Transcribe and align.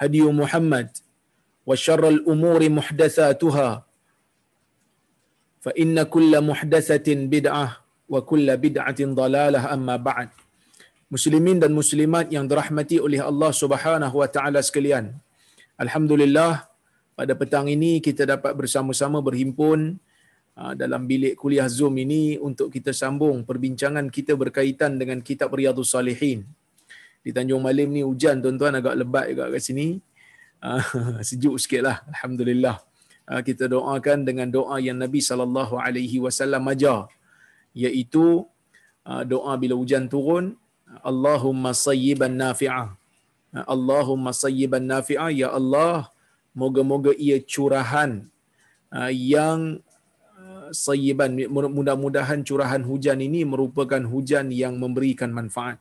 هدي 0.00 0.22
محمد 0.28 0.88
وشر 1.66 2.02
الأمور 2.08 2.60
محدثاتها 2.78 3.70
فإن 5.64 5.96
كل 6.02 6.32
محدثة 6.50 7.08
بدعة 7.34 7.66
وكل 8.12 8.48
بدعة 8.56 9.00
ضلالة 9.02 9.60
أما 9.74 9.96
بعد 9.96 10.30
Muslimin 11.06 11.62
dan 11.62 11.70
muslimat 11.70 12.26
yang 12.34 12.50
dirahmati 12.50 12.98
oleh 12.98 13.22
Allah 13.22 13.54
Subhanahu 13.54 14.18
wa 14.18 14.26
taala 14.26 14.58
sekalian. 14.58 15.14
Alhamdulillah 15.78 16.66
pada 17.14 17.30
petang 17.38 17.70
ini 17.70 18.02
kita 18.02 18.26
dapat 18.26 18.50
bersama-sama 18.58 19.22
berhimpun 19.22 20.02
dalam 20.74 21.06
bilik 21.06 21.38
kuliah 21.38 21.70
Zoom 21.70 21.94
ini 22.02 22.42
untuk 22.42 22.74
kita 22.74 22.90
sambung 22.90 23.46
perbincangan 23.46 24.10
kita 24.10 24.34
berkaitan 24.34 24.98
dengan 24.98 25.22
kitab 25.22 25.54
Riyadhus 25.54 25.94
Salihin. 25.94 26.42
di 27.21 27.31
Tanjung 27.35 27.61
Malim 27.65 27.89
ni 27.95 28.01
hujan 28.01 28.41
tuan-tuan 28.43 28.73
agak 28.79 28.95
lebat 29.01 29.25
juga 29.31 29.45
kat 29.53 29.61
sini. 29.61 29.87
sejuk 31.27 31.57
sikitlah 31.61 32.05
alhamdulillah. 32.11 32.77
kita 33.47 33.65
doakan 33.73 34.27
dengan 34.27 34.47
doa 34.57 34.77
yang 34.77 34.97
Nabi 35.03 35.19
sallallahu 35.23 35.79
alaihi 35.85 36.17
wasallam 36.25 36.67
ajar 36.73 37.09
iaitu 37.73 38.25
doa 39.31 39.53
bila 39.61 39.73
hujan 39.81 40.05
turun 40.13 40.45
Allahumma 41.11 41.71
sayyiban 41.71 42.35
nafi'ah. 42.35 42.93
Allahumma 43.73 44.35
sayyiban 44.35 44.83
nafi'ah 44.83 45.31
ya 45.31 45.49
Allah 45.59 46.11
moga-moga 46.61 47.11
ia 47.15 47.39
curahan 47.53 48.11
yang 49.11 49.79
sayyiban 50.71 51.31
mudah-mudahan 51.51 52.39
curahan 52.47 52.81
hujan 52.89 53.19
ini 53.27 53.43
merupakan 53.43 54.01
hujan 54.13 54.51
yang 54.51 54.79
memberikan 54.79 55.31
manfaat 55.31 55.77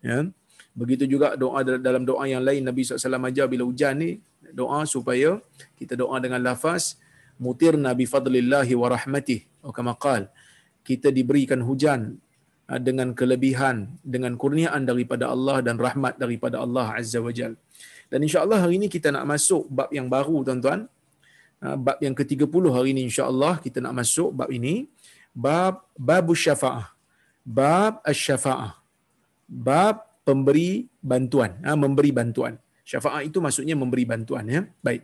ya 0.00 0.28
Begitu 0.72 1.04
juga 1.04 1.36
doa 1.36 1.60
dalam 1.64 2.02
doa 2.08 2.24
yang 2.24 2.40
lain 2.48 2.64
Nabi 2.64 2.80
SAW 2.84 3.28
ajar 3.28 3.46
bila 3.52 3.68
hujan 3.68 3.94
ni 4.00 4.10
doa 4.56 4.80
supaya 4.88 5.40
kita 5.76 5.94
doa 6.00 6.16
dengan 6.24 6.40
lafaz 6.40 6.96
mutir 7.40 7.74
nabi 7.76 8.04
fadlillahi 8.12 8.72
wa 8.76 8.88
rahmatih 8.92 9.40
atau 9.60 9.72
kama 9.76 9.92
qal 9.96 10.28
kita 10.84 11.08
diberikan 11.08 11.60
hujan 11.68 12.20
dengan 12.88 13.16
kelebihan 13.16 13.96
dengan 14.04 14.36
kurniaan 14.40 14.84
daripada 14.90 15.32
Allah 15.34 15.64
dan 15.66 15.80
rahmat 15.80 16.20
daripada 16.20 16.60
Allah 16.64 16.86
azza 17.00 17.20
wajal 17.24 17.52
dan 18.12 18.20
insyaallah 18.20 18.60
hari 18.68 18.76
ini 18.76 18.92
kita 18.92 19.08
nak 19.08 19.24
masuk 19.24 19.64
bab 19.72 19.88
yang 19.88 20.12
baru 20.12 20.44
tuan-tuan. 20.44 20.84
Bab 21.64 21.96
yang 22.04 22.12
ke-30 22.12 22.64
hari 22.68 22.92
ini 22.92 23.08
insyaallah 23.08 23.56
kita 23.64 23.80
nak 23.80 23.96
masuk 24.04 24.36
bab 24.36 24.52
ini. 24.52 24.84
Bab 25.32 25.88
babus 25.96 26.44
syafaah. 26.44 26.92
Bab 27.40 28.04
asy-syafaah. 28.04 28.76
Bab 29.48 30.11
pemberi 30.28 30.86
bantuan, 31.12 31.58
ha, 31.66 31.74
memberi 31.84 32.10
bantuan. 32.14 32.54
Syafaat 32.90 33.22
itu 33.28 33.38
maksudnya 33.44 33.74
memberi 33.78 34.04
bantuan 34.12 34.44
ya. 34.54 34.62
Baik. 34.86 35.02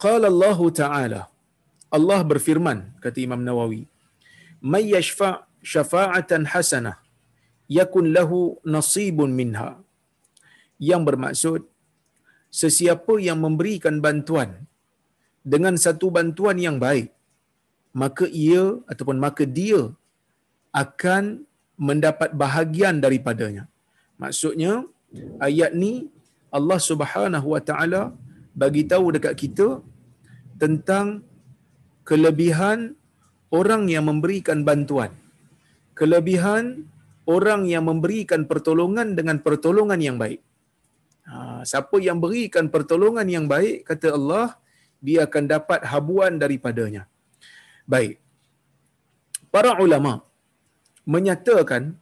Qala 0.00 0.26
Allah 0.32 0.58
Ta'ala 0.80 1.22
Allah 1.90 2.20
berfirman 2.30 2.78
kata 3.02 3.18
Imam 3.26 3.42
Nawawi, 3.46 3.82
"May 4.72 4.84
yashfa' 4.94 5.34
syafa'atan 5.72 6.46
hasanah 6.52 6.96
yakun 7.78 8.14
lahu 8.16 8.40
nasibun 8.74 9.34
minha." 9.40 9.70
Yang 10.90 11.02
bermaksud 11.08 11.60
sesiapa 12.60 13.14
yang 13.26 13.38
memberikan 13.44 13.96
bantuan 14.06 14.50
dengan 15.52 15.74
satu 15.84 16.08
bantuan 16.16 16.56
yang 16.66 16.76
baik, 16.86 17.10
maka 18.02 18.24
ia 18.46 18.64
ataupun 18.92 19.18
maka 19.26 19.44
dia 19.58 19.82
akan 20.82 21.24
mendapat 21.88 22.30
bahagian 22.42 23.00
daripadanya. 23.04 23.64
Maksudnya 24.22 24.72
ayat 25.48 25.72
ni 25.82 25.92
Allah 26.58 26.80
Subhanahu 26.90 27.46
Wa 27.54 27.62
Taala 27.68 28.02
bagi 28.62 28.82
tahu 28.92 29.16
dekat 29.16 29.34
kita 29.42 29.68
tentang 30.62 31.24
kelebihan 32.04 32.78
orang 33.58 33.88
yang 33.94 34.04
memberikan 34.10 34.60
bantuan. 34.68 35.10
Kelebihan 35.96 36.64
orang 37.24 37.64
yang 37.72 37.84
memberikan 37.88 38.44
pertolongan 38.50 39.16
dengan 39.18 39.36
pertolongan 39.46 40.00
yang 40.06 40.16
baik. 40.22 40.40
Ha, 41.30 41.62
siapa 41.70 41.96
yang 42.02 42.18
berikan 42.24 42.66
pertolongan 42.74 43.28
yang 43.36 43.46
baik, 43.46 43.86
kata 43.88 44.16
Allah, 44.18 44.46
dia 45.06 45.24
akan 45.28 45.44
dapat 45.54 45.80
habuan 45.92 46.36
daripadanya. 46.42 47.02
Baik. 47.86 48.18
Para 49.54 49.78
ulama' 49.84 50.29
menyatakan 51.06 51.96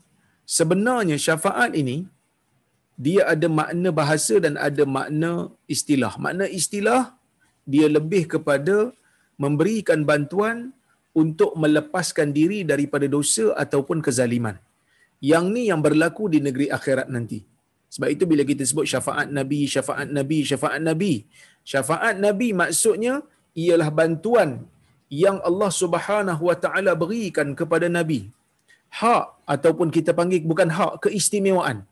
sebenarnya 0.57 1.17
syafaat 1.27 1.73
ini 1.83 2.09
dia 2.99 3.23
ada 3.33 3.47
makna 3.47 3.91
bahasa 3.95 4.35
dan 4.45 4.55
ada 4.69 4.83
makna 4.83 5.33
istilah. 5.75 6.13
Makna 6.25 6.51
istilah 6.51 7.15
dia 7.63 7.87
lebih 7.87 8.27
kepada 8.33 8.91
memberikan 9.39 10.03
bantuan 10.03 10.75
untuk 11.15 11.55
melepaskan 11.63 12.35
diri 12.39 12.67
daripada 12.67 13.07
dosa 13.07 13.55
ataupun 13.65 14.03
kezaliman. 14.07 14.59
Yang 15.31 15.45
ni 15.55 15.63
yang 15.71 15.81
berlaku 15.87 16.27
di 16.35 16.39
negeri 16.43 16.67
akhirat 16.79 17.07
nanti. 17.15 17.39
Sebab 17.95 18.09
itu 18.15 18.25
bila 18.31 18.43
kita 18.51 18.63
sebut 18.71 18.87
syafaat 18.93 19.29
Nabi, 19.39 19.61
syafaat 19.75 20.09
Nabi, 20.19 20.39
syafaat 20.51 20.81
Nabi. 20.83 21.13
Syafaat 21.71 22.15
Nabi 22.27 22.49
maksudnya 22.63 23.15
ialah 23.63 23.91
bantuan 24.01 24.51
yang 25.09 25.39
Allah 25.49 25.71
Subhanahu 25.83 26.43
Wa 26.51 26.57
Taala 26.65 26.93
berikan 27.03 27.57
kepada 27.61 27.87
Nabi 27.99 28.21
hak 28.93 29.25
ataupun 29.55 29.89
kita 29.93 30.17
panggil 30.17 30.45
bukan 30.45 30.69
hak 30.73 31.09
keistimewaan. 31.09 31.85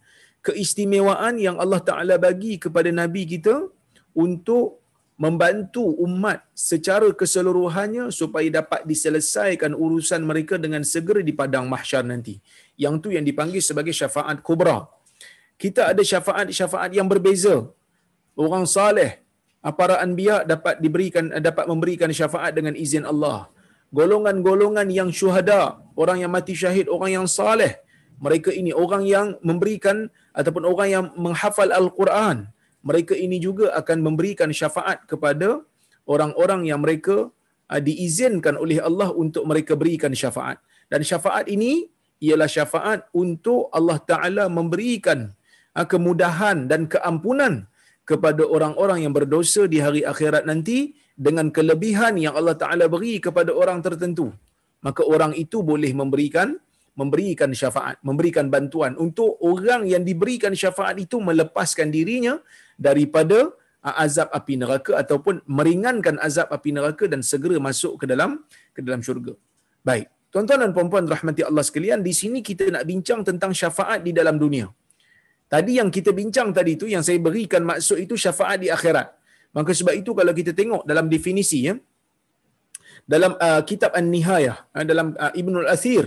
Keistimewaan 0.47 1.37
yang 1.43 1.57
Allah 1.59 1.83
Taala 1.83 2.17
bagi 2.23 2.57
kepada 2.57 2.91
nabi 2.95 3.27
kita 3.27 3.67
untuk 4.15 4.79
membantu 5.17 5.83
umat 6.05 6.45
secara 6.53 7.09
keseluruhannya 7.21 8.13
supaya 8.13 8.49
dapat 8.61 8.85
diselesaikan 8.85 9.73
urusan 9.73 10.21
mereka 10.31 10.61
dengan 10.61 10.85
segera 10.85 11.25
di 11.25 11.33
padang 11.33 11.67
mahsyar 11.73 12.05
nanti. 12.05 12.37
Yang 12.77 12.95
tu 13.03 13.09
yang 13.17 13.25
dipanggil 13.25 13.65
sebagai 13.65 13.97
syafaat 13.97 14.45
kubra. 14.45 14.85
Kita 15.57 15.89
ada 15.93 16.03
syafaat-syafaat 16.05 16.93
yang 16.93 17.09
berbeza. 17.09 17.65
Orang 18.37 18.69
saleh 18.69 19.25
para 19.81 19.99
anbiya 20.05 20.45
dapat 20.45 20.79
diberikan 20.85 21.33
dapat 21.49 21.65
memberikan 21.65 22.13
syafaat 22.13 22.53
dengan 22.53 22.77
izin 22.77 23.09
Allah 23.09 23.49
golongan-golongan 23.95 24.89
yang 24.91 25.11
syuhada, 25.15 25.79
orang 25.95 26.23
yang 26.23 26.33
mati 26.33 26.55
syahid, 26.57 26.87
orang 26.91 27.23
yang 27.23 27.27
saleh. 27.29 27.79
Mereka 28.17 28.49
ini 28.49 28.73
orang 28.73 29.05
yang 29.05 29.27
memberikan 29.45 30.09
ataupun 30.33 30.65
orang 30.65 30.89
yang 30.89 31.05
menghafal 31.21 31.69
Al-Quran. 31.69 32.49
Mereka 32.81 33.13
ini 33.13 33.37
juga 33.43 33.77
akan 33.77 33.99
memberikan 34.01 34.49
syafaat 34.49 35.05
kepada 35.11 35.61
orang-orang 36.09 36.71
yang 36.71 36.81
mereka 36.81 37.29
uh, 37.69 37.81
diizinkan 37.83 38.57
oleh 38.57 38.81
Allah 38.81 39.13
untuk 39.13 39.45
mereka 39.45 39.77
berikan 39.77 40.15
syafaat. 40.15 40.63
Dan 40.87 41.03
syafaat 41.03 41.51
ini 41.51 41.91
ialah 42.23 42.49
syafaat 42.49 43.05
untuk 43.13 43.69
Allah 43.75 43.99
Taala 44.01 44.45
memberikan 44.49 45.35
uh, 45.77 45.85
kemudahan 45.85 46.71
dan 46.71 46.89
keampunan 46.89 47.69
kepada 48.07 48.47
orang-orang 48.47 49.03
yang 49.05 49.13
berdosa 49.13 49.67
di 49.67 49.83
hari 49.83 50.07
akhirat 50.07 50.47
nanti 50.47 50.95
dengan 51.17 51.49
kelebihan 51.57 52.15
yang 52.21 52.37
Allah 52.39 52.57
Taala 52.63 52.87
beri 52.93 53.17
kepada 53.27 53.51
orang 53.63 53.81
tertentu. 53.81 54.29
Maka 54.85 55.03
orang 55.03 55.33
itu 55.35 55.65
boleh 55.65 55.91
memberikan 55.97 56.49
memberikan 56.97 57.53
syafaat, 57.61 57.97
memberikan 58.09 58.49
bantuan 58.49 58.93
untuk 58.97 59.37
orang 59.45 59.85
yang 59.85 60.03
diberikan 60.09 60.53
syafaat 60.57 60.97
itu 60.97 61.21
melepaskan 61.21 61.93
dirinya 61.93 62.41
daripada 62.81 63.53
uh, 63.85 63.97
azab 64.05 64.33
api 64.39 64.55
neraka 64.63 64.93
ataupun 65.03 65.45
meringankan 65.45 66.17
azab 66.27 66.49
api 66.57 66.73
neraka 66.73 67.05
dan 67.13 67.21
segera 67.21 67.61
masuk 67.61 68.01
ke 68.01 68.05
dalam 68.09 68.41
ke 68.73 68.81
dalam 68.81 69.05
syurga. 69.05 69.37
Baik. 69.85 70.09
Tuan-tuan 70.33 70.61
dan 70.65 70.71
puan-puan 70.77 71.05
rahmati 71.09 71.43
Allah 71.49 71.65
sekalian, 71.65 72.01
di 72.05 72.13
sini 72.13 72.45
kita 72.45 72.69
nak 72.75 72.85
bincang 72.85 73.21
tentang 73.25 73.57
syafaat 73.57 74.01
di 74.05 74.13
dalam 74.13 74.37
dunia. 74.37 74.69
Tadi 75.53 75.79
yang 75.79 75.89
kita 75.97 76.11
bincang 76.11 76.51
tadi 76.51 76.75
itu 76.77 76.91
yang 76.91 77.01
saya 77.07 77.17
berikan 77.23 77.63
maksud 77.63 77.97
itu 78.05 78.19
syafaat 78.19 78.59
di 78.65 78.69
akhirat. 78.77 79.09
Maka 79.57 79.73
sebab 79.79 79.95
itu 80.01 80.11
kalau 80.19 80.33
kita 80.41 80.53
tengok 80.61 80.83
dalam 80.91 81.07
definisi 81.15 81.61
ya 81.69 81.75
dalam 83.13 83.33
uh, 83.47 83.61
kitab 83.71 83.91
An-Nihayah 83.99 84.57
uh, 84.77 84.85
dalam 84.91 85.09
uh, 85.25 85.33
Ibnul 85.41 85.69
Athir 85.75 86.05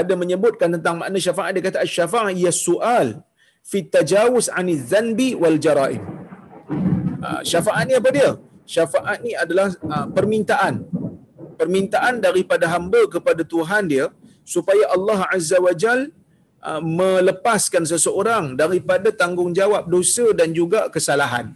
ada 0.00 0.12
menyebutkan 0.22 0.68
tentang 0.74 0.96
makna 1.00 1.18
syafaat 1.26 1.50
dia 1.54 1.64
kata 1.68 1.78
asy-syafa'ah 1.84 2.34
ya 2.44 2.52
sual 2.64 3.08
fi 3.70 3.78
tajawuz 3.96 4.46
'ani 4.54 4.74
dzanbi 4.90 5.28
wal 5.42 5.58
jara'im. 5.64 6.02
Uh, 7.20 7.40
syafaat 7.50 7.84
ni 7.88 7.94
apa 8.00 8.10
dia? 8.16 8.30
Syafaat 8.74 9.18
ni 9.26 9.32
adalah 9.44 9.68
uh, 9.94 10.06
permintaan. 10.16 10.74
Permintaan 11.60 12.14
daripada 12.26 12.64
hamba 12.74 13.00
kepada 13.14 13.42
Tuhan 13.54 13.84
dia 13.92 14.06
supaya 14.54 14.84
Allah 14.96 15.20
Azza 15.36 15.58
wa 15.66 15.74
Jal 15.82 16.00
uh, 16.64 16.80
melepaskan 17.00 17.84
seseorang 17.92 18.44
daripada 18.62 19.10
tanggungjawab 19.22 19.84
dosa 19.94 20.26
dan 20.40 20.50
juga 20.60 20.88
kesalahan. 20.94 21.52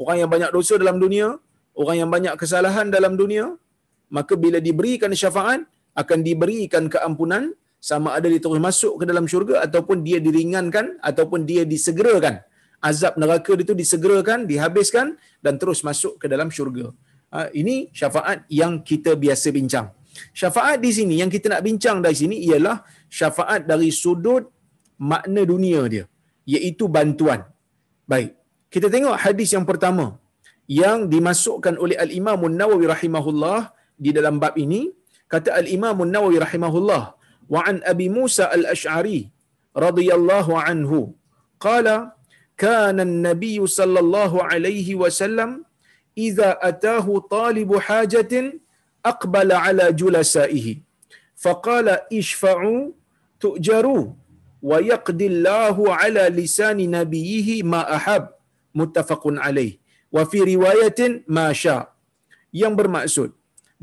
Orang 0.00 0.16
yang 0.20 0.30
banyak 0.34 0.50
dosa 0.56 0.74
dalam 0.82 0.96
dunia, 1.04 1.36
orang 1.76 1.96
yang 2.00 2.10
banyak 2.14 2.34
kesalahan 2.40 2.88
dalam 2.96 3.20
dunia, 3.20 3.44
maka 4.16 4.32
bila 4.44 4.56
diberikan 4.68 5.12
syafaat 5.22 5.60
akan 6.02 6.18
diberikan 6.28 6.88
keampunan 6.94 7.52
sama 7.88 8.16
ada 8.16 8.26
dia 8.32 8.40
terus 8.44 8.60
masuk 8.68 8.92
ke 9.00 9.04
dalam 9.10 9.24
syurga 9.32 9.60
ataupun 9.66 10.00
dia 10.06 10.18
diringankan 10.26 10.96
ataupun 11.10 11.44
dia 11.50 11.68
disegerakan. 11.72 12.40
Azab 12.80 13.20
neraka 13.20 13.52
itu 13.60 13.76
disegerakan 13.76 14.48
dihabiskan 14.48 15.06
dan 15.44 15.60
terus 15.60 15.84
masuk 15.88 16.16
ke 16.16 16.26
dalam 16.32 16.48
syurga. 16.48 16.86
Ha, 17.28 17.52
ini 17.60 17.92
syafaat 18.00 18.48
yang 18.48 18.80
kita 18.90 19.12
biasa 19.24 19.52
bincang. 19.52 19.92
Syafaat 20.40 20.80
di 20.80 20.90
sini 20.96 21.20
yang 21.20 21.28
kita 21.28 21.52
nak 21.52 21.62
bincang 21.68 22.00
dari 22.00 22.16
sini 22.16 22.36
ialah 22.48 22.80
syafaat 23.18 23.68
dari 23.68 23.92
sudut 23.92 24.48
makna 25.12 25.44
dunia 25.52 25.84
dia 25.92 26.04
iaitu 26.48 26.88
bantuan. 26.88 27.44
Baik 28.08 28.39
kita 28.74 28.86
tengok 28.94 29.16
hadis 29.24 29.50
yang 29.56 29.66
pertama 29.70 30.06
yang 30.82 30.98
dimasukkan 31.12 31.74
oleh 31.84 31.96
al-Imam 32.04 32.40
An-Nawawi 32.48 32.86
rahimahullah 32.94 33.60
di 34.04 34.10
dalam 34.16 34.38
bab 34.42 34.54
ini. 34.64 34.82
Kata 35.32 35.50
al-Imam 35.60 35.96
An-Nawawi 36.04 36.38
rahimahullah 36.44 37.02
wa 37.54 37.60
an 37.70 37.76
Abi 37.92 38.06
Musa 38.18 38.46
al-Asy'ari 38.56 39.20
radhiyallahu 39.84 40.54
anhu 40.70 41.00
qala 41.66 41.96
kana 42.62 43.02
an-nabiy 43.08 43.58
sallallahu 43.78 44.42
alaihi 44.50 44.98
wasallam 45.02 45.50
idza 46.26 46.50
atahu 46.70 47.22
talibu 47.36 47.82
hajatin 47.86 48.58
aqbala 49.12 49.58
ala 49.66 49.86
julasaihi. 50.00 50.74
Faqala 51.44 52.04
ishfa'u 52.20 52.94
tu'jaru 53.42 54.00
wa 54.70 54.76
yaqdi 54.92 55.26
Allahu 55.32 55.88
ala 56.02 56.24
lisani 56.40 56.86
nabiyhi 56.98 57.64
ma 57.72 57.80
ahab 57.98 58.36
muttafaqun 58.78 59.36
alaih. 59.46 59.72
Wa 60.16 60.22
fi 60.30 60.38
riwayatin 60.52 61.12
ma 61.36 61.46
sya 61.60 61.78
yang 62.62 62.74
bermaksud 62.80 63.30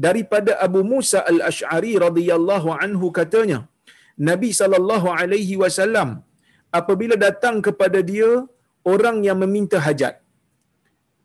daripada 0.06 0.51
Abu 0.66 0.81
Musa 0.92 1.19
Al-Asy'ari 1.31 1.94
radhiyallahu 2.06 2.69
anhu 2.86 3.07
katanya 3.19 3.60
Nabi 4.30 4.50
sallallahu 4.60 5.07
alaihi 5.19 5.56
wasallam 5.63 6.10
apabila 6.80 7.16
datang 7.28 7.57
kepada 7.68 8.00
dia 8.12 8.31
orang 8.94 9.18
yang 9.28 9.38
meminta 9.44 9.78
hajat. 9.88 10.16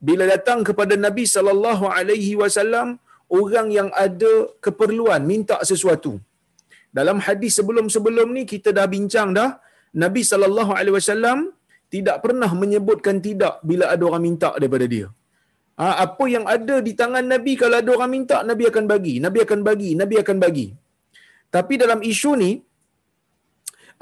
Bila 0.09 0.25
datang 0.35 0.61
kepada 0.69 0.95
Nabi 1.07 1.25
sallallahu 1.35 1.85
alaihi 1.97 2.35
wasallam 2.43 2.89
orang 3.41 3.69
yang 3.79 3.89
ada 4.05 4.33
keperluan 4.65 5.23
minta 5.33 5.57
sesuatu. 5.71 6.13
Dalam 6.99 7.19
hadis 7.27 7.53
sebelum-sebelum 7.59 8.29
ni 8.37 8.43
kita 8.53 8.71
dah 8.79 8.87
bincang 8.95 9.29
dah 9.39 9.51
Nabi 10.05 10.23
sallallahu 10.31 10.73
alaihi 10.79 10.97
wasallam 10.99 11.39
tidak 11.95 12.17
pernah 12.25 12.51
menyebutkan 12.63 13.17
tidak 13.27 13.55
bila 13.71 13.85
ada 13.95 14.05
orang 14.09 14.25
minta 14.29 14.51
daripada 14.63 14.87
dia 14.95 15.09
Ha, 15.81 15.87
apa 16.05 16.25
yang 16.33 16.45
ada 16.55 16.75
di 16.87 16.93
tangan 17.01 17.25
Nabi 17.33 17.53
kalau 17.61 17.77
ada 17.83 17.91
orang 17.97 18.11
minta 18.15 18.39
Nabi 18.49 18.65
akan 18.71 18.85
bagi, 18.93 19.15
Nabi 19.25 19.39
akan 19.45 19.61
bagi, 19.69 19.91
Nabi 20.01 20.17
akan 20.23 20.37
bagi. 20.45 20.67
Tapi 21.55 21.75
dalam 21.83 22.01
isu 22.11 22.31
ni 22.43 22.51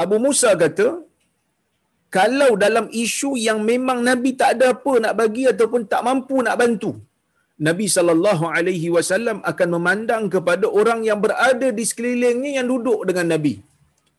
Abu 0.02 0.16
Musa 0.24 0.50
kata 0.62 0.88
kalau 2.16 2.50
dalam 2.64 2.86
isu 3.02 3.30
yang 3.46 3.58
memang 3.70 3.98
Nabi 4.08 4.30
tak 4.40 4.50
ada 4.54 4.66
apa 4.74 4.92
nak 5.04 5.14
bagi 5.20 5.44
ataupun 5.52 5.82
tak 5.92 6.02
mampu 6.08 6.36
nak 6.46 6.58
bantu, 6.62 6.92
Nabi 7.68 7.86
sallallahu 7.96 8.44
alaihi 8.56 8.88
wasallam 8.96 9.38
akan 9.50 9.68
memandang 9.76 10.24
kepada 10.34 10.66
orang 10.80 11.00
yang 11.08 11.18
berada 11.24 11.68
di 11.78 11.84
sekelilingnya 11.90 12.52
yang 12.58 12.68
duduk 12.72 13.00
dengan 13.08 13.28
Nabi. 13.34 13.54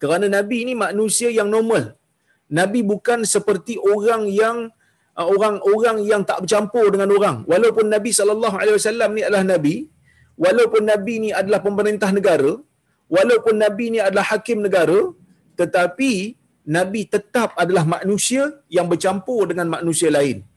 Kerana 0.01 0.27
Nabi 0.38 0.57
ini 0.65 0.73
manusia 0.85 1.29
yang 1.39 1.50
normal. 1.56 1.83
Nabi 2.51 2.80
bukan 2.83 3.24
seperti 3.24 3.75
orang 3.80 4.24
yang 4.42 4.57
Uh, 5.12 5.27
orang-orang 5.27 5.98
yang 6.07 6.21
tak 6.24 6.39
bercampur 6.44 6.88
dengan 6.88 7.12
orang. 7.12 7.38
Walaupun 7.44 7.92
Nabi 7.92 8.15
sallallahu 8.15 8.56
alaihi 8.56 8.75
wasallam 8.80 9.09
ni 9.12 9.21
adalah 9.27 9.44
nabi 9.44 9.75
walaupun 10.39 10.88
nabi 10.88 11.13
ni 11.24 11.30
adalah 11.39 11.59
pemerintah 11.59 12.09
negara 12.15 12.51
walaupun 13.12 13.59
nabi 13.59 13.86
ni 13.94 14.00
adalah 14.00 14.24
hakim 14.31 14.63
negara 14.63 15.12
tetapi 15.59 16.12
nabi 16.63 17.01
tetap 17.15 17.51
adalah 17.59 17.83
manusia 17.83 18.56
yang 18.71 18.88
bercampur 18.88 19.51
dengan 19.51 19.68
manusia 19.68 20.07
lain. 20.07 20.47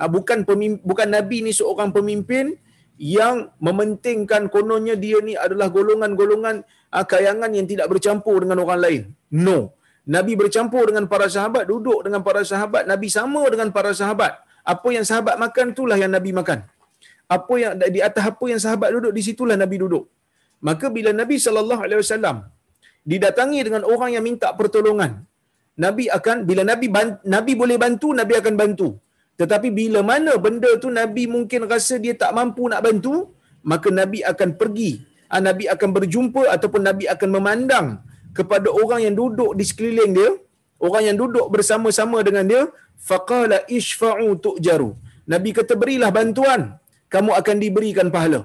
Uh, 0.00 0.08
bukan 0.08 0.48
bukan 0.80 1.08
nabi 1.12 1.44
ni 1.44 1.52
seorang 1.52 1.92
pemimpin 1.92 2.56
yang 2.96 3.52
mementingkan 3.60 4.48
kononnya 4.48 4.96
dia 4.96 5.20
ni 5.20 5.36
adalah 5.36 5.68
golongan-golongan 5.68 6.64
uh, 6.88 7.04
kayangan 7.04 7.52
yang 7.52 7.68
tidak 7.68 7.84
bercampur 7.92 8.48
dengan 8.48 8.64
orang 8.64 8.80
lain. 8.80 9.02
No 9.28 9.76
Nabi 10.14 10.32
bercampur 10.40 10.84
dengan 10.88 11.04
para 11.12 11.26
sahabat, 11.28 11.64
duduk 11.68 12.00
dengan 12.06 12.20
para 12.26 12.42
sahabat, 12.50 12.88
Nabi 12.88 13.08
sama 13.12 13.42
dengan 13.52 13.68
para 13.76 13.92
sahabat. 14.00 14.32
Apa 14.72 14.88
yang 14.96 15.04
sahabat 15.10 15.36
makan 15.44 15.66
itulah 15.72 15.96
yang 16.02 16.12
Nabi 16.16 16.30
makan. 16.32 16.64
Apa 17.36 17.54
yang 17.62 17.72
di 17.94 18.00
atas 18.08 18.24
apa 18.32 18.44
yang 18.52 18.60
sahabat 18.64 18.88
duduk 18.96 19.12
di 19.16 19.22
situlah 19.28 19.56
Nabi 19.60 19.76
duduk. 19.82 20.04
Maka 20.68 20.86
bila 20.96 21.10
Nabi 21.20 21.36
sallallahu 21.44 21.82
alaihi 21.86 22.00
wasallam 22.02 22.36
didatangi 23.10 23.60
dengan 23.66 23.82
orang 23.92 24.10
yang 24.16 24.24
minta 24.28 24.48
pertolongan, 24.58 25.12
Nabi 25.84 26.04
akan 26.16 26.36
bila 26.48 26.62
Nabi 26.70 26.86
Nabi 27.34 27.52
boleh 27.62 27.76
bantu, 27.84 28.08
Nabi 28.20 28.34
akan 28.40 28.54
bantu. 28.62 28.88
Tetapi 29.40 29.68
bila 29.80 30.00
mana 30.10 30.32
benda 30.44 30.70
tu 30.82 30.88
Nabi 31.00 31.24
mungkin 31.34 31.64
rasa 31.64 31.96
dia 32.04 32.12
tak 32.22 32.32
mampu 32.38 32.68
nak 32.72 32.82
bantu, 32.86 33.14
maka 33.70 33.88
Nabi 34.00 34.20
akan 34.32 34.50
pergi. 34.60 34.90
Ah, 35.32 35.40
Nabi 35.48 35.64
akan 35.74 35.88
berjumpa 35.96 36.42
ataupun 36.54 36.82
Nabi 36.88 37.04
akan 37.14 37.28
memandang 37.36 37.86
kepada 38.38 38.68
orang 38.82 39.00
yang 39.06 39.14
duduk 39.20 39.50
di 39.58 39.64
sekeliling 39.70 40.12
dia, 40.18 40.30
orang 40.86 41.02
yang 41.08 41.16
duduk 41.22 41.46
bersama-sama 41.54 42.18
dengan 42.28 42.44
dia, 42.52 42.62
faqala 43.10 43.58
ishfa'u 43.78 44.28
tu'jaru. 44.46 44.90
Nabi 45.32 45.50
kata 45.58 45.74
berilah 45.82 46.10
bantuan, 46.18 46.62
kamu 47.14 47.30
akan 47.40 47.56
diberikan 47.64 48.08
pahala. 48.14 48.40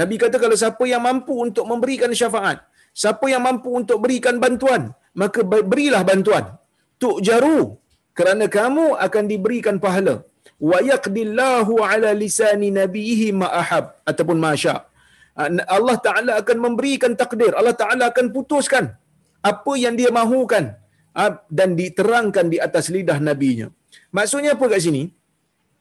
Nabi 0.00 0.16
kata 0.22 0.36
kalau 0.42 0.56
siapa 0.62 0.84
yang 0.92 1.02
mampu 1.08 1.34
untuk 1.46 1.64
memberikan 1.70 2.10
syafaat, 2.20 2.58
siapa 3.02 3.26
yang 3.32 3.42
mampu 3.48 3.70
untuk 3.80 3.98
berikan 4.04 4.36
bantuan, 4.44 4.82
maka 5.22 5.42
berilah 5.72 6.02
bantuan. 6.10 6.44
Tu'jaru 7.02 7.58
kerana 8.18 8.46
kamu 8.58 8.86
akan 9.06 9.24
diberikan 9.32 9.76
pahala. 9.84 10.14
Wa 10.70 10.78
yaqdillahu 10.90 11.74
ala 11.86 12.10
lisani 12.22 12.68
nabiyhi 12.78 13.28
ma 13.40 13.48
ahab 13.62 13.84
ataupun 14.10 14.38
ma 14.44 14.52
sya. 14.62 14.76
Allah 15.76 15.96
Taala 16.06 16.32
akan 16.42 16.56
memberikan 16.66 17.12
takdir. 17.20 17.52
Allah 17.60 17.74
Taala 17.82 18.04
akan 18.10 18.26
putuskan 18.36 18.84
apa 19.42 19.72
yang 19.78 19.94
dia 19.94 20.10
mahukan 20.10 20.74
ah, 21.14 21.42
dan 21.50 21.78
diterangkan 21.78 22.46
di 22.52 22.58
atas 22.58 22.90
lidah 22.94 23.18
nabinya. 23.22 23.68
Maksudnya 24.10 24.56
apa 24.56 24.64
kat 24.72 24.82
sini? 24.86 25.02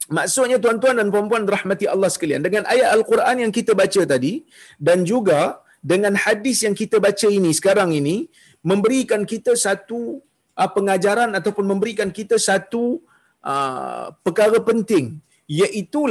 Maksudnya 0.07 0.57
tuan-tuan 0.63 0.95
dan 0.99 1.07
puan-puan 1.11 1.43
rahmati 1.43 1.83
Allah 1.83 2.07
sekalian 2.07 2.39
dengan 2.39 2.63
ayat 2.63 2.95
al-Quran 2.95 3.43
yang 3.43 3.51
kita 3.51 3.75
baca 3.75 4.01
tadi 4.07 4.47
dan 4.79 5.03
juga 5.03 5.59
dengan 5.83 6.15
hadis 6.15 6.63
yang 6.63 6.71
kita 6.71 6.97
baca 7.03 7.27
ini 7.27 7.51
sekarang 7.51 7.91
ini 7.91 8.31
memberikan 8.63 9.27
kita 9.27 9.51
satu 9.59 10.23
uh, 10.55 10.69
pengajaran 10.71 11.35
ataupun 11.35 11.65
memberikan 11.67 12.07
kita 12.07 12.39
satu 12.39 13.03
uh, 13.43 14.15
perkara 14.23 14.63
penting 14.63 15.19
iaitu 15.43 16.07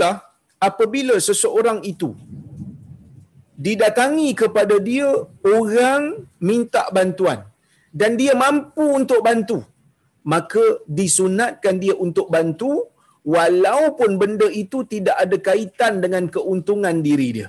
apabila 0.60 1.16
seseorang 1.20 1.80
itu 1.84 2.12
didatangi 3.64 4.28
kepada 4.40 4.76
dia 4.88 5.08
orang 5.56 6.28
minta 6.48 6.84
bantuan. 6.96 7.40
Dan 8.00 8.20
dia 8.20 8.32
mampu 8.44 8.84
untuk 9.00 9.20
bantu. 9.28 9.58
Maka 10.32 10.64
disunatkan 10.98 11.76
dia 11.84 11.94
untuk 12.06 12.26
bantu 12.34 12.70
walaupun 13.34 14.10
benda 14.20 14.48
itu 14.62 14.78
tidak 14.92 15.16
ada 15.24 15.36
kaitan 15.48 16.02
dengan 16.04 16.24
keuntungan 16.34 16.96
diri 17.06 17.28
dia. 17.36 17.48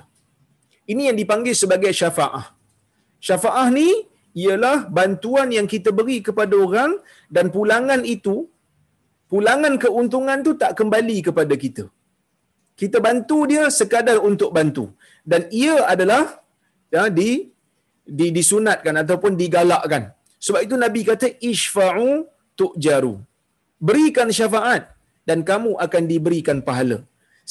Ini 0.88 1.12
yang 1.12 1.18
dipanggil 1.20 1.54
sebagai 1.62 1.92
syafaah. 2.00 2.46
Syafaah 3.26 3.68
ni 3.78 3.88
ialah 4.42 4.78
bantuan 4.98 5.48
yang 5.56 5.66
kita 5.74 5.90
beri 5.98 6.18
kepada 6.28 6.54
orang 6.64 6.92
dan 7.36 7.46
pulangan 7.56 8.00
itu 8.14 8.48
pulangan 9.32 9.74
keuntungan 9.84 10.40
tu 10.46 10.52
tak 10.62 10.72
kembali 10.78 11.18
kepada 11.28 11.54
kita. 11.64 11.84
Kita 12.78 12.98
bantu 13.06 13.38
dia 13.50 13.64
sekadar 13.78 14.22
untuk 14.22 14.50
bantu 14.56 14.94
dan 15.30 15.42
ia 15.62 15.76
adalah 15.92 16.22
ya 16.94 17.04
di 17.18 17.30
di 18.18 18.26
disunatkan 18.36 18.94
ataupun 19.02 19.32
digalakkan. 19.42 20.02
Sebab 20.44 20.60
itu 20.66 20.76
nabi 20.84 21.00
kata 21.08 21.28
isfa'u 21.50 22.08
tujaru. 22.60 23.14
Berikan 23.88 24.28
syafaat 24.38 24.82
dan 25.28 25.38
kamu 25.50 25.70
akan 25.84 26.02
diberikan 26.12 26.58
pahala. 26.68 26.98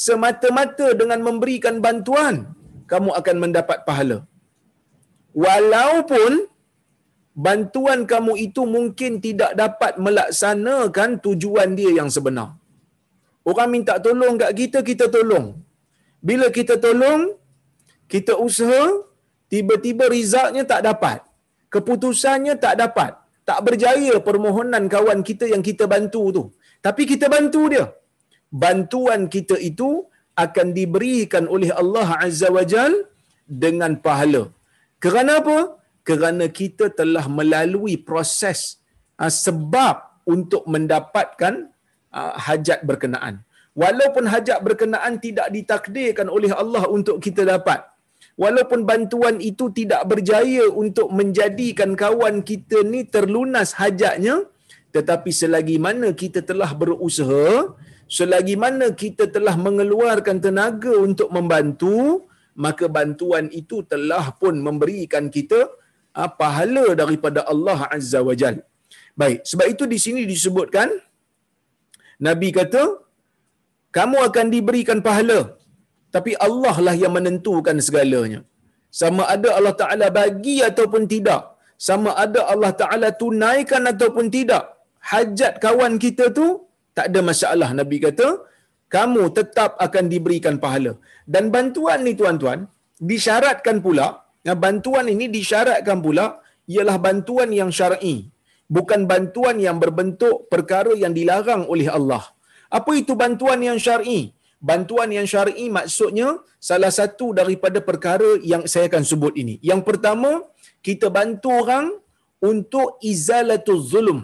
Semata-mata 0.05 0.87
dengan 1.01 1.19
memberikan 1.27 1.75
bantuan 1.85 2.35
kamu 2.91 3.09
akan 3.19 3.37
mendapat 3.43 3.79
pahala. 3.87 4.17
Walaupun 5.45 6.31
bantuan 7.47 7.99
kamu 8.11 8.33
itu 8.47 8.61
mungkin 8.75 9.11
tidak 9.25 9.51
dapat 9.61 9.93
melaksanakan 10.05 11.09
tujuan 11.25 11.71
dia 11.79 11.91
yang 11.99 12.09
sebenar. 12.15 12.49
Orang 13.49 13.69
minta 13.73 13.95
tolong 14.05 14.35
kat 14.41 14.51
kita, 14.59 14.79
kita 14.89 15.05
tolong. 15.15 15.45
Bila 16.27 16.47
kita 16.57 16.75
tolong, 16.85 17.21
kita 18.13 18.33
usaha, 18.47 18.83
tiba-tiba 19.51 20.05
rizaknya 20.15 20.63
tak 20.71 20.81
dapat. 20.89 21.19
Keputusannya 21.73 22.55
tak 22.65 22.75
dapat. 22.83 23.11
Tak 23.49 23.59
berjaya 23.67 24.13
permohonan 24.27 24.83
kawan 24.93 25.19
kita 25.29 25.45
yang 25.53 25.63
kita 25.69 25.85
bantu 25.93 26.23
tu. 26.37 26.43
Tapi 26.85 27.03
kita 27.11 27.27
bantu 27.35 27.61
dia. 27.73 27.85
Bantuan 28.63 29.21
kita 29.35 29.55
itu 29.69 29.89
akan 30.45 30.67
diberikan 30.77 31.45
oleh 31.55 31.71
Allah 31.81 32.09
Azza 32.25 32.49
wa 32.57 32.63
Jal 32.71 32.93
dengan 33.63 33.91
pahala. 34.05 34.43
Kerana 35.03 35.39
apa? 35.41 35.57
Kerana 36.07 36.45
kita 36.59 36.85
telah 36.99 37.25
melalui 37.39 37.95
proses 38.09 38.59
ah, 39.19 39.31
sebab 39.45 39.95
untuk 40.35 40.63
mendapatkan 40.73 41.55
Uh, 42.17 42.33
hajat 42.45 42.79
berkenaan. 42.89 43.35
Walaupun 43.81 44.25
hajat 44.33 44.59
berkenaan 44.67 45.13
tidak 45.25 45.47
ditakdirkan 45.55 46.27
oleh 46.35 46.49
Allah 46.61 46.83
untuk 46.95 47.19
kita 47.25 47.41
dapat. 47.53 47.83
Walaupun 48.43 48.85
bantuan 48.89 49.35
itu 49.41 49.73
tidak 49.73 50.01
berjaya 50.11 50.69
untuk 50.83 51.09
menjadikan 51.19 51.97
kawan 51.97 52.45
kita 52.49 52.85
ni 52.85 53.01
terlunas 53.13 53.73
hajatnya, 53.81 54.45
tetapi 54.95 55.33
selagi 55.33 55.77
mana 55.85 56.13
kita 56.21 56.45
telah 56.49 56.69
berusaha, 56.81 57.73
selagi 58.05 58.53
mana 58.63 58.93
kita 58.93 59.25
telah 59.35 59.57
mengeluarkan 59.57 60.37
tenaga 60.37 60.93
untuk 61.07 61.33
membantu, 61.33 62.29
maka 62.53 62.85
bantuan 62.85 63.49
itu 63.61 63.81
telah 63.89 64.29
pun 64.37 64.53
memberikan 64.67 65.33
kita 65.33 65.65
uh, 66.13 66.29
pahala 66.41 66.93
daripada 67.01 67.41
Allah 67.49 67.89
Azza 67.89 68.21
wa 68.21 68.37
Jal. 68.37 68.61
Baik, 69.17 69.41
sebab 69.49 69.65
itu 69.73 69.83
di 69.89 69.97
sini 69.97 70.21
disebutkan, 70.29 70.93
Nabi 72.21 72.53
kata, 72.53 73.01
kamu 73.97 74.17
akan 74.29 74.45
diberikan 74.53 75.01
pahala. 75.01 75.56
Tapi 76.17 76.31
Allah 76.47 76.75
lah 76.85 76.95
yang 77.03 77.13
menentukan 77.17 77.77
segalanya. 77.87 78.39
Sama 78.99 79.23
ada 79.35 79.49
Allah 79.57 79.73
Ta'ala 79.81 80.07
bagi 80.19 80.57
ataupun 80.69 81.03
tidak. 81.13 81.41
Sama 81.87 82.11
ada 82.25 82.41
Allah 82.53 82.71
Ta'ala 82.81 83.09
tunaikan 83.21 83.83
ataupun 83.93 84.27
tidak. 84.37 84.63
Hajat 85.11 85.53
kawan 85.65 85.93
kita 86.03 86.25
tu, 86.37 86.47
tak 86.97 87.05
ada 87.09 87.19
masalah. 87.29 87.69
Nabi 87.79 87.97
kata, 88.05 88.27
kamu 88.95 89.23
tetap 89.37 89.71
akan 89.85 90.05
diberikan 90.13 90.55
pahala. 90.63 90.93
Dan 91.33 91.45
bantuan 91.55 92.01
ni 92.07 92.13
tuan-tuan, 92.19 92.59
disyaratkan 93.11 93.77
pula, 93.85 94.07
bantuan 94.65 95.05
ini 95.13 95.27
disyaratkan 95.37 95.99
pula, 96.05 96.25
ialah 96.73 96.97
bantuan 97.07 97.51
yang 97.59 97.71
syar'i 97.79 98.15
bukan 98.75 99.01
bantuan 99.11 99.57
yang 99.65 99.77
berbentuk 99.83 100.51
perkara 100.51 100.93
yang 101.03 101.15
dilarang 101.17 101.63
oleh 101.73 101.87
Allah. 101.97 102.23
Apa 102.77 102.91
itu 103.01 103.15
bantuan 103.15 103.59
yang 103.63 103.79
syar'i? 103.79 104.35
Bantuan 104.57 105.13
yang 105.13 105.27
syar'i 105.29 105.69
maksudnya 105.69 106.41
salah 106.57 106.89
satu 106.89 107.29
daripada 107.39 107.77
perkara 107.77 108.41
yang 108.41 108.65
saya 108.65 108.89
akan 108.89 109.05
sebut 109.05 109.33
ini. 109.37 109.61
Yang 109.61 109.81
pertama, 109.85 110.41
kita 110.81 111.13
bantu 111.13 111.53
orang 111.53 111.93
untuk 112.41 112.97
izalatul 113.05 113.81
zulum. 113.91 114.19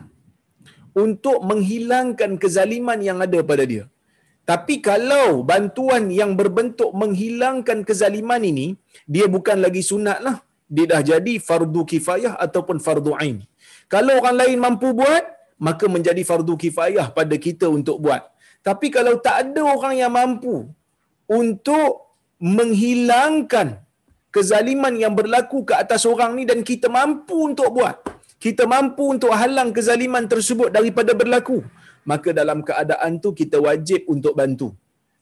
Untuk 0.93 1.41
menghilangkan 1.41 2.37
kezaliman 2.37 3.01
yang 3.01 3.17
ada 3.25 3.41
pada 3.41 3.65
dia. 3.65 3.85
Tapi 4.45 4.83
kalau 4.83 5.41
bantuan 5.41 6.11
yang 6.11 6.35
berbentuk 6.39 6.91
menghilangkan 7.01 7.81
kezaliman 7.87 8.43
ini, 8.43 8.75
dia 9.09 9.25
bukan 9.25 9.57
lagi 9.65 9.81
sunat 9.81 10.19
lah. 10.21 10.37
Dia 10.67 10.85
dah 10.91 11.01
jadi 11.01 11.33
fardu 11.37 11.81
kifayah 11.91 12.33
ataupun 12.45 12.77
fardu 12.85 13.13
ain. 13.21 13.37
Kalau 13.93 14.13
orang 14.19 14.37
lain 14.41 14.57
mampu 14.57 14.89
buat, 14.91 15.23
maka 15.61 15.85
menjadi 15.95 16.21
fardu 16.25 16.53
kifayah 16.57 17.07
pada 17.17 17.35
kita 17.37 17.69
untuk 17.69 18.01
buat. 18.03 18.32
Tapi 18.67 18.88
kalau 18.96 19.13
tak 19.25 19.36
ada 19.43 19.62
orang 19.75 19.96
yang 20.01 20.13
mampu 20.20 20.55
untuk 21.39 22.15
menghilangkan 22.58 23.67
kezaliman 24.36 24.93
yang 25.03 25.13
berlaku 25.20 25.58
ke 25.70 25.74
atas 25.84 26.03
orang 26.12 26.32
ni 26.38 26.43
dan 26.51 26.60
kita 26.70 26.88
mampu 27.00 27.38
untuk 27.50 27.70
buat. 27.77 27.98
Kita 28.46 28.63
mampu 28.74 29.03
untuk 29.15 29.32
halang 29.41 29.70
kezaliman 29.77 30.25
tersebut 30.34 30.70
daripada 30.77 31.12
berlaku. 31.22 31.58
Maka 32.12 32.29
dalam 32.39 32.60
keadaan 32.67 33.12
tu 33.24 33.32
kita 33.41 33.60
wajib 33.67 34.03
untuk 34.13 34.34
bantu. 34.39 34.70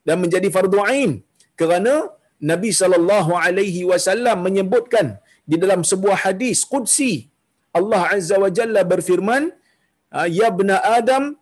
Dan 0.07 0.17
menjadi 0.23 0.47
fardu 0.55 0.79
ain. 0.91 1.11
Kerana 1.59 1.93
Nabi 2.51 2.69
SAW 2.73 4.37
menyebutkan 4.45 5.21
di 5.45 5.55
dalam 5.61 5.81
sebuah 5.91 6.17
hadis 6.25 6.65
Qudsi 6.71 7.29
Allah 7.71 8.01
Azza 8.15 8.35
wa 8.43 8.51
Jalla 8.57 8.81
berfirman, 8.83 9.43
Ya 10.27 10.49
bna 10.51 10.77
Adam, 10.99 11.39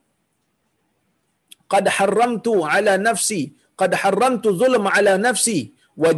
qad 1.74 1.86
harramtu 1.98 2.54
ala 2.76 2.94
nafsi, 3.08 3.42
qad 3.82 3.92
harramtu 4.02 4.50
zulm 4.62 4.86
ala 4.98 5.14
nafsi, 5.28 5.60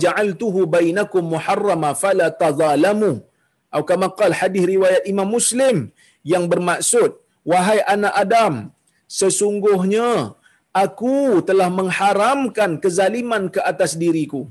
ja'altuhu 0.03 0.62
bainakum 0.75 1.25
muharrama 1.34 1.91
fala 2.03 2.27
tazalamu. 2.43 3.13
Atau 3.72 3.84
kama 3.89 4.08
qal 4.20 4.31
hadis 4.39 4.63
riwayat 4.74 5.03
Imam 5.13 5.29
Muslim 5.38 5.77
yang 6.34 6.46
bermaksud, 6.51 7.12
Wahai 7.51 7.79
anak 7.93 8.13
Adam, 8.24 8.55
sesungguhnya 9.20 10.10
aku 10.84 11.41
telah 11.48 11.70
mengharamkan 11.79 12.72
kezaliman 12.84 13.43
ke 13.55 13.60
atas 13.72 13.93
diriku. 14.01 14.43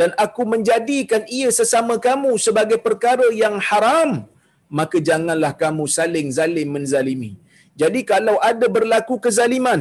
Dan 0.00 0.10
aku 0.24 0.42
menjadikan 0.52 1.22
ia 1.38 1.48
sesama 1.58 1.94
kamu 2.06 2.30
sebagai 2.46 2.78
perkara 2.86 3.26
yang 3.42 3.56
haram 3.68 4.10
maka 4.78 4.98
janganlah 5.08 5.52
kamu 5.62 5.84
saling 5.96 6.28
zalim 6.38 6.68
menzalimi. 6.76 7.32
Jadi 7.80 8.00
kalau 8.12 8.36
ada 8.50 8.66
berlaku 8.76 9.14
kezaliman 9.24 9.80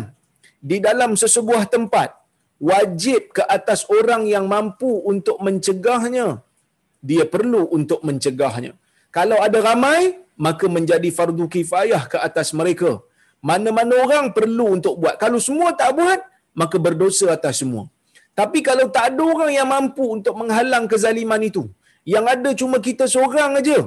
di 0.70 0.78
dalam 0.88 1.12
sesebuah 1.22 1.64
tempat, 1.76 2.10
wajib 2.70 3.22
ke 3.38 3.44
atas 3.58 3.82
orang 3.98 4.24
yang 4.34 4.46
mampu 4.54 4.92
untuk 5.12 5.38
mencegahnya. 5.46 6.28
Dia 7.10 7.24
perlu 7.34 7.62
untuk 7.78 8.00
mencegahnya. 8.08 8.72
Kalau 9.18 9.38
ada 9.46 9.60
ramai, 9.70 10.02
maka 10.46 10.66
menjadi 10.76 11.10
fardu 11.18 11.46
kifayah 11.54 12.04
ke 12.12 12.18
atas 12.28 12.50
mereka. 12.60 12.92
Mana-mana 13.50 13.94
orang 14.06 14.26
perlu 14.38 14.66
untuk 14.78 14.94
buat. 15.02 15.16
Kalau 15.24 15.40
semua 15.48 15.70
tak 15.82 15.92
buat, 15.98 16.20
maka 16.62 16.78
berdosa 16.86 17.26
atas 17.38 17.56
semua. 17.62 17.84
Tapi 18.40 18.60
kalau 18.68 18.86
tak 18.96 19.06
ada 19.12 19.24
orang 19.34 19.52
yang 19.58 19.68
mampu 19.76 20.06
untuk 20.18 20.36
menghalang 20.42 20.86
kezaliman 20.92 21.42
itu, 21.50 21.64
yang 22.14 22.26
ada 22.34 22.50
cuma 22.62 22.78
kita 22.88 23.06
seorang 23.14 23.58
aja, 23.60 23.80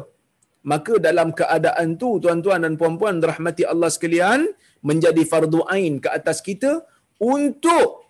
maka 0.72 0.94
dalam 1.06 1.28
keadaan 1.38 1.88
tu 2.02 2.10
tuan-tuan 2.22 2.60
dan 2.64 2.74
puan-puan 2.80 3.16
rahmati 3.30 3.62
Allah 3.72 3.90
sekalian 3.96 4.40
menjadi 4.88 5.22
fardu 5.32 5.60
ain 5.74 5.94
ke 6.04 6.08
atas 6.18 6.38
kita 6.48 6.72
untuk 7.16 8.04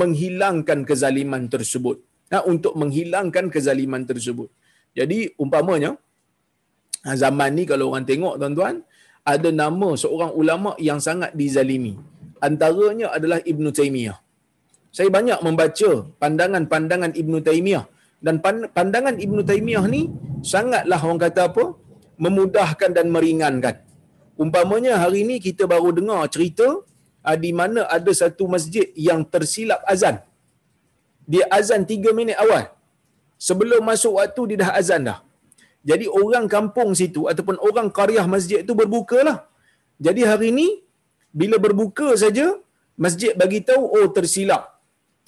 menghilangkan 0.00 0.86
kezaliman 0.88 1.50
tersebut. 1.54 1.98
Ha, 2.30 2.46
untuk 2.46 2.78
menghilangkan 2.78 3.50
kezaliman 3.54 4.06
tersebut. 4.06 4.48
Jadi 4.94 5.34
umpamanya 5.42 5.98
ha, 7.02 7.18
zaman 7.22 7.50
ni 7.58 7.66
kalau 7.66 7.90
orang 7.90 8.06
tengok 8.06 8.38
tuan-tuan 8.38 8.86
ada 9.26 9.50
nama 9.50 9.88
seorang 10.02 10.30
ulama 10.40 10.70
yang 10.78 11.02
sangat 11.02 11.34
dizalimi. 11.34 11.98
Antaranya 12.38 13.10
adalah 13.16 13.42
Ibn 13.42 13.64
Taymiyah. 13.78 14.18
Saya 14.94 15.10
banyak 15.10 15.38
membaca 15.46 15.90
pandangan-pandangan 16.22 17.12
Ibn 17.18 17.34
Taymiyah. 17.46 17.84
Dan 18.20 18.38
pandangan 18.76 19.16
Ibn 19.16 19.38
Taymiyah 19.48 19.84
ni 19.90 20.06
sangatlah 20.52 21.00
orang 21.02 21.20
kata 21.26 21.42
apa 21.50 21.64
memudahkan 22.20 22.90
dan 22.96 23.06
meringankan. 23.10 23.76
Umpamanya 24.42 24.92
hari 25.02 25.18
ini 25.24 25.36
kita 25.46 25.64
baru 25.72 25.90
dengar 25.96 26.20
cerita 26.34 26.66
uh, 27.28 27.36
di 27.44 27.50
mana 27.58 27.80
ada 27.96 28.12
satu 28.20 28.44
masjid 28.54 28.86
yang 29.08 29.20
tersilap 29.32 29.80
azan. 29.92 30.16
Dia 31.32 31.44
azan 31.58 31.82
tiga 31.90 32.10
minit 32.20 32.38
awal. 32.44 32.64
sebelum 33.46 33.82
masuk 33.90 34.12
waktu 34.20 34.42
dia 34.48 34.58
dah 34.62 34.70
azan 34.80 35.02
dah. 35.08 35.18
Jadi 35.90 36.06
orang 36.22 36.44
kampung 36.54 36.90
situ 37.00 37.20
ataupun 37.30 37.56
orang 37.68 37.88
qaryah 37.98 38.26
masjid 38.34 38.58
itu 38.64 38.72
berbukalah. 38.80 39.38
Jadi 40.06 40.22
hari 40.30 40.48
ini 40.52 40.68
bila 41.40 41.56
berbuka 41.64 42.08
saja 42.22 42.46
masjid 43.04 43.32
bagi 43.42 43.60
tahu 43.68 43.84
oh 43.96 44.08
tersilap. 44.16 44.62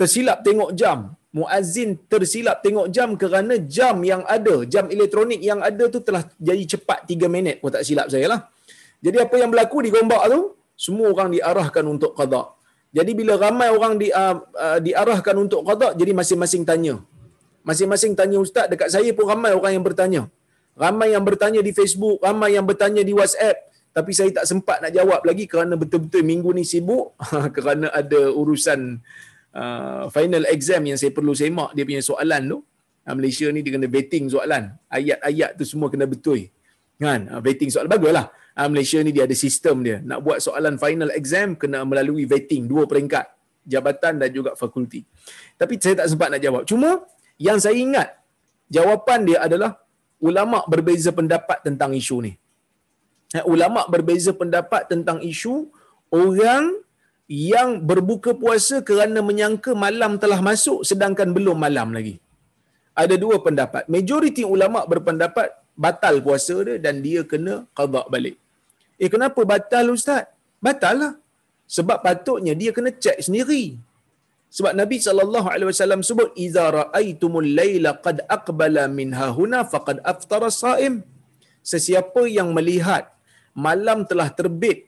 Tersilap 0.01 0.39
tengok 0.49 0.73
jam. 0.81 0.99
Muazzin 1.37 1.91
tersilap 2.13 2.57
tengok 2.65 2.87
jam 2.97 3.09
kerana 3.23 3.55
jam 3.77 3.97
yang 4.11 4.23
ada, 4.37 4.57
jam 4.73 4.85
elektronik 4.95 5.41
yang 5.51 5.61
ada 5.69 5.85
tu 5.95 6.01
telah 6.09 6.23
jadi 6.49 6.65
cepat 6.73 7.09
3 7.09 7.35
minit 7.37 7.57
pun 7.61 7.73
tak 7.73 7.85
silap 7.89 8.09
saya 8.13 8.27
lah. 8.33 8.41
Jadi 9.03 9.17
apa 9.25 9.35
yang 9.41 9.51
berlaku 9.53 9.79
di 9.85 9.91
Gombak 9.95 10.23
tu, 10.35 10.41
semua 10.79 11.07
orang 11.15 11.29
diarahkan 11.35 11.85
untuk 11.95 12.15
qada. 12.19 12.43
Jadi 12.97 13.13
bila 13.19 13.35
ramai 13.45 13.69
orang 13.77 13.93
di, 14.01 14.09
uh, 14.13 14.37
uh, 14.65 14.79
diarahkan 14.87 15.35
untuk 15.45 15.61
qada, 15.69 15.89
jadi 16.01 16.13
masing-masing 16.15 16.63
tanya. 16.71 16.95
Masing-masing 17.69 18.13
tanya 18.19 18.39
ustaz, 18.43 18.67
dekat 18.73 18.89
saya 18.95 19.11
pun 19.17 19.27
ramai 19.33 19.51
orang 19.59 19.73
yang 19.77 19.85
bertanya. 19.89 20.23
Ramai 20.79 21.09
yang 21.15 21.25
bertanya 21.29 21.61
di 21.67 21.73
Facebook, 21.79 22.19
ramai 22.27 22.51
yang 22.57 22.67
bertanya 22.71 23.03
di 23.09 23.13
WhatsApp. 23.19 23.71
Tapi 23.93 24.11
saya 24.17 24.31
tak 24.33 24.49
sempat 24.49 24.81
nak 24.81 24.93
jawab 24.97 25.21
lagi 25.29 25.45
kerana 25.45 25.77
betul-betul 25.77 26.25
minggu 26.25 26.49
ni 26.57 26.65
sibuk 26.65 27.13
kerana 27.57 27.93
ada 27.93 28.33
urusan 28.33 29.05
uh, 29.53 30.09
final 30.09 30.49
exam 30.49 30.81
yang 30.89 30.97
saya 30.97 31.13
perlu 31.13 31.37
semak 31.37 31.77
dia 31.77 31.85
punya 31.85 32.01
soalan 32.01 32.43
tu. 32.49 32.59
Malaysia 33.03 33.51
ni 33.51 33.61
dia 33.67 33.75
kena 33.77 33.91
betting 33.91 34.31
soalan. 34.33 34.73
Ayat-ayat 34.87 35.59
tu 35.59 35.65
semua 35.67 35.93
kena 35.93 36.07
betul. 36.09 36.49
Kan? 37.03 37.21
Uh, 37.27 37.41
betting 37.47 37.71
soalan 37.75 37.91
baguslah. 37.91 38.27
Uh, 38.55 38.69
Malaysia 38.73 38.99
ni 39.03 39.11
dia 39.17 39.25
ada 39.29 39.37
sistem 39.45 39.77
dia. 39.87 39.99
Nak 40.11 40.19
buat 40.23 40.39
soalan 40.47 40.75
final 40.79 41.11
exam 41.19 41.59
kena 41.59 41.83
melalui 41.83 42.25
vetting 42.33 42.71
dua 42.73 42.87
peringkat. 42.91 43.27
Jabatan 43.73 44.19
dan 44.23 44.31
juga 44.37 44.51
fakulti. 44.59 45.01
Tapi 45.61 45.75
saya 45.83 45.95
tak 46.03 46.09
sempat 46.11 46.29
nak 46.35 46.43
jawab. 46.47 46.63
Cuma 46.71 47.03
yang 47.39 47.59
saya 47.65 47.79
ingat 47.79 48.09
jawapan 48.77 49.21
dia 49.29 49.39
adalah 49.47 49.83
ulama 50.29 50.59
berbeza 50.73 51.11
pendapat 51.11 51.59
tentang 51.67 51.91
isu 52.01 52.17
ni. 52.27 52.33
Eh, 53.39 53.45
ulama 53.55 53.83
berbeza 53.95 54.31
pendapat 54.41 54.83
tentang 54.93 55.19
isu 55.33 55.55
orang 56.13 56.65
yang 57.27 57.81
berbuka 57.91 58.31
puasa 58.43 58.85
kerana 58.89 59.25
menyangka 59.25 59.73
malam 59.85 60.21
telah 60.23 60.39
masuk 60.49 60.85
sedangkan 60.91 61.33
belum 61.37 61.57
malam 61.57 61.91
lagi. 61.97 62.21
Ada 62.93 63.17
dua 63.17 63.41
pendapat. 63.47 63.89
Majoriti 63.95 64.45
ulama 64.45 64.85
berpendapat 64.85 65.49
batal 65.85 66.15
puasa 66.27 66.57
dia 66.67 66.77
dan 66.85 67.01
dia 67.07 67.21
kena 67.33 67.55
qada 67.79 68.03
balik. 68.15 68.37
Eh 69.03 69.11
kenapa 69.15 69.41
batal 69.53 69.95
ustaz? 69.97 70.25
Batal 70.67 70.97
lah. 71.03 71.13
Sebab 71.77 71.99
patutnya 72.05 72.53
dia 72.61 72.71
kena 72.77 72.91
cek 73.05 73.19
sendiri. 73.27 73.65
Sebab 74.57 74.73
Nabi 74.77 74.97
sallallahu 75.01 75.49
alaihi 75.53 75.69
wasallam 75.73 76.01
sebut 76.09 76.29
idza 76.45 76.65
raaitumul 76.81 77.49
laila 77.59 77.97
qad 78.07 78.19
aqbala 78.37 78.85
minha 78.99 79.29
huna 79.37 79.61
faqad 79.73 79.99
aftara 80.13 80.53
saim. 80.63 80.95
Sesiapa 81.73 82.23
yang 82.29 82.53
melihat 82.57 83.05
malam 83.67 84.05
telah 84.11 84.29
terbit 84.39 84.79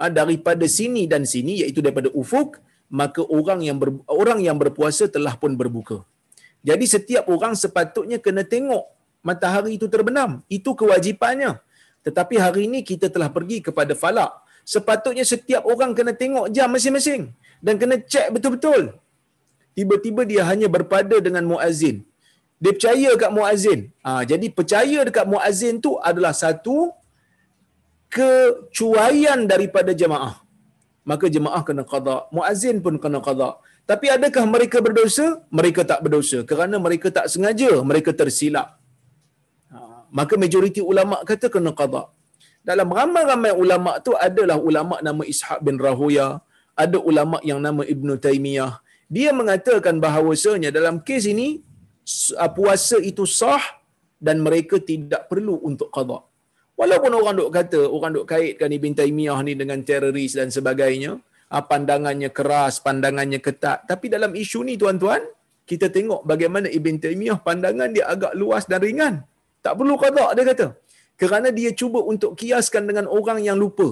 ah, 0.00 0.10
daripada 0.10 0.66
sini 0.78 1.04
dan 1.12 1.22
sini 1.22 1.62
iaitu 1.62 1.80
daripada 1.86 2.10
ufuk 2.22 2.58
maka 3.00 3.22
orang 3.38 3.60
yang 3.66 3.78
ber, 3.82 3.90
orang 4.06 4.40
yang 4.46 4.58
berpuasa 4.62 5.06
telah 5.16 5.34
pun 5.42 5.54
berbuka. 5.60 5.98
Jadi 6.68 6.84
setiap 6.94 7.24
orang 7.30 7.54
sepatutnya 7.54 8.18
kena 8.18 8.42
tengok 8.42 8.84
matahari 9.28 9.72
itu 9.78 9.86
terbenam. 9.94 10.30
Itu 10.56 10.70
kewajipannya. 10.80 11.52
Tetapi 12.06 12.34
hari 12.44 12.62
ini 12.68 12.80
kita 12.90 13.06
telah 13.14 13.30
pergi 13.36 13.58
kepada 13.66 13.92
falak. 14.02 14.32
Sepatutnya 14.74 15.24
setiap 15.32 15.62
orang 15.72 15.90
kena 15.98 16.12
tengok 16.22 16.46
jam 16.56 16.68
masing-masing 16.74 17.22
dan 17.66 17.74
kena 17.80 17.96
cek 18.12 18.28
betul-betul. 18.34 18.82
Tiba-tiba 19.76 20.22
dia 20.30 20.42
hanya 20.50 20.68
berpada 20.76 21.16
dengan 21.26 21.44
muazzin. 21.50 21.96
Dia 22.62 22.72
percaya 22.76 23.08
dekat 23.14 23.32
muazzin. 23.36 23.80
Ha, 24.06 24.10
jadi 24.30 24.46
percaya 24.58 24.98
dekat 25.08 25.26
muazzin 25.32 25.76
tu 25.86 25.92
adalah 26.10 26.32
satu 26.42 26.76
kecuaian 28.16 29.40
daripada 29.52 29.92
jemaah. 30.02 30.34
Maka 31.10 31.26
jemaah 31.36 31.62
kena 31.68 31.84
qada. 31.92 32.16
Muazzin 32.36 32.78
pun 32.84 32.94
kena 33.02 33.20
qada. 33.26 33.50
Tapi 33.90 34.06
adakah 34.16 34.44
mereka 34.54 34.78
berdosa? 34.86 35.26
Mereka 35.58 35.80
tak 35.90 36.00
berdosa. 36.04 36.38
Kerana 36.50 36.76
mereka 36.86 37.08
tak 37.18 37.26
sengaja. 37.32 37.70
Mereka 37.90 38.10
tersilap. 38.20 38.68
Maka 40.18 40.34
majoriti 40.38 40.82
ulama 40.82 41.22
kata 41.26 41.46
kena 41.54 41.72
qada. 41.74 42.10
Dalam 42.66 42.90
ramai-ramai 42.90 43.54
ulama 43.54 44.02
tu 44.02 44.12
adalah 44.18 44.58
ulama 44.58 44.98
nama 44.98 45.22
Ishaq 45.22 45.62
bin 45.62 45.78
Rahuya, 45.78 46.42
ada 46.74 46.98
ulama 46.98 47.38
yang 47.46 47.62
nama 47.62 47.82
Ibn 47.86 48.18
Taymiyah. 48.18 48.82
Dia 49.06 49.30
mengatakan 49.30 50.02
bahawasanya 50.02 50.74
dalam 50.74 50.98
kes 51.06 51.30
ini 51.30 51.62
uh, 52.34 52.50
puasa 52.50 52.98
itu 52.98 53.22
sah 53.22 53.62
dan 54.18 54.42
mereka 54.42 54.82
tidak 54.82 55.30
perlu 55.30 55.62
untuk 55.62 55.94
qada. 55.94 56.26
Walaupun 56.76 57.12
orang 57.14 57.34
duk 57.40 57.50
kata, 57.54 57.80
orang 57.88 58.12
duk 58.18 58.26
kaitkan 58.28 58.68
Ibn 58.68 58.92
Taymiyah 58.98 59.38
ni 59.46 59.54
dengan 59.54 59.78
teroris 59.86 60.34
dan 60.34 60.50
sebagainya, 60.50 61.22
uh, 61.54 61.64
pandangannya 61.70 62.34
keras, 62.34 62.82
pandangannya 62.82 63.38
ketat. 63.38 63.86
Tapi 63.86 64.10
dalam 64.10 64.34
isu 64.34 64.66
ni 64.66 64.74
tuan-tuan, 64.74 65.22
kita 65.70 65.86
tengok 65.90 66.26
bagaimana 66.26 66.66
Ibn 66.66 66.94
Taymiyah 66.98 67.38
pandangan 67.46 67.94
dia 67.94 68.10
agak 68.10 68.34
luas 68.34 68.66
dan 68.66 68.82
ringan. 68.82 69.14
Tak 69.66 69.74
perlu 69.78 69.94
qada 70.02 70.26
dia 70.36 70.44
kata. 70.50 70.66
Kerana 71.20 71.48
dia 71.58 71.70
cuba 71.80 72.00
untuk 72.12 72.32
kiaskan 72.40 72.82
dengan 72.88 73.06
orang 73.18 73.38
yang 73.48 73.58
lupa. 73.62 73.88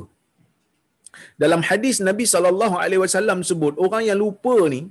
Dalam 1.43 1.61
hadis 1.69 1.97
Nabi 2.09 2.25
sallallahu 2.35 2.77
alaihi 2.83 3.01
wasallam 3.05 3.41
sebut 3.51 3.75
orang 3.87 4.03
yang 4.09 4.19
lupa 4.25 4.57
ni 4.75 4.83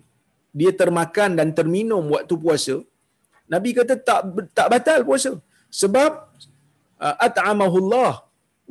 dia 0.60 0.72
termakan 0.82 1.32
dan 1.40 1.48
terminum 1.60 2.04
waktu 2.16 2.36
puasa. 2.44 2.76
Nabi 3.54 3.70
kata 3.80 3.94
tak 4.10 4.22
tak 4.58 4.68
batal 4.74 5.00
puasa. 5.10 5.32
Sebab 5.82 6.12
uh, 7.06 7.16
at'amahullah 7.28 8.12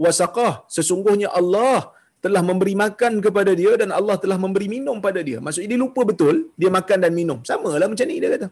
wa 0.03 0.11
saqah. 0.21 0.55
Sesungguhnya 0.77 1.29
Allah 1.41 1.79
telah 2.25 2.43
memberi 2.51 2.75
makan 2.83 3.13
kepada 3.25 3.53
dia 3.61 3.73
dan 3.81 3.91
Allah 3.99 4.17
telah 4.25 4.39
memberi 4.45 4.67
minum 4.75 4.99
pada 5.07 5.21
dia. 5.29 5.39
Maksudnya 5.45 5.71
dia 5.75 5.81
lupa 5.85 6.03
betul 6.11 6.37
dia 6.61 6.71
makan 6.79 6.99
dan 7.05 7.13
minum. 7.21 7.39
Samalah 7.51 7.89
macam 7.93 8.07
ni 8.13 8.17
dia 8.23 8.31
kata. 8.37 8.49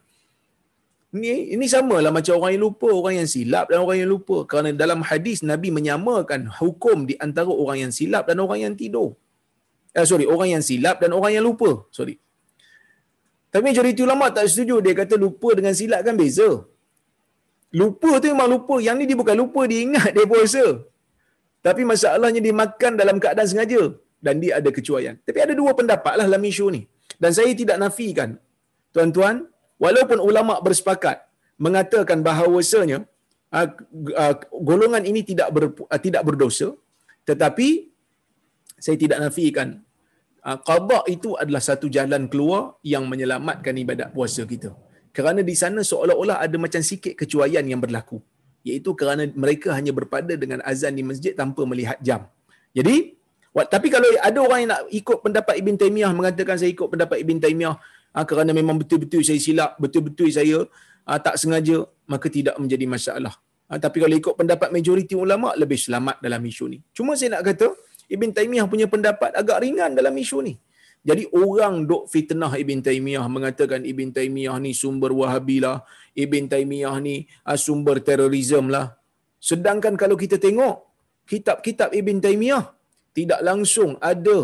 Ini 1.10 1.58
ini 1.58 1.66
samalah 1.66 2.14
macam 2.14 2.38
orang 2.38 2.52
yang 2.54 2.62
lupa, 2.70 2.88
orang 3.00 3.14
yang 3.20 3.28
silap 3.34 3.66
dan 3.70 3.78
orang 3.84 3.98
yang 4.02 4.10
lupa. 4.14 4.36
Kerana 4.50 4.70
dalam 4.82 5.00
hadis 5.02 5.42
Nabi 5.50 5.68
menyamakan 5.74 6.46
hukum 6.58 7.02
di 7.10 7.14
antara 7.24 7.50
orang 7.62 7.78
yang 7.82 7.92
silap 7.98 8.30
dan 8.30 8.38
orang 8.44 8.60
yang 8.64 8.74
tidur. 8.78 9.10
Eh, 9.90 10.06
sorry, 10.10 10.26
orang 10.34 10.48
yang 10.54 10.62
silap 10.62 11.02
dan 11.02 11.10
orang 11.18 11.32
yang 11.34 11.44
lupa. 11.50 11.70
Sorry. 11.90 12.14
Tapi 13.50 13.62
majoriti 13.66 14.06
ulama 14.06 14.30
tak 14.30 14.46
setuju. 14.50 14.78
Dia 14.86 14.94
kata 14.94 15.18
lupa 15.18 15.50
dengan 15.58 15.74
silap 15.74 16.00
kan 16.06 16.14
beza. 16.14 16.50
Lupa 17.80 18.10
tu 18.22 18.30
memang 18.30 18.46
lupa. 18.54 18.78
Yang 18.86 18.96
ni 19.02 19.04
dia 19.10 19.18
bukan 19.22 19.36
lupa, 19.42 19.60
dia 19.70 19.80
ingat 19.86 20.10
dia 20.14 20.26
puasa. 20.30 20.64
Tapi 21.66 21.82
masalahnya 21.92 22.40
dia 22.46 22.54
makan 22.54 22.92
dalam 23.02 23.18
keadaan 23.18 23.50
sengaja. 23.50 23.82
Dan 24.22 24.38
dia 24.42 24.62
ada 24.62 24.70
kecuaian. 24.70 25.18
Tapi 25.26 25.38
ada 25.42 25.54
dua 25.58 25.74
pendapat 25.74 26.14
lah 26.18 26.24
dalam 26.30 26.44
isu 26.52 26.66
ni. 26.70 26.82
Dan 27.18 27.34
saya 27.34 27.50
tidak 27.60 27.76
nafikan. 27.82 28.38
Tuan-tuan, 28.94 29.49
walaupun 29.84 30.18
ulama 30.28 30.54
bersepakat 30.66 31.18
mengatakan 31.64 32.18
bahawasanya 32.28 32.98
uh, 33.56 33.68
uh, 34.22 34.34
golongan 34.70 35.02
ini 35.10 35.20
tidak 35.30 35.48
ber, 35.56 35.64
uh, 35.72 36.00
tidak 36.06 36.22
berdosa 36.28 36.68
tetapi 37.28 37.68
saya 38.84 38.96
tidak 38.96 39.18
nafikan 39.24 39.68
qada 40.40 40.98
itu 41.14 41.36
adalah 41.42 41.62
satu 41.68 41.86
jalan 41.96 42.24
keluar 42.32 42.80
yang 42.92 43.04
menyelamatkan 43.12 43.76
ibadat 43.76 44.08
puasa 44.16 44.42
kita. 44.52 44.72
Kerana 45.16 45.40
di 45.44 45.54
sana 45.62 45.80
seolah-olah 45.90 46.36
ada 46.44 46.56
macam 46.64 46.80
sikit 46.90 47.12
kecuaian 47.20 47.64
yang 47.66 47.80
berlaku. 47.84 48.18
Iaitu 48.64 48.90
kerana 49.00 49.24
mereka 49.44 49.72
hanya 49.76 49.92
berpada 49.98 50.32
dengan 50.42 50.60
azan 50.70 50.96
di 50.96 51.04
masjid 51.10 51.32
tanpa 51.36 51.64
melihat 51.68 51.98
jam. 52.08 52.28
Jadi 52.76 52.96
tapi 53.50 53.88
kalau 53.90 54.06
ada 54.22 54.38
orang 54.46 54.58
yang 54.62 54.70
nak 54.70 54.82
ikut 55.00 55.18
pendapat 55.26 55.54
Ibn 55.58 55.74
Taymiyah 55.74 56.12
mengatakan 56.14 56.54
saya 56.54 56.70
ikut 56.70 56.86
pendapat 56.86 57.18
Ibn 57.24 57.36
Taymiyah 57.42 57.76
ha, 58.14 58.26
kerana 58.30 58.50
memang 58.56 58.76
betul-betul 58.80 59.22
saya 59.26 59.40
silap, 59.42 59.78
betul-betul 59.82 60.28
saya 60.30 60.58
ha, 61.06 61.18
tak 61.18 61.36
sengaja, 61.40 61.86
maka 62.10 62.26
tidak 62.26 62.56
menjadi 62.62 62.86
masalah. 62.86 63.34
Ha, 63.70 63.78
tapi 63.78 64.02
kalau 64.02 64.16
ikut 64.18 64.34
pendapat 64.34 64.68
majoriti 64.74 65.14
ulama 65.14 65.54
lebih 65.54 65.78
selamat 65.78 66.18
dalam 66.18 66.42
isu 66.42 66.64
ni. 66.72 66.78
Cuma 66.96 67.14
saya 67.14 67.38
nak 67.38 67.46
kata 67.50 67.70
Ibn 68.10 68.30
Taymiyah 68.34 68.66
punya 68.66 68.90
pendapat 68.90 69.30
agak 69.40 69.62
ringan 69.62 69.94
dalam 69.94 70.14
isu 70.18 70.38
ni. 70.42 70.54
Jadi 71.00 71.24
orang 71.32 71.88
dok 71.88 72.12
fitnah 72.12 72.52
Ibn 72.52 72.78
Taymiyah 72.84 73.24
mengatakan 73.24 73.86
Ibn 73.88 74.08
Taymiyah 74.16 74.56
ni 74.60 74.76
sumber 74.76 75.16
Wahabi 75.16 75.64
lah, 75.64 75.80
Ibn 76.12 76.44
Taymiyah 76.52 76.96
ni 77.00 77.24
uh, 77.48 77.56
sumber 77.56 78.04
terorisme 78.04 78.68
lah. 78.68 78.98
Sedangkan 79.40 79.96
kalau 79.96 80.20
kita 80.20 80.36
tengok 80.36 80.74
kitab-kitab 81.24 81.96
Ibn 81.96 82.16
Taymiyah 82.20 82.64
tidak 83.16 83.40
langsung 83.40 83.96
ada 84.02 84.38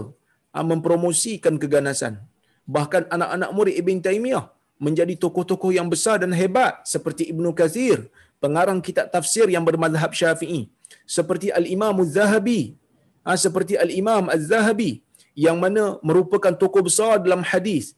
uh, 0.57 0.65
mempromosikan 0.71 1.61
keganasan 1.61 2.25
bahkan 2.67 3.07
anak-anak 3.15 3.51
murid 3.57 3.75
Ibn 3.81 3.99
Taymiyah 4.07 4.45
menjadi 4.77 5.15
tokoh-tokoh 5.17 5.71
yang 5.73 5.89
besar 5.89 6.21
dan 6.21 6.35
hebat 6.37 6.85
seperti 6.85 7.31
Ibnu 7.33 7.51
Kathir, 7.57 8.11
pengarang 8.43 8.83
kitab 8.85 9.09
tafsir 9.15 9.47
yang 9.49 9.65
bermazhab 9.65 10.13
Syafi'i, 10.13 10.69
seperti 11.09 11.49
Al-Imam 11.49 11.97
Az-Zahabi, 12.05 12.77
ha, 13.25 13.39
seperti 13.39 13.75
Al-Imam 13.85 14.29
Az-Zahabi 14.29 15.01
yang 15.33 15.57
mana 15.63 15.97
merupakan 16.05 16.53
tokoh 16.53 16.83
besar 16.89 17.23
dalam 17.25 17.41
hadis. 17.41 17.97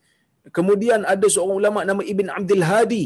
Kemudian 0.54 1.02
ada 1.02 1.26
seorang 1.26 1.56
ulama 1.60 1.80
nama 1.82 2.02
Ibn 2.12 2.26
Abdul 2.38 2.64
Hadi 2.64 3.04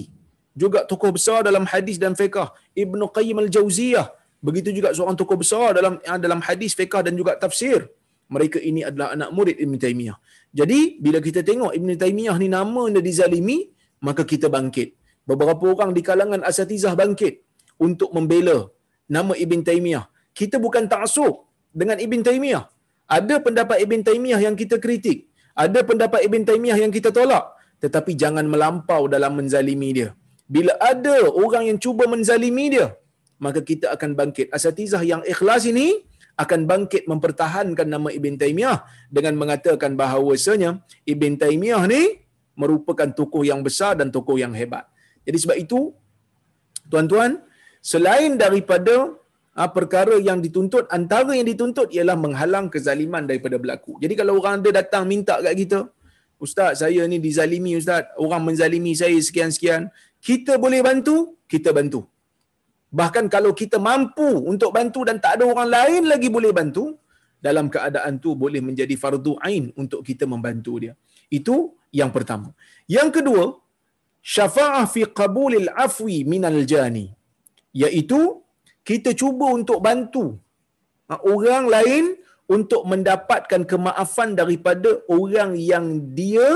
juga 0.53 0.85
tokoh 0.91 1.11
besar 1.17 1.41
dalam 1.49 1.65
hadis 1.73 1.97
dan 2.03 2.13
fiqh 2.21 2.39
Ibnu 2.77 3.09
Qayyim 3.17 3.41
al-Jauziyah 3.45 4.07
begitu 4.43 4.71
juga 4.77 4.93
seorang 4.97 5.17
tokoh 5.17 5.39
besar 5.43 5.69
dalam 5.79 5.95
dalam 6.25 6.41
hadis 6.45 6.77
fiqh 6.77 7.01
dan 7.07 7.15
juga 7.17 7.33
tafsir 7.41 7.89
mereka 8.35 8.59
ini 8.71 8.81
adalah 8.89 9.09
anak 9.15 9.31
murid 9.37 9.57
Ibn 9.65 9.75
Taymiyah. 9.85 10.17
Jadi 10.59 10.81
bila 11.05 11.19
kita 11.27 11.41
tengok 11.49 11.73
Ibn 11.79 11.91
Taymiyah 12.03 12.37
ni 12.43 12.49
nama 12.57 12.83
dia 12.95 13.03
dizalimi 13.09 13.59
maka 14.07 14.23
kita 14.33 14.49
bangkit. 14.57 14.89
Beberapa 15.31 15.65
orang 15.73 15.91
di 15.97 16.03
kalangan 16.09 16.41
asatizah 16.51 16.95
bangkit 17.01 17.35
untuk 17.87 18.11
membela 18.17 18.59
nama 19.17 19.35
Ibn 19.45 19.61
Taymiyah. 19.69 20.05
Kita 20.41 20.57
bukan 20.65 20.87
taksub 20.95 21.35
dengan 21.81 21.99
Ibn 22.07 22.21
Taymiyah. 22.29 22.65
Ada 23.19 23.37
pendapat 23.47 23.79
Ibn 23.85 24.01
Taymiyah 24.09 24.41
yang 24.47 24.57
kita 24.63 24.77
kritik. 24.85 25.19
Ada 25.65 25.81
pendapat 25.91 26.21
Ibn 26.29 26.43
Taymiyah 26.49 26.79
yang 26.85 26.93
kita 26.97 27.11
tolak. 27.19 27.45
Tetapi 27.85 28.13
jangan 28.23 28.47
melampau 28.53 29.03
dalam 29.15 29.33
menzalimi 29.39 29.91
dia. 29.99 30.11
Bila 30.55 30.73
ada 30.93 31.17
orang 31.45 31.65
yang 31.71 31.79
cuba 31.85 32.05
menzalimi 32.15 32.67
dia 32.75 32.89
maka 33.45 33.61
kita 33.71 33.87
akan 33.95 34.11
bangkit. 34.19 34.47
Asatizah 34.57 35.03
yang 35.03 35.23
ikhlas 35.33 35.67
ini 35.73 35.87
akan 36.39 36.61
bangkit 36.65 37.05
mempertahankan 37.05 37.87
nama 37.87 38.09
Ibn 38.09 38.35
Taymiyah 38.41 38.79
dengan 39.13 39.37
mengatakan 39.37 39.95
bahawasanya 40.01 40.81
Ibn 41.05 41.33
Taymiyah 41.43 41.83
ni 41.89 42.23
merupakan 42.57 43.09
tokoh 43.13 43.43
yang 43.45 43.61
besar 43.61 43.97
dan 44.01 44.09
tokoh 44.09 44.37
yang 44.41 44.53
hebat. 44.57 44.89
Jadi 45.25 45.39
sebab 45.39 45.57
itu 45.61 45.81
tuan-tuan 46.89 47.41
selain 47.81 48.37
daripada 48.37 49.13
ha, 49.57 49.69
perkara 49.69 50.17
yang 50.21 50.41
dituntut 50.45 50.89
antara 50.89 51.33
yang 51.39 51.49
dituntut 51.49 51.89
ialah 51.97 52.17
menghalang 52.19 52.69
kezaliman 52.73 53.25
daripada 53.25 53.57
berlaku. 53.57 53.97
Jadi 54.03 54.15
kalau 54.19 54.41
orang 54.41 54.61
ada 54.61 54.83
datang 54.83 55.05
minta 55.09 55.41
kat 55.41 55.55
kita, 55.57 55.81
ustaz 56.43 56.83
saya 56.83 57.05
ni 57.09 57.23
dizalimi 57.23 57.79
ustaz, 57.81 58.09
orang 58.21 58.43
menzalimi 58.45 58.93
saya 58.97 59.17
sekian-sekian, 59.17 59.89
kita 60.23 60.57
boleh 60.61 60.81
bantu, 60.85 61.39
kita 61.49 61.73
bantu. 61.73 62.12
Bahkan 63.01 63.25
kalau 63.35 63.53
kita 63.61 63.77
mampu 63.91 64.29
untuk 64.53 64.71
bantu 64.77 65.01
dan 65.09 65.17
tak 65.25 65.33
ada 65.41 65.45
orang 65.53 65.69
lain 65.77 66.03
lagi 66.13 66.29
boleh 66.37 66.53
bantu, 66.59 66.85
dalam 67.47 67.67
keadaan 67.75 68.23
tu 68.25 68.31
boleh 68.43 68.61
menjadi 68.69 68.95
fardu 69.03 69.33
ain 69.49 69.65
untuk 69.83 70.01
kita 70.09 70.25
membantu 70.33 70.75
dia. 70.83 70.93
Itu 71.39 71.57
yang 72.01 72.11
pertama. 72.17 72.49
Yang 72.97 73.09
kedua, 73.17 73.45
syafa'ah 74.35 74.87
fi 74.95 75.03
qabulil 75.21 75.69
afwi 75.87 76.23
minal 76.33 76.61
jani. 76.73 77.07
Iaitu 77.83 78.21
kita 78.87 79.11
cuba 79.21 79.47
untuk 79.59 79.81
bantu 79.89 80.27
orang 81.35 81.65
lain 81.75 82.05
untuk 82.49 82.83
mendapatkan 82.93 83.63
kemaafan 83.73 84.31
daripada 84.41 84.91
orang 85.09 85.51
yang 85.73 85.87
dia 86.19 86.49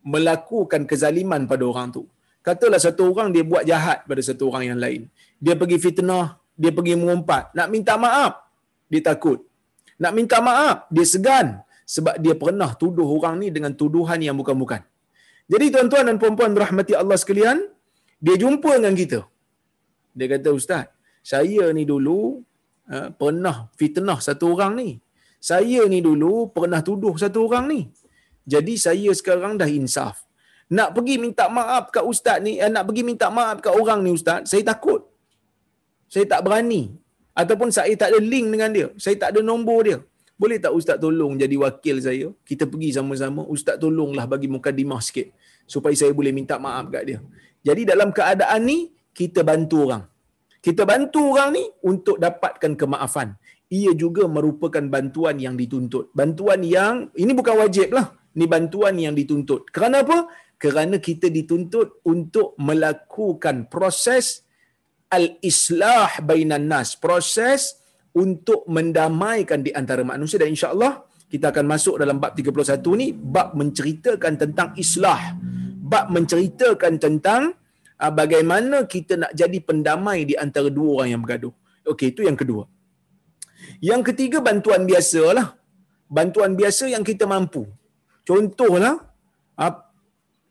melakukan 0.00 0.88
kezaliman 0.90 1.44
pada 1.50 1.64
orang 1.66 1.88
tu. 1.96 2.02
Katalah 2.46 2.80
satu 2.80 3.12
orang 3.12 3.28
dia 3.34 3.44
buat 3.44 3.64
jahat 3.70 4.08
pada 4.08 4.22
satu 4.28 4.48
orang 4.48 4.64
yang 4.72 4.78
lain. 4.84 5.00
Dia 5.44 5.54
pergi 5.60 5.76
fitnah, 5.84 6.40
dia 6.56 6.72
pergi 6.76 6.94
mengumpat. 7.00 7.52
Nak 7.56 7.68
minta 7.74 7.94
maaf, 8.04 8.32
dia 8.92 9.00
takut. 9.08 9.44
Nak 10.00 10.12
minta 10.16 10.40
maaf, 10.48 10.88
dia 10.94 11.04
segan. 11.04 11.60
Sebab 11.94 12.16
dia 12.24 12.34
pernah 12.42 12.70
tuduh 12.80 13.08
orang 13.16 13.36
ni 13.42 13.48
dengan 13.56 13.72
tuduhan 13.80 14.20
yang 14.24 14.36
bukan-bukan. 14.40 14.80
Jadi 15.52 15.66
tuan-tuan 15.74 16.04
dan 16.08 16.16
puan-puan 16.22 16.54
rahmati 16.54 16.94
Allah 16.96 17.18
sekalian, 17.22 17.60
dia 18.24 18.36
jumpa 18.42 18.70
dengan 18.78 18.94
kita. 18.96 19.20
Dia 20.16 20.26
kata, 20.32 20.48
Ustaz, 20.56 20.84
saya 21.20 21.68
ni 21.76 21.84
dulu 21.92 22.40
uh, 22.88 23.08
pernah 23.20 23.56
fitnah 23.76 24.18
satu 24.22 24.56
orang 24.56 24.72
ni. 24.80 24.90
Saya 25.50 25.84
ni 25.92 26.00
dulu 26.08 26.32
pernah 26.56 26.80
tuduh 26.88 27.14
satu 27.20 27.48
orang 27.48 27.64
ni. 27.72 27.80
Jadi 28.48 28.74
saya 28.80 29.10
sekarang 29.20 29.60
dah 29.60 29.68
insaf 29.68 30.29
nak 30.70 30.88
pergi 30.96 31.14
minta 31.18 31.50
maaf 31.50 31.90
kat 31.94 32.04
ustaz 32.06 32.38
ni, 32.46 32.52
eh, 32.62 32.70
nak 32.70 32.86
pergi 32.88 33.02
minta 33.02 33.26
maaf 33.38 33.58
kat 33.64 33.74
orang 33.74 34.00
ni 34.06 34.10
ustaz, 34.14 34.46
saya 34.50 34.62
takut. 34.62 35.02
Saya 36.06 36.26
tak 36.32 36.46
berani. 36.46 36.94
Ataupun 37.34 37.68
saya 37.74 37.94
tak 37.94 38.08
ada 38.14 38.18
link 38.22 38.46
dengan 38.54 38.70
dia. 38.76 38.86
Saya 38.98 39.14
tak 39.22 39.30
ada 39.34 39.40
nombor 39.50 39.80
dia. 39.86 39.98
Boleh 40.40 40.58
tak 40.64 40.72
ustaz 40.78 40.96
tolong 40.98 41.38
jadi 41.38 41.54
wakil 41.62 41.96
saya? 42.02 42.26
Kita 42.48 42.64
pergi 42.70 42.90
sama-sama. 42.96 43.42
Ustaz 43.54 43.76
tolonglah 43.82 44.26
bagi 44.26 44.48
mukadimah 44.50 44.98
sikit. 44.98 45.30
Supaya 45.68 45.94
saya 45.94 46.12
boleh 46.16 46.32
minta 46.34 46.58
maaf 46.58 46.90
kat 46.90 47.02
dia. 47.06 47.18
Jadi 47.62 47.82
dalam 47.86 48.10
keadaan 48.10 48.60
ni, 48.66 48.78
kita 49.14 49.46
bantu 49.46 49.76
orang. 49.86 50.04
Kita 50.60 50.82
bantu 50.84 51.20
orang 51.34 51.50
ni 51.56 51.64
untuk 51.86 52.16
dapatkan 52.18 52.72
kemaafan. 52.74 53.38
Ia 53.70 53.94
juga 53.94 54.26
merupakan 54.26 54.82
bantuan 54.82 55.38
yang 55.38 55.54
dituntut. 55.54 56.10
Bantuan 56.10 56.60
yang, 56.66 57.12
ini 57.14 57.32
bukan 57.36 57.54
wajib 57.62 57.94
lah. 57.94 58.19
Ini 58.36 58.46
bantuan 58.46 58.94
yang 58.98 59.14
dituntut. 59.14 59.70
Kerana 59.74 60.06
apa? 60.06 60.30
kerana 60.60 61.00
kita 61.00 61.32
dituntut 61.32 62.04
untuk 62.04 62.52
melakukan 62.60 63.72
proses 63.72 64.44
al-islah 65.08 66.20
bainan 66.20 66.68
nas, 66.68 67.00
proses 67.00 67.80
untuk 68.12 68.68
mendamaikan 68.68 69.64
di 69.64 69.72
antara 69.72 70.04
manusia 70.04 70.36
dan 70.36 70.52
insya-Allah 70.52 71.08
kita 71.32 71.48
akan 71.48 71.64
masuk 71.64 71.96
dalam 71.96 72.20
bab 72.20 72.36
31 72.36 72.76
ni 73.00 73.08
bab 73.16 73.56
menceritakan 73.56 74.36
tentang 74.36 74.68
islah. 74.76 75.32
Bab 75.80 76.12
menceritakan 76.12 77.00
tentang 77.00 77.56
uh, 77.96 78.12
bagaimana 78.12 78.84
kita 78.84 79.16
nak 79.16 79.32
jadi 79.32 79.58
pendamai 79.64 80.28
di 80.28 80.36
antara 80.36 80.68
dua 80.68 81.02
orang 81.02 81.08
yang 81.16 81.22
bergaduh. 81.24 81.54
Okey, 81.88 82.12
itu 82.12 82.28
yang 82.28 82.36
kedua. 82.36 82.68
Yang 83.80 84.12
ketiga 84.12 84.44
bantuan 84.44 84.84
biasalah. 84.84 85.56
Bantuan 86.10 86.58
biasa 86.58 86.90
yang 86.90 87.06
kita 87.06 87.24
mampu. 87.24 87.64
Contohlah 88.28 88.94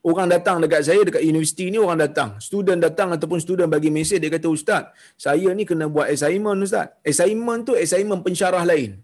orang 0.10 0.28
datang 0.32 0.58
dekat 0.64 0.82
saya 0.88 1.02
dekat 1.08 1.24
universiti 1.32 1.66
ni 1.74 1.78
orang 1.86 2.00
datang. 2.06 2.30
Student 2.48 2.80
datang 2.88 3.10
ataupun 3.16 3.40
student 3.46 3.70
bagi 3.76 3.92
mesej 3.98 4.20
dia 4.24 4.32
kata 4.32 4.48
ustaz 4.48 4.84
saya 5.26 5.50
ni 5.58 5.64
kena 5.70 5.86
buat 5.92 6.08
assignment 6.14 6.60
ustaz. 6.68 6.88
Assignment 7.12 7.62
tu 7.68 7.74
assignment 7.84 8.22
pensyarah 8.28 8.64
lain. 8.72 9.00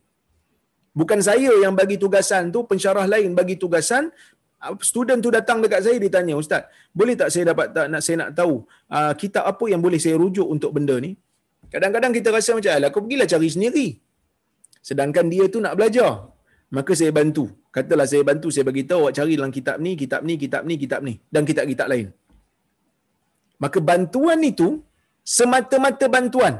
Bukan 0.95 1.19
saya 1.19 1.51
yang 1.63 1.75
bagi 1.75 1.99
tugasan 1.99 2.55
tu 2.55 2.63
pensyarah 2.63 3.05
lain 3.13 3.35
bagi 3.35 3.59
tugasan. 3.59 4.07
Student 4.81 5.19
tu 5.21 5.29
datang 5.29 5.61
dekat 5.61 5.81
saya 5.85 5.97
dia 6.01 6.09
tanya 6.09 6.33
ustaz 6.41 6.65
boleh 6.89 7.13
tak 7.13 7.29
saya 7.29 7.53
dapat 7.53 7.69
tak 7.75 7.85
nak 7.91 8.01
saya 8.01 8.15
nak 8.21 8.29
tahu 8.39 8.65
uh, 8.89 9.13
kitab 9.13 9.43
apa 9.51 9.65
yang 9.69 9.81
boleh 9.83 9.99
saya 10.01 10.15
rujuk 10.17 10.47
untuk 10.47 10.71
benda 10.73 10.95
ni? 10.97 11.13
Kadang-kadang 11.69 12.13
kita 12.17 12.29
rasa 12.33 12.55
macam 12.57 12.71
alah 12.73 12.89
kau 12.93 13.03
pergilah 13.05 13.27
cari 13.29 13.49
sendiri. 13.51 13.87
Sedangkan 14.81 15.25
dia 15.33 15.45
tu 15.53 15.59
nak 15.65 15.75
belajar 15.77 16.33
maka 16.77 16.91
saya 16.99 17.11
bantu 17.19 17.45
katalah 17.75 18.07
saya 18.11 18.23
bantu 18.29 18.47
saya 18.53 18.65
bagi 18.69 18.83
tahu 18.89 18.99
awak 19.05 19.15
cari 19.17 19.33
dalam 19.39 19.53
kitab 19.57 19.77
ni 19.85 19.91
kitab 20.01 20.21
ni 20.27 20.35
kitab 20.43 20.61
ni 20.69 20.75
kitab 20.83 21.01
ni 21.07 21.13
dan 21.33 21.43
kitab-kitab 21.49 21.87
lain 21.93 22.07
maka 23.63 23.79
bantuan 23.89 24.39
itu 24.51 24.69
semata-mata 25.23 26.07
bantuan 26.15 26.55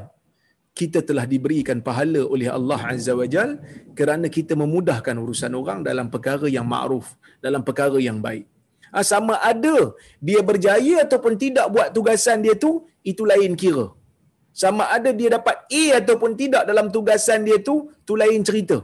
kita 0.80 1.00
telah 1.08 1.24
diberikan 1.32 1.78
pahala 1.86 2.22
oleh 2.34 2.48
Allah 2.56 2.80
Azza 2.92 3.12
wa 3.20 3.26
Jal 3.34 3.50
kerana 3.98 4.26
kita 4.36 4.52
memudahkan 4.62 5.16
urusan 5.24 5.52
orang 5.60 5.80
dalam 5.88 6.06
perkara 6.14 6.46
yang 6.56 6.66
ma'ruf, 6.72 7.06
dalam 7.46 7.64
perkara 7.68 7.96
yang 8.08 8.20
baik. 8.26 8.44
Ha, 8.92 9.00
sama 9.12 9.34
ada 9.50 9.76
dia 10.28 10.40
berjaya 10.48 10.96
ataupun 11.04 11.32
tidak 11.44 11.66
buat 11.74 11.88
tugasan 11.96 12.44
dia 12.44 12.54
tu, 12.64 12.70
itu 13.10 13.24
lain 13.32 13.56
kira. 13.62 13.86
Sama 14.62 14.84
ada 14.96 15.10
dia 15.18 15.28
dapat 15.36 15.56
A 15.80 15.84
ataupun 16.00 16.30
tidak 16.42 16.62
dalam 16.68 16.86
tugasan 16.92 17.40
dia 17.48 17.58
tu, 17.68 17.74
tu 18.08 18.12
lain 18.22 18.40
cerita. 18.48 18.78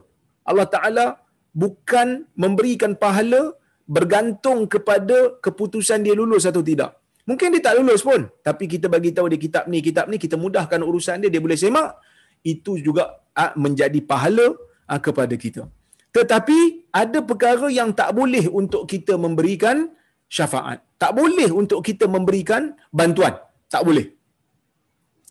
Allah 0.49 0.67
Ta'ala 0.67 1.07
bukan 1.53 2.25
memberikan 2.35 2.93
pahala 2.97 3.55
bergantung 3.85 4.65
kepada 4.67 5.37
keputusan 5.45 6.01
dia 6.07 6.15
lulus 6.17 6.49
atau 6.49 6.63
tidak. 6.65 6.97
Mungkin 7.29 7.55
dia 7.55 7.63
tak 7.71 7.79
lulus 7.79 8.03
pun, 8.03 8.27
tapi 8.43 8.67
kita 8.67 8.91
bagi 8.91 9.15
tahu 9.15 9.31
dia 9.31 9.39
kitab 9.39 9.65
ni, 9.71 9.79
kitab 9.79 10.11
ni, 10.11 10.19
kita 10.19 10.35
mudahkan 10.35 10.81
urusan 10.83 11.23
dia, 11.23 11.31
dia 11.31 11.39
boleh 11.39 11.55
semak. 11.55 11.95
Itu 12.43 12.75
juga 12.83 13.23
ah, 13.39 13.55
menjadi 13.55 14.03
pahala 14.03 14.51
ah, 14.91 14.99
kepada 14.99 15.35
kita. 15.39 15.63
Tetapi 16.11 16.91
ada 16.91 17.19
perkara 17.23 17.71
yang 17.71 17.95
tak 17.95 18.11
boleh 18.19 18.51
untuk 18.51 18.91
kita 18.91 19.15
memberikan 19.15 19.89
syafaat. 20.27 20.83
Tak 20.99 21.15
boleh 21.15 21.49
untuk 21.55 21.81
kita 21.81 22.11
memberikan 22.11 22.75
bantuan. 22.91 23.39
Tak 23.71 23.83
boleh. 23.87 24.13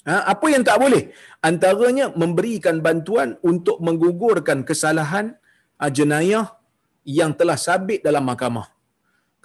Ha, 0.09 0.13
apa 0.33 0.45
yang 0.49 0.63
tak 0.65 0.77
boleh? 0.81 1.13
Antaranya 1.49 2.05
memberikan 2.21 2.81
bantuan 2.85 3.37
untuk 3.45 3.77
menggugurkan 3.85 4.65
kesalahan 4.65 5.37
uh, 5.77 5.91
jenayah 5.97 6.45
yang 7.05 7.31
telah 7.37 7.57
sabit 7.57 8.01
dalam 8.07 8.25
mahkamah. 8.25 8.67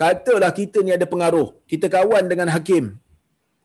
Katalah 0.01 0.53
kita 0.53 0.81
ni 0.85 0.93
ada 0.97 1.09
pengaruh. 1.09 1.57
Kita 1.69 1.89
kawan 1.93 2.25
dengan 2.29 2.49
hakim. 2.53 2.97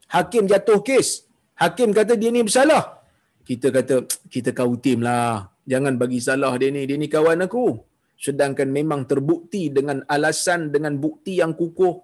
Hakim 0.07 0.43
jatuh 0.51 0.79
kes. 0.83 1.27
Hakim 1.55 1.91
kata 1.95 2.15
dia 2.19 2.31
ni 2.31 2.43
bersalah. 2.47 3.03
Kita 3.47 3.67
kata, 3.75 3.95
kita 4.31 4.49
kau 4.55 4.75
tim 4.79 4.99
lah. 5.03 5.51
Jangan 5.67 5.95
bagi 5.99 6.19
salah 6.23 6.55
dia 6.59 6.71
ni. 6.75 6.83
Dia 6.87 6.95
ni 6.99 7.07
kawan 7.11 7.47
aku. 7.47 7.79
Sedangkan 8.15 8.67
memang 8.71 9.07
terbukti 9.11 9.67
dengan 9.77 10.03
alasan, 10.15 10.71
dengan 10.75 10.93
bukti 11.03 11.41
yang 11.41 11.51
kukuh, 11.57 11.95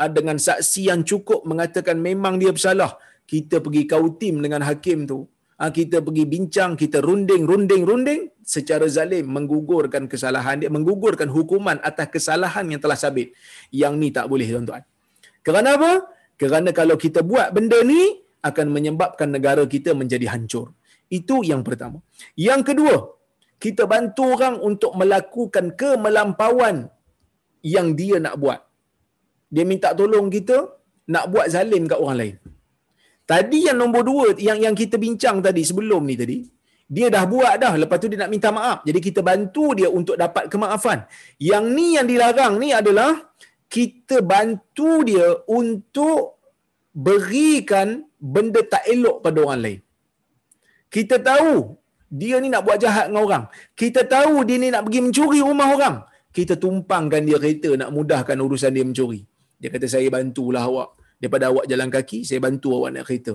ah, 0.00 0.10
dengan 0.10 0.38
saksi 0.40 0.82
yang 0.90 1.02
cukup 1.04 1.46
mengatakan 1.50 1.98
memang 2.00 2.40
dia 2.42 2.50
bersalah. 2.50 2.96
Kita 3.26 3.58
pergi 3.64 3.82
kau 3.90 4.06
tim 4.20 4.38
dengan 4.44 4.62
hakim 4.68 5.06
tu. 5.10 5.26
Ah, 5.56 5.72
kita 5.72 6.04
pergi 6.04 6.24
bincang, 6.28 6.76
kita 6.76 7.00
runding, 7.00 7.48
runding, 7.50 7.82
runding 7.88 8.22
secara 8.44 8.86
zalim 8.92 9.24
menggugurkan 9.36 10.04
kesalahan 10.12 10.60
dia, 10.60 10.70
menggugurkan 10.76 11.32
hukuman 11.32 11.80
atas 11.80 12.12
kesalahan 12.12 12.68
yang 12.68 12.80
telah 12.84 12.98
sabit. 13.04 13.32
Yang 13.72 13.92
ni 14.00 14.08
tak 14.16 14.28
boleh 14.32 14.46
tuan-tuan. 14.52 14.84
Kerana 15.46 15.80
apa? 15.80 15.92
Kerana 16.36 16.70
kalau 16.76 16.96
kita 17.04 17.24
buat 17.24 17.48
benda 17.56 17.80
ni 17.80 18.02
akan 18.44 18.66
menyebabkan 18.76 19.28
negara 19.36 19.64
kita 19.74 19.96
menjadi 19.96 20.28
hancur. 20.34 20.76
Itu 21.18 21.40
yang 21.50 21.62
pertama. 21.66 21.98
Yang 22.36 22.62
kedua, 22.68 22.96
kita 23.64 23.88
bantu 23.88 24.36
orang 24.36 24.60
untuk 24.60 24.92
melakukan 25.00 25.72
kemelampauan 25.80 26.76
yang 27.64 27.96
dia 27.98 28.20
nak 28.20 28.36
buat. 28.42 28.60
Dia 29.54 29.64
minta 29.70 29.96
tolong 29.96 30.28
kita 30.28 30.56
nak 31.14 31.24
buat 31.32 31.46
zalim 31.54 31.88
kat 31.90 31.98
orang 32.02 32.18
lain. 32.22 32.36
Tadi 33.26 33.66
yang 33.66 33.78
nombor 33.82 34.02
dua, 34.06 34.26
yang 34.38 34.58
yang 34.62 34.74
kita 34.78 34.96
bincang 35.02 35.42
tadi 35.42 35.62
sebelum 35.66 36.06
ni 36.06 36.14
tadi, 36.14 36.38
dia 36.86 37.10
dah 37.10 37.26
buat 37.26 37.54
dah, 37.58 37.74
lepas 37.74 37.98
tu 37.98 38.06
dia 38.06 38.22
nak 38.22 38.30
minta 38.30 38.54
maaf. 38.54 38.86
Jadi 38.86 39.00
kita 39.02 39.20
bantu 39.26 39.74
dia 39.74 39.88
untuk 39.90 40.14
dapat 40.14 40.46
kemaafan. 40.46 41.02
Yang 41.42 41.64
ni 41.74 41.86
yang 41.98 42.06
dilarang 42.06 42.54
ni 42.62 42.70
adalah 42.70 43.34
kita 43.66 44.22
bantu 44.22 45.02
dia 45.02 45.26
untuk 45.50 46.38
berikan 46.94 48.06
benda 48.14 48.62
tak 48.62 48.86
elok 48.86 49.18
pada 49.26 49.38
orang 49.42 49.60
lain. 49.66 49.80
Kita 50.86 51.18
tahu 51.18 51.74
dia 52.06 52.38
ni 52.38 52.48
nak 52.54 52.62
buat 52.62 52.78
jahat 52.78 53.10
dengan 53.10 53.22
orang. 53.26 53.44
Kita 53.74 54.06
tahu 54.06 54.46
dia 54.46 54.56
ni 54.62 54.70
nak 54.70 54.86
pergi 54.86 55.00
mencuri 55.02 55.40
rumah 55.42 55.68
orang. 55.74 55.96
Kita 56.30 56.54
tumpangkan 56.54 57.26
dia 57.26 57.36
kereta 57.42 57.74
nak 57.74 57.90
mudahkan 57.90 58.38
urusan 58.38 58.70
dia 58.70 58.86
mencuri. 58.86 59.26
Dia 59.58 59.68
kata 59.74 59.90
saya 59.90 60.06
bantulah 60.06 60.62
awak. 60.70 60.90
Daripada 61.20 61.44
awak 61.50 61.64
jalan 61.70 61.88
kaki, 61.96 62.18
saya 62.28 62.40
bantu 62.46 62.68
awak 62.76 62.90
naik 62.94 63.06
kereta. 63.08 63.34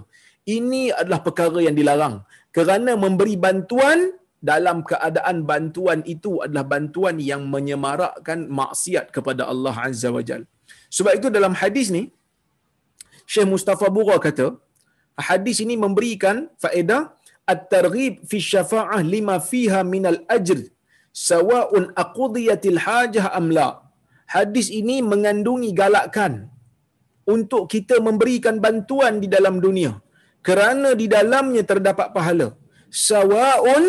Ini 0.55 0.93
adalah 1.01 1.19
perkara 1.25 1.59
yang 1.67 1.75
dilarang. 1.79 2.15
Kerana 2.55 2.91
memberi 3.03 3.35
bantuan 3.45 3.99
dalam 4.51 4.77
keadaan 4.89 5.45
bantuan 5.49 5.99
itu 6.13 6.31
adalah 6.45 6.65
bantuan 6.73 7.15
yang 7.31 7.45
menyemarakkan 7.53 8.49
maksiat 8.59 9.13
kepada 9.15 9.45
Allah 9.53 9.75
Azza 9.87 10.09
wa 10.17 10.23
Jal. 10.29 10.43
Sebab 10.97 11.13
itu 11.19 11.27
dalam 11.37 11.53
hadis 11.61 11.87
ni, 11.95 12.03
Syekh 13.31 13.47
Mustafa 13.53 13.87
Bura 13.95 14.17
kata, 14.27 14.47
hadis 15.29 15.57
ini 15.65 15.77
memberikan 15.77 16.49
faedah 16.63 17.13
at-targhib 17.53 18.13
fi 18.29 18.37
syafa'ah 18.51 19.01
lima 19.13 19.35
fiha 19.51 19.81
minal 19.93 20.19
ajr 20.37 20.59
sawa'un 21.29 21.85
aqdiyatil 22.03 22.79
hajah 22.85 23.25
am 23.39 23.47
la. 23.57 23.69
Hadis 24.35 24.67
ini 24.71 25.03
mengandungi 25.11 25.69
galakan 25.81 26.50
untuk 27.35 27.63
kita 27.73 27.95
memberikan 28.07 28.55
bantuan 28.65 29.13
di 29.23 29.27
dalam 29.35 29.57
dunia 29.65 29.91
kerana 30.47 30.89
di 31.01 31.05
dalamnya 31.15 31.63
terdapat 31.71 32.07
pahala. 32.15 32.47
Sawa'un 33.09 33.83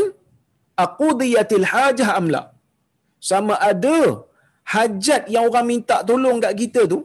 aqdiyatil 0.87 1.67
hajah 1.73 2.11
am 2.19 2.27
la. 2.35 2.43
Sama 3.31 3.55
ada 3.71 3.99
hajat 4.75 5.23
yang 5.35 5.45
orang 5.51 5.67
minta 5.73 5.97
tolong 6.11 6.39
kat 6.45 6.55
kita 6.63 6.83
tu 6.93 7.01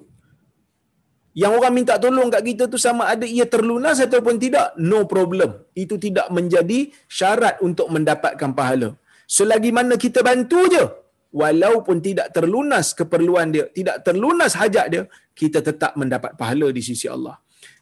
yang 1.41 1.53
orang 1.57 1.73
minta 1.77 1.95
tolong 2.03 2.29
kat 2.33 2.43
kita 2.49 2.63
tu 2.73 2.77
sama 2.85 3.03
ada 3.13 3.25
ia 3.35 3.45
terlunas 3.53 3.97
ataupun 4.05 4.35
tidak, 4.43 4.67
no 4.91 4.99
problem. 5.11 5.51
Itu 5.83 5.95
tidak 6.05 6.27
menjadi 6.37 6.79
syarat 7.17 7.61
untuk 7.67 7.87
mendapatkan 7.95 8.51
pahala. 8.59 8.89
Selagi 9.35 9.69
mana 9.77 9.95
kita 10.05 10.25
bantu 10.29 10.59
je, 10.73 10.83
walaupun 11.31 11.97
tidak 12.03 12.31
terlunas 12.35 12.95
keperluan 12.99 13.51
dia, 13.55 13.65
tidak 13.77 14.03
terlunas 14.07 14.53
hajat 14.55 14.85
dia, 14.93 15.03
kita 15.35 15.59
tetap 15.61 15.93
mendapat 15.99 16.33
pahala 16.39 16.69
di 16.71 16.81
sisi 16.83 17.07
Allah. 17.09 17.37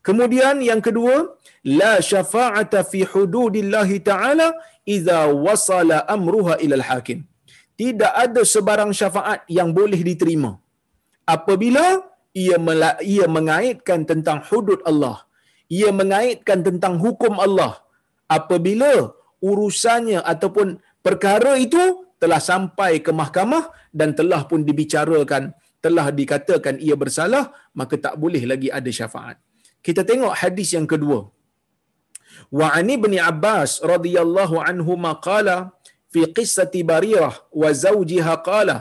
Kemudian 0.05 0.61
yang 0.61 0.81
kedua, 0.85 1.33
la 1.65 1.97
syafa'ata 1.97 2.85
fi 2.85 3.01
hududillahi 3.05 3.97
ta'ala 4.05 4.53
idza 4.85 5.19
wasala 5.45 6.05
amruha 6.15 6.61
ilal 6.61 6.85
hakim. 6.85 7.25
Tidak 7.75 8.11
ada 8.25 8.41
sebarang 8.47 8.95
syafaat 8.95 9.43
yang 9.51 9.75
boleh 9.75 9.99
diterima. 9.99 10.55
Apabila 11.27 11.99
ia 12.35 12.57
ia 13.15 13.25
mengaitkan 13.31 14.03
tentang 14.03 14.39
hudud 14.47 14.79
Allah. 14.91 15.17
Ia 15.71 15.89
mengaitkan 15.89 16.61
tentang 16.67 17.01
hukum 17.03 17.35
Allah. 17.45 17.81
Apabila 18.37 19.15
urusannya 19.41 20.19
ataupun 20.21 20.77
perkara 21.01 21.57
itu 21.65 22.04
telah 22.25 22.41
sampai 22.49 22.91
ke 23.05 23.13
mahkamah 23.21 23.63
dan 23.99 24.11
telah 24.19 24.41
pun 24.49 24.65
dibicarakan, 24.69 25.53
telah 25.85 26.07
dikatakan 26.19 26.81
ia 26.87 26.97
bersalah, 27.03 27.43
maka 27.79 27.95
tak 28.05 28.15
boleh 28.23 28.43
lagi 28.51 28.69
ada 28.79 28.91
syafaat. 28.99 29.37
Kita 29.85 30.01
tengok 30.09 30.33
hadis 30.41 30.73
yang 30.77 30.87
kedua. 30.93 31.19
Wa 32.59 32.67
ani 32.77 32.95
bin 33.03 33.13
Abbas 33.31 33.71
radhiyallahu 33.93 34.55
anhu 34.69 34.93
maqala 35.07 35.57
fi 36.13 36.21
qissati 36.37 36.81
Barirah 36.91 37.35
wa 37.61 37.69
zawjiha 37.83 38.33
qala 38.49 38.77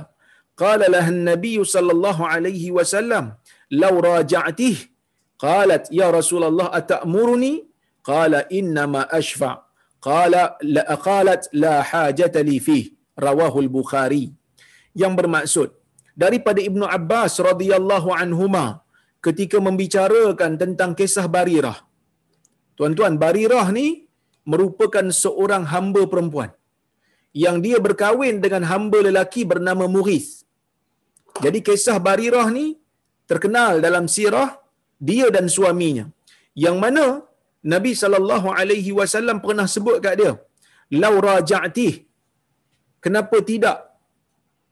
qala 0.63 0.87
laha 0.95 1.11
an-nabiy 1.15 1.59
sallallahu 1.75 2.29
alaihi 2.33 2.75
wasallam 2.79 3.25
law 3.83 3.95
raja'tih 4.11 4.77
qalat 5.45 5.85
ya 6.01 6.09
rasulullah 6.19 6.69
atamuruni 6.81 7.53
qala 8.11 8.47
inna 8.59 8.85
ma 8.95 9.03
ashfa 9.21 9.53
qala 10.09 10.43
la 10.77 10.85
qalat 11.09 11.43
la 11.63 11.75
hajata 11.91 12.47
li 12.49 12.59
fi 12.67 12.79
rawahu 13.27 13.59
al-bukhari 13.65 14.25
yang 15.03 15.13
bermaksud 15.19 15.69
daripada 16.25 16.61
ibnu 16.69 16.87
abbas 16.99 17.35
radhiyallahu 17.49 18.11
anhuma 18.23 18.67
ketika 19.27 19.59
membicarakan 19.67 20.53
tentang 20.63 20.91
kisah 20.99 21.27
barirah. 21.37 21.79
Tuan-tuan 22.79 23.15
barirah 23.23 23.67
ni 23.79 23.87
merupakan 24.53 25.07
seorang 25.23 25.65
hamba 25.73 26.03
perempuan 26.13 26.51
yang 27.45 27.57
dia 27.65 27.79
berkahwin 27.87 28.37
dengan 28.45 28.63
hamba 28.71 28.99
lelaki 29.07 29.43
bernama 29.53 29.85
Mughis. 29.95 30.27
Jadi 31.45 31.59
kisah 31.67 31.99
Barirah 32.07 32.47
ni 32.57 32.67
terkenal 33.31 33.83
dalam 33.87 34.05
sirah 34.15 34.51
dia 35.09 35.27
dan 35.37 35.47
suaminya. 35.55 36.05
Yang 36.65 36.77
mana 36.85 37.05
Nabi 37.73 37.93
sallallahu 38.03 38.49
alaihi 38.59 38.93
wasallam 38.99 39.39
pernah 39.45 39.67
sebut 39.75 39.97
kat 40.05 40.15
dia 40.21 40.33
lau 41.03 41.15
raja'ti 41.29 41.89
kenapa 43.05 43.37
tidak 43.51 43.79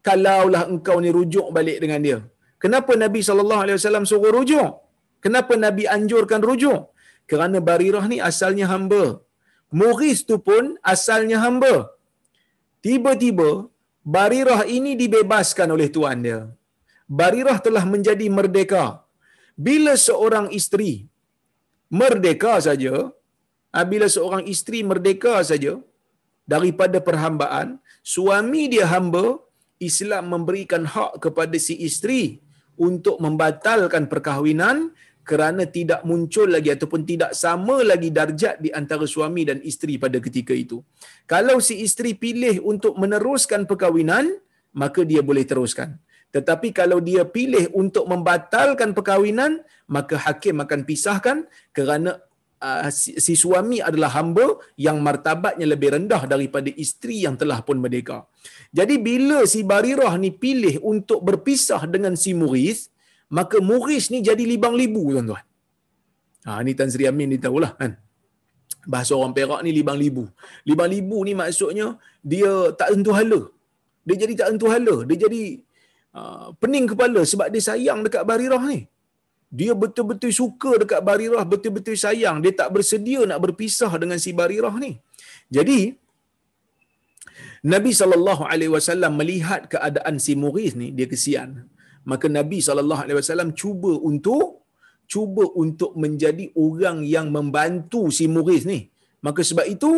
kalaulah 0.07 0.63
engkau 0.73 0.97
ni 1.05 1.11
rujuk 1.19 1.49
balik 1.57 1.79
dengan 1.85 2.01
dia? 2.07 2.19
Kenapa 2.63 2.93
Nabi 3.05 3.21
sallallahu 3.29 3.63
alaihi 3.65 3.79
wasallam 3.79 4.05
suruh 4.11 4.33
rujuk? 4.39 4.71
Kenapa 5.25 5.55
Nabi 5.65 5.85
anjurkan 5.97 6.43
rujuk? 6.49 6.81
Kerana 7.31 7.59
Barirah 7.69 8.05
ni 8.13 8.19
asalnya 8.31 8.67
hamba. 8.73 9.05
Mughis 9.81 10.21
tu 10.29 10.37
pun 10.47 10.65
asalnya 10.95 11.39
hamba. 11.45 11.75
Tiba-tiba 12.87 13.51
Barirah 14.15 14.61
ini 14.77 14.93
dibebaskan 15.03 15.69
oleh 15.75 15.89
tuan 15.97 16.21
dia. 16.27 16.41
Barirah 17.21 17.59
telah 17.67 17.85
menjadi 17.93 18.27
merdeka. 18.37 18.85
Bila 19.67 19.93
seorang 20.07 20.47
isteri 20.59 20.93
merdeka 22.01 22.55
saja, 22.67 22.95
ah, 23.77 23.87
bila 23.93 24.07
seorang 24.15 24.43
isteri 24.55 24.81
merdeka 24.91 25.35
saja 25.51 25.73
daripada 26.53 26.99
perhambaan, 27.09 27.69
suami 28.03 28.69
dia 28.73 28.87
hamba, 28.91 29.39
Islam 29.79 30.31
memberikan 30.35 30.87
hak 30.87 31.23
kepada 31.25 31.57
si 31.59 31.75
isteri 31.83 32.39
untuk 32.79 33.19
membatalkan 33.25 34.07
perkahwinan 34.07 34.95
kerana 35.23 35.63
tidak 35.71 36.03
muncul 36.03 36.51
lagi 36.51 36.71
ataupun 36.75 37.07
tidak 37.07 37.31
sama 37.35 37.83
lagi 37.87 38.11
darjat 38.11 38.59
di 38.59 38.71
antara 38.75 39.07
suami 39.07 39.47
dan 39.47 39.59
isteri 39.63 39.95
pada 39.99 40.19
ketika 40.19 40.55
itu. 40.55 40.83
Kalau 41.31 41.63
si 41.63 41.79
isteri 41.87 42.15
pilih 42.19 42.59
untuk 42.67 42.99
meneruskan 42.99 43.67
perkahwinan, 43.71 44.35
maka 44.75 45.07
dia 45.07 45.23
boleh 45.23 45.47
teruskan. 45.47 45.95
Tetapi 46.35 46.73
kalau 46.75 46.99
dia 46.99 47.23
pilih 47.29 47.69
untuk 47.77 48.09
membatalkan 48.09 48.97
perkahwinan, 48.97 49.61
maka 49.87 50.17
hakim 50.17 50.65
akan 50.65 50.81
pisahkan 50.89 51.45
kerana 51.77 52.19
uh, 52.69 52.89
si, 53.25 53.35
suami 53.43 53.79
adalah 53.89 54.11
hamba 54.17 54.47
yang 54.87 54.97
martabatnya 55.07 55.67
lebih 55.73 55.89
rendah 55.95 56.23
daripada 56.33 56.71
isteri 56.85 57.17
yang 57.27 57.37
telah 57.41 57.59
pun 57.67 57.79
merdeka. 57.85 58.19
Jadi 58.79 58.97
bila 59.09 59.39
si 59.53 59.61
Barirah 59.73 60.15
ni 60.25 60.31
pilih 60.45 60.75
untuk 60.93 61.21
berpisah 61.29 61.83
dengan 61.95 62.15
si 62.23 62.33
Muris, 62.41 62.79
maka 63.39 63.59
Muris 63.71 64.07
ni 64.15 64.21
jadi 64.29 64.45
libang 64.53 64.77
libu 64.83 65.03
tuan-tuan. 65.15 65.45
Ha, 66.47 66.59
ni 66.67 66.73
Tan 66.79 66.91
Sri 66.93 67.05
Amin 67.11 67.29
ni 67.35 67.39
tahulah 67.45 67.73
kan. 67.81 67.93
Bahasa 68.93 69.13
orang 69.19 69.35
Perak 69.37 69.61
ni 69.67 69.71
libang 69.79 69.99
libu. 70.05 70.25
Libang 70.69 70.91
libu 70.95 71.19
ni 71.27 71.33
maksudnya 71.43 71.89
dia 72.33 72.53
tak 72.81 72.89
tentu 72.95 73.13
hala. 73.19 73.41
Dia 74.07 74.17
jadi 74.23 74.35
tak 74.41 74.49
tentu 74.55 74.67
hala. 74.75 74.97
Dia 75.07 75.19
jadi 75.25 75.43
Ah, 76.13 76.53
pening 76.61 76.87
kepala 76.93 77.21
sebab 77.25 77.49
dia 77.49 77.63
sayang 77.69 78.05
dekat 78.05 78.23
Barirah 78.29 78.61
ni. 78.69 78.85
Dia 79.59 79.73
betul-betul 79.83 80.33
suka 80.41 80.71
dekat 80.83 81.01
Barirah, 81.09 81.45
betul-betul 81.53 81.97
sayang. 82.05 82.37
Dia 82.45 82.53
tak 82.61 82.69
bersedia 82.75 83.21
nak 83.31 83.41
berpisah 83.45 83.93
dengan 84.03 84.19
si 84.25 84.31
Barirah 84.41 84.75
ni. 84.85 84.93
Jadi 85.57 85.81
Nabi 87.73 87.93
wasallam 88.75 89.13
melihat 89.21 89.69
keadaan 89.73 90.17
si 90.25 90.33
Mughis 90.45 90.73
ni, 90.81 90.89
dia 90.97 91.07
kesian. 91.13 91.51
Maka 92.11 92.27
Nabi 92.39 92.59
wasallam 92.65 93.51
cuba 93.63 93.93
untuk 94.11 94.67
cuba 95.13 95.45
untuk 95.63 95.93
menjadi 96.03 96.45
orang 96.67 96.99
yang 97.15 97.29
membantu 97.37 98.03
si 98.19 98.27
Mughis 98.37 98.65
ni. 98.73 98.81
Maka 99.27 99.41
sebab 99.51 99.67
itu 99.75 99.91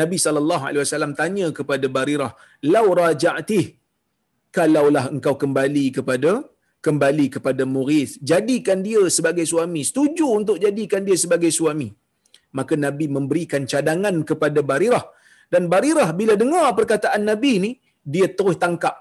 Nabi 0.00 0.16
wasallam 0.22 1.12
tanya 1.20 1.46
kepada 1.58 1.86
Barirah, 1.96 2.32
"Lau 2.72 2.86
raja'tih 3.00 3.64
kalaulah 4.56 5.04
engkau 5.14 5.34
kembali 5.42 5.84
kepada 5.98 6.30
kembali 6.86 7.26
kepada 7.34 7.62
Mughis 7.74 8.10
jadikan 8.30 8.78
dia 8.86 9.02
sebagai 9.16 9.46
suami 9.52 9.82
setuju 9.90 10.26
untuk 10.40 10.56
jadikan 10.64 11.02
dia 11.08 11.16
sebagai 11.24 11.50
suami 11.58 11.88
maka 12.58 12.74
Nabi 12.86 13.06
memberikan 13.16 13.64
cadangan 13.72 14.16
kepada 14.30 14.60
Barirah 14.70 15.04
dan 15.52 15.64
Barirah 15.72 16.10
bila 16.20 16.34
dengar 16.42 16.66
perkataan 16.78 17.22
Nabi 17.30 17.52
ni 17.64 17.70
dia 18.12 18.28
terus 18.38 18.56
tangkap 18.64 18.96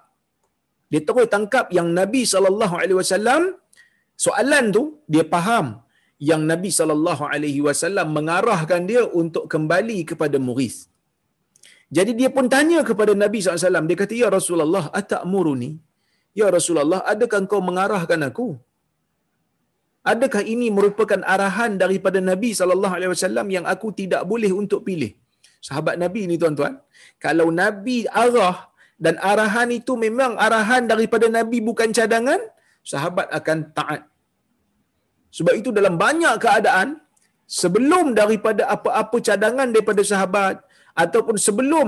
dia 0.91 1.01
terus 1.07 1.29
tangkap 1.35 1.65
yang 1.77 1.89
Nabi 1.99 2.21
wasallam 2.99 3.43
soalan 4.25 4.65
tu 4.75 4.83
dia 5.13 5.25
faham 5.33 5.67
yang 6.29 6.41
Nabi 6.51 6.69
wasallam 7.67 8.07
mengarahkan 8.17 8.83
dia 8.89 9.03
untuk 9.21 9.47
kembali 9.53 9.99
kepada 10.09 10.37
Mughis. 10.47 10.77
Jadi 11.97 12.11
dia 12.19 12.29
pun 12.29 12.45
tanya 12.53 12.79
kepada 12.89 13.17
Nabi 13.17 13.41
SAW. 13.41 13.87
Dia 13.89 13.97
kata, 13.97 14.13
Ya 14.13 14.27
Rasulullah, 14.29 14.85
atakmuruni? 14.99 15.71
Ya 16.37 16.47
Rasulullah, 16.55 17.01
adakah 17.13 17.39
kau 17.51 17.61
mengarahkan 17.69 18.21
aku? 18.29 18.47
Adakah 20.11 20.41
ini 20.53 20.67
merupakan 20.77 21.21
arahan 21.33 21.75
daripada 21.81 22.19
Nabi 22.29 22.49
SAW 22.55 23.49
yang 23.55 23.65
aku 23.73 23.87
tidak 23.99 24.21
boleh 24.31 24.51
untuk 24.61 24.81
pilih? 24.87 25.11
Sahabat 25.67 25.95
Nabi 26.03 26.21
ni 26.29 26.35
tuan-tuan. 26.41 26.79
Kalau 27.19 27.47
Nabi 27.51 28.07
arah 28.23 28.71
dan 29.05 29.15
arahan 29.31 29.69
itu 29.79 29.93
memang 30.05 30.39
arahan 30.45 30.87
daripada 30.91 31.27
Nabi 31.27 31.59
bukan 31.69 31.91
cadangan, 31.97 32.39
sahabat 32.91 33.27
akan 33.39 33.57
taat. 33.77 34.01
Sebab 35.37 35.53
itu 35.59 35.69
dalam 35.75 35.95
banyak 35.99 36.35
keadaan, 36.45 36.97
sebelum 37.45 38.15
daripada 38.19 38.71
apa-apa 38.75 39.17
cadangan 39.27 39.67
daripada 39.75 40.01
sahabat, 40.11 40.55
ataupun 41.03 41.35
sebelum 41.47 41.87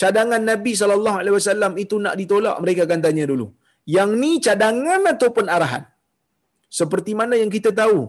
cadangan 0.00 0.42
Nabi 0.50 0.72
sallallahu 0.80 1.18
alaihi 1.20 1.36
wasallam 1.38 1.72
itu 1.84 1.96
nak 2.04 2.14
ditolak 2.20 2.56
mereka 2.64 2.88
akan 2.88 3.00
tanya 3.04 3.24
dulu 3.32 3.46
yang 3.96 4.10
ni 4.22 4.32
cadangan 4.46 5.02
ataupun 5.14 5.46
arahan? 5.56 5.84
Seperti 6.78 7.12
mana 7.20 7.34
yang 7.42 7.50
kita 7.56 7.70
tahu 7.80 8.00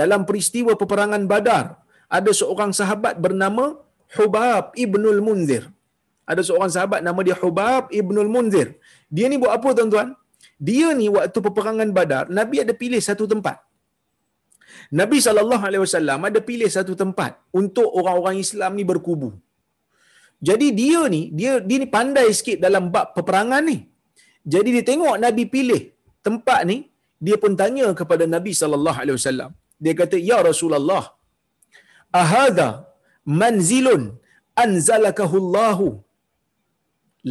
dalam 0.00 0.22
peristiwa 0.28 0.72
peperangan 0.82 1.22
Badar 1.32 1.64
ada 2.18 2.30
seorang 2.40 2.70
sahabat 2.80 3.14
bernama 3.24 3.64
Hubab 4.16 4.64
ibnul 4.84 5.20
Munzir. 5.26 5.64
Ada 6.32 6.42
seorang 6.48 6.70
sahabat 6.76 7.00
nama 7.06 7.20
dia 7.26 7.36
Hubab 7.42 7.90
ibnul 8.00 8.30
Munzir. 8.34 8.68
Dia 9.16 9.26
ni 9.30 9.36
buat 9.42 9.52
apa 9.58 9.68
tuan-tuan? 9.78 10.10
Dia 10.68 10.88
ni 10.98 11.06
waktu 11.14 11.38
peperangan 11.46 11.88
Badar 11.96 12.24
Nabi 12.38 12.62
ada 12.64 12.74
pilih 12.82 13.00
satu 13.08 13.26
tempat. 13.32 13.58
Nabi 15.00 15.18
sallallahu 15.24 15.64
alaihi 15.68 15.82
wasallam 15.86 16.20
ada 16.28 16.40
pilih 16.48 16.68
satu 16.76 16.92
tempat 17.02 17.32
untuk 17.60 17.88
orang-orang 18.00 18.38
Islam 18.44 18.72
ni 18.78 18.84
berkubu. 18.90 19.30
Jadi 20.48 20.66
dia 20.80 21.00
ni, 21.14 21.22
dia 21.38 21.52
dia 21.68 21.78
ni 21.82 21.88
pandai 21.96 22.26
sikit 22.38 22.58
dalam 22.64 22.92
bab 22.94 23.16
peperangan 23.16 23.64
ni. 23.70 23.78
Jadi 24.52 24.68
dia 24.76 24.84
tengok 24.90 25.14
Nabi 25.24 25.44
pilih 25.54 25.82
tempat 26.26 26.60
ni, 26.70 26.78
dia 27.26 27.36
pun 27.42 27.52
tanya 27.60 27.86
kepada 28.00 28.24
Nabi 28.34 28.52
sallallahu 28.60 28.98
alaihi 29.02 29.16
wasallam. 29.18 29.50
Dia 29.84 29.94
kata, 30.00 30.16
"Ya 30.30 30.38
Rasulullah, 30.48 31.04
ahadha 32.22 32.68
manzilun 33.42 34.02
anzalakahu 34.64 35.36
Allah 35.42 35.78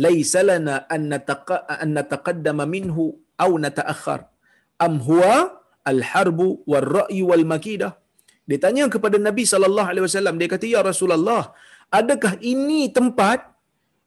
laysa 0.06 0.42
lana 0.50 0.76
an 0.96 1.02
nataqa 1.14 1.58
an 1.84 1.90
nataqaddama 1.98 2.66
minhu 2.76 3.04
aw 3.46 3.52
nataakhir 3.66 4.22
am 4.86 4.96
huwa 5.08 5.36
al-harb 5.94 6.40
wal-ra'y 6.72 7.22
wal-makidah?" 7.30 7.94
Dia 8.50 8.60
tanya 8.66 8.86
kepada 8.96 9.18
Nabi 9.28 9.44
sallallahu 9.52 9.90
alaihi 9.92 10.06
wasallam, 10.10 10.36
dia 10.42 10.50
kata, 10.54 10.66
"Ya 10.76 10.82
Rasulullah, 10.90 11.44
adakah 12.00 12.34
ini 12.54 12.82
tempat 12.98 13.53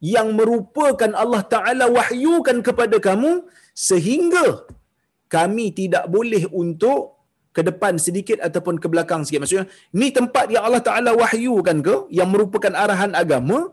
yang 0.00 0.36
merupakan 0.36 1.10
Allah 1.16 1.42
Ta'ala 1.44 1.88
wahyukan 1.88 2.60
kepada 2.60 2.96
kamu 3.00 3.48
sehingga 3.72 4.68
kami 5.26 5.72
tidak 5.72 6.04
boleh 6.12 6.44
untuk 6.52 7.16
ke 7.56 7.64
depan 7.64 7.96
sedikit 7.96 8.36
ataupun 8.44 8.76
ke 8.76 8.86
belakang 8.92 9.24
sikit. 9.24 9.40
Maksudnya, 9.40 9.66
ini 9.96 10.12
tempat 10.12 10.52
yang 10.52 10.68
Allah 10.68 10.84
Ta'ala 10.84 11.16
wahyukan 11.16 11.80
ke 11.80 11.94
yang 12.12 12.28
merupakan 12.28 12.72
arahan 12.76 13.16
agama 13.16 13.72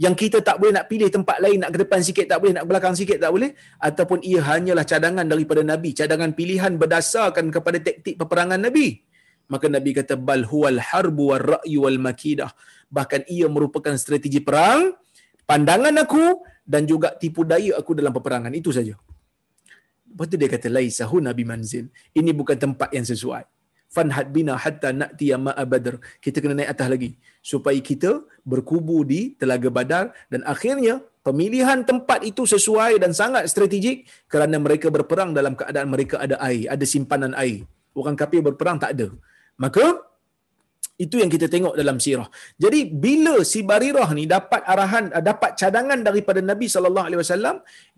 yang 0.00 0.14
kita 0.16 0.40
tak 0.40 0.56
boleh 0.60 0.72
nak 0.76 0.86
pilih 0.88 1.08
tempat 1.12 1.36
lain 1.44 1.60
nak 1.62 1.70
ke 1.74 1.78
depan 1.84 2.00
sikit 2.00 2.26
tak 2.26 2.38
boleh 2.40 2.52
nak 2.56 2.64
ke 2.64 2.68
belakang 2.72 2.94
sikit 2.96 3.18
tak 3.20 3.30
boleh 3.30 3.50
ataupun 3.76 4.18
ia 4.24 4.40
hanyalah 4.40 4.84
cadangan 4.88 5.26
daripada 5.28 5.60
nabi 5.60 5.92
cadangan 5.92 6.32
pilihan 6.32 6.80
berdasarkan 6.80 7.52
kepada 7.52 7.78
taktik 7.78 8.16
peperangan 8.16 8.56
nabi 8.56 9.04
maka 9.52 9.68
nabi 9.68 9.92
kata 9.92 10.16
bal 10.16 10.48
huwal 10.48 10.80
harbu 10.80 11.22
war 11.36 11.44
ra'yu 11.60 11.84
wal 11.84 12.00
makidah 12.00 12.50
bahkan 12.88 13.20
ia 13.28 13.46
merupakan 13.52 13.92
strategi 14.00 14.40
perang 14.40 14.96
pandangan 15.52 15.94
aku 16.00 16.40
dan 16.64 16.88
juga 16.88 17.12
tipu 17.20 17.44
daya 17.44 17.76
aku 17.76 17.92
dalam 17.92 18.12
peperangan 18.16 18.52
itu 18.56 18.72
saja. 18.72 18.96
Lepas 20.08 20.26
tu 20.32 20.36
dia 20.40 20.48
kata 20.48 20.68
laisa 20.72 21.04
nabi 21.28 21.44
manzil 21.44 21.92
ini 22.16 22.32
bukan 22.32 22.56
tempat 22.56 22.88
yang 22.96 23.04
sesuai. 23.04 23.44
Fanhad 23.92 24.32
bina 24.32 24.56
hatta 24.56 24.88
na'ti 24.96 25.36
ma 25.36 25.52
badr. 25.52 26.00
Kita 26.24 26.40
kena 26.40 26.56
naik 26.56 26.72
atas 26.72 26.88
lagi. 26.88 27.10
Supaya 27.44 27.76
kita 27.76 28.24
berkubu 28.40 29.04
di 29.04 29.36
telaga 29.36 29.68
badar 29.68 30.16
dan 30.32 30.40
akhirnya 30.48 31.04
pemilihan 31.20 31.84
tempat 31.84 32.24
itu 32.24 32.48
sesuai 32.48 32.96
dan 33.04 33.12
sangat 33.12 33.52
strategik 33.52 34.08
kerana 34.32 34.56
mereka 34.56 34.88
berperang 34.88 35.36
dalam 35.36 35.52
keadaan 35.52 35.92
mereka 35.92 36.24
ada 36.24 36.40
air 36.40 36.72
ada 36.72 36.84
simpanan 36.88 37.36
air. 37.36 37.68
Orang 37.92 38.16
kafir 38.16 38.40
berperang 38.40 38.80
tak 38.80 38.96
ada. 38.96 39.12
Maka 39.60 40.00
itu 41.04 41.14
yang 41.22 41.30
kita 41.34 41.46
tengok 41.54 41.74
dalam 41.80 41.96
sirah. 42.04 42.28
Jadi 42.64 42.80
bila 43.04 43.34
si 43.52 43.60
Barirah 43.70 44.08
ni 44.18 44.24
dapat 44.36 44.62
arahan 44.72 45.04
dapat 45.30 45.52
cadangan 45.60 46.00
daripada 46.08 46.40
Nabi 46.50 46.66
sallallahu 46.74 47.06
alaihi 47.08 47.20
wasallam, 47.22 47.56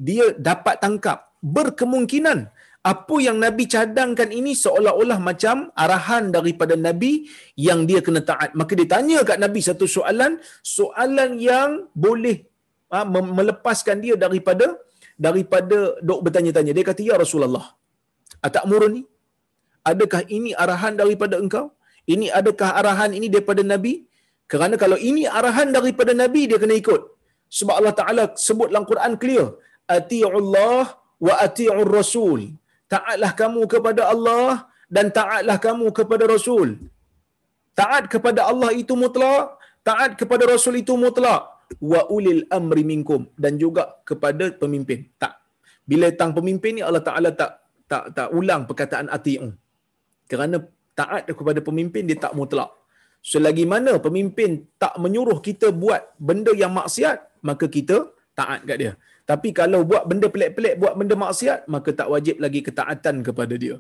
dia 0.09 0.27
dapat 0.51 0.77
tangkap 0.85 1.19
berkemungkinan 1.57 2.39
apa 2.93 3.17
yang 3.27 3.37
Nabi 3.45 3.65
cadangkan 3.75 4.29
ini 4.39 4.53
seolah-olah 4.63 5.17
macam 5.29 5.57
arahan 5.85 6.25
daripada 6.37 6.75
Nabi 6.87 7.13
yang 7.67 7.89
dia 7.89 8.01
kena 8.07 8.21
taat. 8.31 8.51
Maka 8.61 8.73
dia 8.79 8.89
tanya 8.95 9.19
kat 9.29 9.39
Nabi 9.45 9.61
satu 9.69 9.89
soalan, 9.97 10.33
soalan 10.77 11.31
yang 11.51 11.89
boleh 12.05 12.37
ha, 12.93 13.05
melepaskan 13.39 14.05
dia 14.05 14.17
daripada 14.25 14.67
daripada 15.17 15.97
dok 16.09 16.21
bertanya-tanya. 16.29 16.73
Dia 16.77 16.85
kata, 16.91 17.01
"Ya 17.11 17.17
Rasulullah, 17.25 17.67
atak 18.45 18.65
murni? 18.69 19.03
Adakah 19.91 20.23
ini 20.37 20.53
arahan 20.65 20.95
daripada 21.01 21.41
engkau?" 21.41 21.67
Ini 22.05 22.27
adakah 22.39 22.71
arahan 22.81 23.11
ini 23.19 23.27
daripada 23.35 23.63
Nabi? 23.73 24.05
Kerana 24.53 24.75
kalau 24.83 24.99
ini 25.11 25.23
arahan 25.39 25.73
daripada 25.77 26.13
Nabi, 26.13 26.43
dia 26.51 26.59
kena 26.63 26.77
ikut. 26.83 27.01
Sebab 27.59 27.75
Allah 27.81 27.95
Ta'ala 28.01 28.23
sebut 28.47 28.69
dalam 28.73 28.85
Quran 28.91 29.13
clear. 29.23 29.47
Ati'ullah 29.97 30.85
wa 31.27 31.35
ati'ur 31.47 31.89
rasul. 31.89 32.41
Taatlah 32.93 33.33
kamu 33.41 33.63
kepada 33.75 34.03
Allah 34.13 34.69
dan 34.95 35.09
taatlah 35.19 35.57
kamu 35.67 35.87
kepada 35.99 36.25
Rasul. 36.29 36.69
Taat 37.81 38.07
kepada 38.13 38.41
Allah 38.51 38.71
itu 38.77 38.95
mutlak. 38.95 39.59
Taat 39.89 40.11
kepada 40.21 40.45
Rasul 40.47 40.75
itu 40.83 40.95
mutlak. 41.05 41.43
Wa 41.81 42.07
ulil 42.17 42.45
amri 42.53 42.85
minkum. 42.87 43.27
Dan 43.35 43.57
juga 43.63 43.99
kepada 44.09 44.53
pemimpin. 44.63 45.09
Tak. 45.23 45.35
Bila 45.91 46.07
tang 46.19 46.33
pemimpin 46.37 46.79
ni 46.79 46.83
Allah 46.85 47.03
Ta'ala 47.09 47.33
tak 47.41 47.51
tak 47.91 48.05
tak 48.17 48.29
ulang 48.39 48.63
perkataan 48.69 49.09
ati'u. 49.17 49.49
Kerana 50.31 50.57
taat 51.01 51.23
kepada 51.39 51.61
pemimpin 51.69 52.03
dia 52.09 52.19
tak 52.25 52.33
mutlak. 52.39 52.71
Selagi 53.33 53.65
mana 53.73 53.93
pemimpin 54.07 54.51
tak 54.83 54.95
menyuruh 55.03 55.39
kita 55.49 55.69
buat 55.83 56.03
benda 56.29 56.53
yang 56.63 56.73
maksiat, 56.79 57.19
maka 57.49 57.67
kita 57.77 57.97
taat 58.39 58.61
kat 58.69 58.77
dia. 58.83 58.93
Tapi 59.31 59.49
kalau 59.59 59.81
buat 59.91 60.05
benda 60.11 60.29
pelik-pelik, 60.35 60.75
buat 60.83 60.95
benda 61.01 61.17
maksiat, 61.25 61.61
maka 61.75 61.91
tak 61.99 62.09
wajib 62.13 62.37
lagi 62.45 62.61
ketaatan 62.67 63.25
kepada 63.27 63.55
dia. 63.63 63.77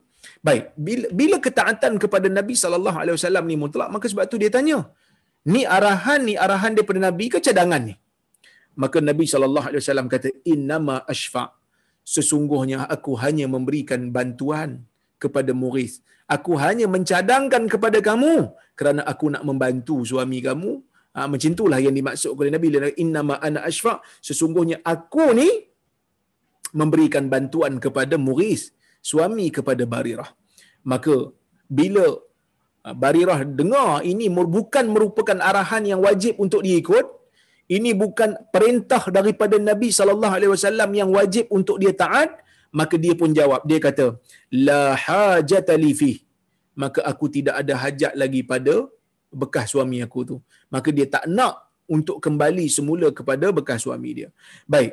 Baik, 0.46 0.72
bila, 0.86 1.06
bila 1.20 1.36
ketaatan 1.46 2.00
kepada 2.00 2.32
Nabi 2.38 2.54
sallallahu 2.62 2.98
alaihi 3.02 3.16
wasallam 3.18 3.44
ni 3.50 3.56
mutlak, 3.64 3.88
maka 3.94 4.08
sebab 4.12 4.24
tu 4.32 4.40
dia 4.42 4.48
tanya, 4.56 4.78
ni 5.52 5.62
arahan 5.76 6.24
ni 6.28 6.34
arahan 6.44 6.72
daripada 6.72 7.00
Nabi 7.08 7.28
ke 7.34 7.44
cadangan 7.44 7.82
ni? 7.88 7.94
Maka 8.82 8.98
Nabi 9.10 9.28
sallallahu 9.32 9.66
alaihi 9.68 9.82
wasallam 9.84 10.08
kata, 10.14 10.32
"Innama 10.54 10.96
ashfa." 11.14 11.44
Sesungguhnya 12.14 12.88
aku 12.94 13.12
hanya 13.20 13.44
memberikan 13.54 14.00
bantuan 14.16 14.70
kepada 15.20 15.52
Muris 15.60 16.00
aku 16.34 16.52
hanya 16.64 16.86
mencadangkan 16.94 17.64
kepada 17.72 17.98
kamu 18.08 18.34
kerana 18.78 19.02
aku 19.12 19.28
nak 19.34 19.44
membantu 19.48 19.96
suami 20.10 20.40
kamu. 20.48 20.72
Ha, 21.14 21.30
macam 21.30 21.50
itulah 21.54 21.78
yang 21.78 21.94
dimaksud 21.94 22.34
oleh 22.34 22.50
Nabi. 22.50 22.74
Inna 23.02 23.22
ma 23.22 23.36
ana 23.38 23.62
sesungguhnya 24.28 24.82
aku 24.82 25.26
ni 25.38 25.48
memberikan 26.74 27.30
bantuan 27.30 27.78
kepada 27.78 28.18
Muris 28.18 28.74
suami 28.98 29.46
kepada 29.54 29.86
Barirah. 29.86 30.30
Maka 30.92 31.30
bila 31.70 32.06
ha, 32.82 32.88
Barirah 32.92 33.40
dengar 33.46 34.02
ini 34.02 34.26
bukan 34.56 34.90
merupakan 34.94 35.38
arahan 35.38 35.86
yang 35.86 36.02
wajib 36.02 36.34
untuk 36.42 36.66
diikut 36.66 37.06
ini 37.76 37.96
bukan 37.96 38.36
perintah 38.54 39.02
daripada 39.08 39.56
Nabi 39.56 39.88
sallallahu 39.88 40.34
alaihi 40.36 40.52
wasallam 40.52 40.90
yang 41.00 41.08
wajib 41.08 41.48
untuk 41.48 41.80
dia 41.80 41.96
taat 41.96 42.43
maka 42.80 42.94
dia 43.04 43.14
pun 43.20 43.30
jawab 43.38 43.62
dia 43.70 43.78
kata 43.86 44.06
la 44.68 44.82
hajata 45.06 45.74
li 45.84 45.92
fi 46.00 46.12
maka 46.82 47.00
aku 47.10 47.26
tidak 47.36 47.54
ada 47.62 47.74
hajat 47.82 48.12
lagi 48.22 48.42
pada 48.52 48.74
bekas 49.42 49.66
suami 49.74 49.98
aku 50.06 50.20
tu. 50.30 50.36
Maka 50.74 50.88
dia 50.96 51.06
tak 51.14 51.24
nak 51.38 51.54
untuk 51.94 52.18
kembali 52.24 52.66
semula 52.76 53.08
kepada 53.18 53.46
bekas 53.58 53.86
suami 53.86 54.10
dia. 54.18 54.28
Baik. 54.74 54.92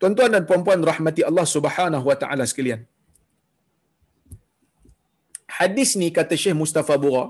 Tuan-tuan 0.00 0.30
dan 0.34 0.44
puan-puan 0.48 0.80
rahmati 0.90 1.22
Allah 1.28 1.46
Subhanahu 1.56 2.06
wa 2.10 2.16
taala 2.22 2.44
sekalian. 2.50 2.80
Hadis 5.58 5.90
ni 6.00 6.08
kata 6.18 6.34
Syekh 6.42 6.56
Mustafa 6.62 6.94
Bura 7.02 7.24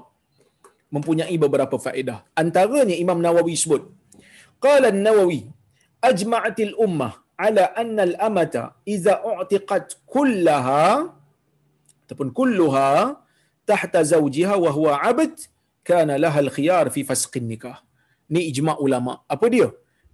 mempunyai 0.95 1.37
beberapa 1.45 1.77
faedah. 1.87 2.19
Antaranya 2.43 2.97
Imam 3.05 3.19
Nawawi 3.25 3.55
sebut, 3.63 3.83
qala 4.65 4.89
an-Nawawi 4.95 5.41
ajma'atil 6.09 6.73
ummah 6.87 7.13
ala 7.47 7.65
anna 7.83 8.03
al-amata 8.09 8.63
idza 8.95 9.15
u'tiqat 9.31 10.07
kullaha 10.15 11.11
ataupun 12.07 12.31
kulluha 12.39 13.19
tahta 13.69 14.01
zawjiha 14.13 14.55
wa 14.65 14.71
huwa 14.77 14.93
'abd 15.03 15.51
kana 15.89 16.15
laha 16.25 16.39
al-khiyar 16.47 16.89
fi 16.95 17.03
fasqin 17.11 17.47
nikah. 17.53 17.79
Ni 18.33 18.41
ijma' 18.51 18.77
ulama. 18.81 19.21
Apa 19.35 19.47
dia? 19.53 19.69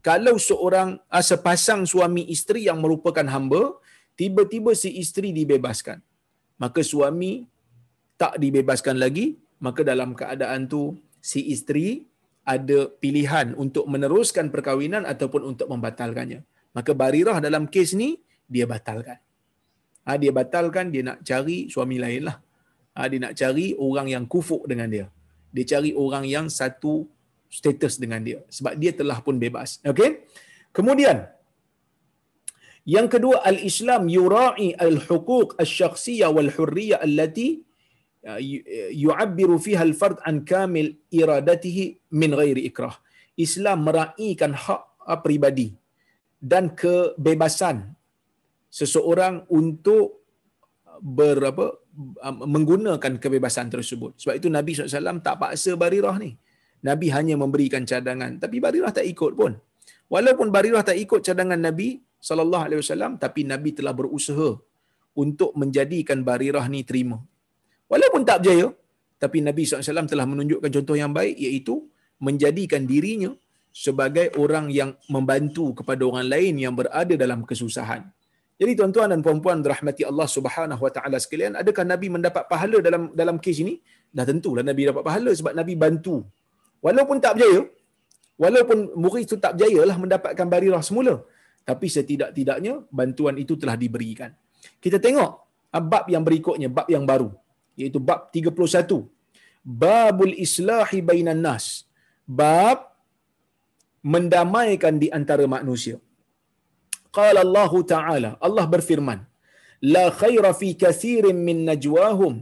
Kalau 0.09 0.35
seorang 0.41 0.99
ah, 1.13 1.25
sepasang 1.31 1.85
suami 1.85 2.25
isteri 2.35 2.67
yang 2.69 2.81
merupakan 2.85 3.27
hamba, 3.35 3.77
tiba-tiba 4.19 4.73
si 4.83 4.91
isteri 5.03 5.31
dibebaskan. 5.37 6.01
Maka 6.63 6.81
suami 6.93 7.45
tak 8.21 8.37
dibebaskan 8.43 8.97
lagi, 9.01 9.27
maka 9.65 9.81
dalam 9.85 10.17
keadaan 10.17 10.69
tu 10.73 10.97
si 11.21 11.53
isteri 11.55 12.09
ada 12.45 12.89
pilihan 13.03 13.53
untuk 13.63 13.85
meneruskan 13.93 14.49
perkahwinan 14.49 15.05
ataupun 15.05 15.55
untuk 15.55 15.69
membatalkannya. 15.73 16.41
Maka 16.77 16.93
Barirah 16.95 17.39
dalam 17.47 17.67
kes 17.67 17.93
ni 17.99 18.11
dia 18.47 18.67
batalkan. 18.67 19.19
Ha, 20.07 20.17
dia 20.23 20.33
batalkan, 20.35 20.87
dia 20.95 21.03
nak 21.09 21.19
cari 21.29 21.71
suami 21.73 21.97
lain 22.03 22.23
lah. 22.29 22.37
Ha, 22.97 23.07
dia 23.11 23.21
nak 23.25 23.35
cari 23.41 23.67
orang 23.87 24.07
yang 24.15 24.25
kufuk 24.27 24.63
dengan 24.71 24.89
dia. 24.95 25.07
Dia 25.55 25.65
cari 25.73 25.91
orang 26.05 26.25
yang 26.35 26.47
satu 26.47 27.07
status 27.59 27.99
dengan 28.03 28.23
dia. 28.23 28.39
Sebab 28.57 28.75
dia 28.83 28.93
telah 29.01 29.19
pun 29.27 29.37
bebas. 29.39 29.83
Okay? 29.93 30.27
Kemudian, 30.71 31.27
yang 32.87 33.07
kedua, 33.13 33.43
al-Islam 33.51 34.07
yura'i 34.11 34.75
al-huquq 34.87 35.59
al-syakhsiyah 35.63 36.31
wal-hurriyah 36.37 37.03
allati 37.07 37.49
yu'abbiru 39.05 39.57
fiha 39.67 39.83
al-fard 39.87 40.19
an 40.31 40.47
kamil 40.47 40.95
iradatihi 41.11 41.85
min 42.21 42.31
ghairi 42.41 42.63
ikrah. 42.71 42.95
Islam 43.35 43.89
meraihkan 43.89 44.53
hak 44.55 44.83
pribadi 45.25 45.80
dan 46.41 46.73
kebebasan 46.73 47.93
seseorang 48.73 49.45
untuk 49.53 50.25
berapa 51.01 51.77
menggunakan 52.55 53.21
kebebasan 53.21 53.69
tersebut. 53.69 54.17
Sebab 54.21 54.35
itu 54.41 54.49
Nabi 54.49 54.73
SAW 54.73 55.21
tak 55.21 55.37
paksa 55.43 55.77
Barirah 55.77 56.17
ni. 56.17 56.37
Nabi 56.81 57.13
hanya 57.13 57.37
memberikan 57.37 57.85
cadangan. 57.85 58.41
Tapi 58.41 58.57
Barirah 58.57 58.93
tak 58.93 59.05
ikut 59.05 59.33
pun. 59.37 59.53
Walaupun 60.09 60.49
Barirah 60.49 60.81
tak 60.81 60.97
ikut 60.97 61.21
cadangan 61.21 61.61
Nabi 61.61 62.01
SAW, 62.21 63.21
tapi 63.21 63.45
Nabi 63.45 63.71
telah 63.77 63.93
berusaha 63.93 64.57
untuk 65.13 65.53
menjadikan 65.61 66.25
Barirah 66.25 66.65
ni 66.73 66.81
terima. 66.89 67.21
Walaupun 67.91 68.23
tak 68.25 68.43
berjaya, 68.43 68.73
tapi 69.21 69.45
Nabi 69.45 69.69
SAW 69.69 70.09
telah 70.09 70.25
menunjukkan 70.25 70.71
contoh 70.81 70.97
yang 70.97 71.13
baik 71.13 71.37
iaitu 71.37 71.85
menjadikan 72.17 72.89
dirinya 72.89 73.33
sebagai 73.71 74.35
orang 74.43 74.67
yang 74.69 74.91
membantu 75.07 75.79
kepada 75.79 76.03
orang 76.03 76.27
lain 76.27 76.55
yang 76.59 76.75
berada 76.75 77.15
dalam 77.15 77.47
kesusahan. 77.47 78.03
Jadi 78.61 78.73
tuan-tuan 78.77 79.09
dan 79.09 79.21
puan-puan 79.25 79.65
rahmati 79.65 80.05
Allah 80.05 80.29
Subhanahu 80.29 80.83
Wa 80.85 80.93
Taala 80.93 81.17
sekalian, 81.17 81.57
adakah 81.57 81.85
Nabi 81.87 82.13
mendapat 82.13 82.45
pahala 82.45 82.79
dalam 82.85 83.03
dalam 83.17 83.41
kes 83.41 83.65
ini? 83.65 83.81
Dah 84.13 84.27
tentulah 84.29 84.61
Nabi 84.61 84.91
dapat 84.91 85.01
pahala 85.07 85.31
sebab 85.33 85.55
Nabi 85.57 85.75
bantu. 85.81 86.17
Walaupun 86.85 87.17
tak 87.25 87.41
berjaya, 87.41 87.65
walaupun 88.37 88.79
murid 89.01 89.25
itu 89.25 89.37
tak 89.41 89.57
berjaya 89.57 89.81
lah 89.89 89.97
mendapatkan 89.97 90.45
barirah 90.45 90.83
semula, 90.85 91.25
tapi 91.65 91.87
setidak-tidaknya 91.89 92.85
bantuan 92.93 93.41
itu 93.41 93.57
telah 93.57 93.81
diberikan. 93.81 94.35
Kita 94.77 95.01
tengok 95.01 95.31
ah, 95.73 95.81
bab 95.93 96.05
yang 96.13 96.21
berikutnya, 96.27 96.69
bab 96.69 96.85
yang 96.93 97.09
baru, 97.09 97.33
iaitu 97.81 97.97
bab 97.97 98.29
31. 98.29 99.09
Babul 99.65 100.37
islahi 100.37 101.01
bainan 101.01 101.41
nas. 101.41 101.89
Bab 102.29 102.90
mendamaikan 104.15 104.97
di 105.03 105.09
antara 105.19 105.45
manusia. 105.57 105.97
Qala 107.19 107.41
Allah 107.47 107.73
Ta'ala, 107.93 108.31
Allah 108.47 108.67
berfirman, 108.75 109.21
La 109.95 110.05
khaira 110.21 110.51
fi 110.61 110.69
kathirin 110.83 111.39
min 111.49 111.59
najwahum 111.69 112.35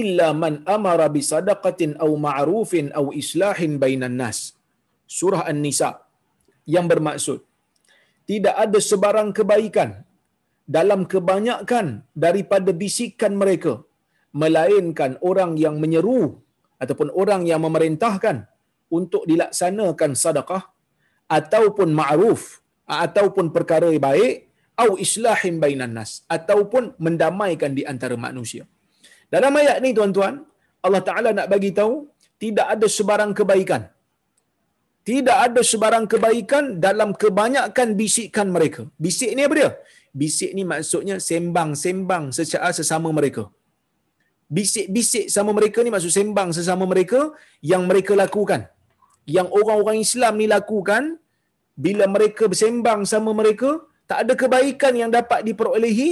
illa 0.00 0.28
man 0.42 0.54
amara 0.76 1.06
bi 1.14 1.20
sadaqatin 1.32 1.92
aw 2.04 2.10
ma'rufin 2.26 2.86
aw 3.00 3.04
islahin 3.22 3.74
bainan 3.82 4.16
nas. 4.22 4.38
Surah 5.18 5.42
An-Nisa 5.50 5.90
yang 6.74 6.86
bermaksud 6.92 7.40
tidak 8.30 8.56
ada 8.64 8.78
sebarang 8.88 9.30
kebaikan 9.38 9.90
dalam 10.76 11.00
kebanyakan 11.12 11.86
daripada 12.24 12.70
bisikan 12.82 13.32
mereka 13.42 13.74
melainkan 14.42 15.12
orang 15.30 15.52
yang 15.64 15.76
menyeru 15.82 16.22
ataupun 16.82 17.08
orang 17.22 17.42
yang 17.50 17.60
memerintahkan 17.66 18.36
untuk 18.96 19.22
dilaksanakan 19.30 20.12
sedekah 20.22 20.62
ataupun 21.38 21.88
ma'ruf 22.00 22.42
ataupun 23.06 23.52
perkara 23.56 23.90
baik 24.06 24.34
au 24.82 24.90
islahin 25.04 25.56
bainan 25.62 25.92
nas 25.98 26.10
ataupun 26.36 26.96
mendamaikan 27.04 27.72
di 27.78 27.82
antara 27.92 28.16
manusia. 28.26 28.64
Dalam 29.34 29.52
ayat 29.60 29.78
ni 29.84 29.90
tuan-tuan, 29.98 30.34
Allah 30.86 31.02
Taala 31.08 31.30
nak 31.38 31.48
bagi 31.52 31.70
tahu 31.78 31.94
tidak 32.42 32.66
ada 32.74 32.86
sebarang 32.96 33.32
kebaikan. 33.38 33.82
Tidak 35.08 35.36
ada 35.46 35.60
sebarang 35.70 36.04
kebaikan 36.12 36.64
dalam 36.86 37.10
kebanyakan 37.22 37.88
bisikan 38.00 38.48
mereka. 38.56 38.82
Bisik 39.04 39.30
ni 39.36 39.44
apa 39.48 39.54
dia? 39.60 39.70
Bisik 40.20 40.50
ni 40.56 40.62
maksudnya 40.72 41.16
sembang-sembang 41.28 42.24
secara 42.38 42.68
sesama 42.78 43.08
mereka. 43.18 43.44
Bisik-bisik 44.56 45.26
sama 45.34 45.52
mereka 45.58 45.78
ni 45.84 45.90
maksud 45.94 46.12
sembang 46.18 46.50
sesama 46.56 46.84
mereka 46.92 47.20
yang 47.70 47.82
mereka 47.90 48.12
lakukan. 48.22 48.60
Yang 49.36 49.48
orang-orang 49.58 49.98
Islam 50.06 50.32
ni 50.40 50.46
lakukan 50.54 51.02
bila 51.86 52.04
mereka 52.14 52.44
bersembang 52.50 53.00
sama 53.12 53.30
mereka, 53.40 53.70
tak 54.10 54.18
ada 54.24 54.32
kebaikan 54.42 54.92
yang 55.00 55.10
dapat 55.18 55.44
diperolehi 55.48 56.10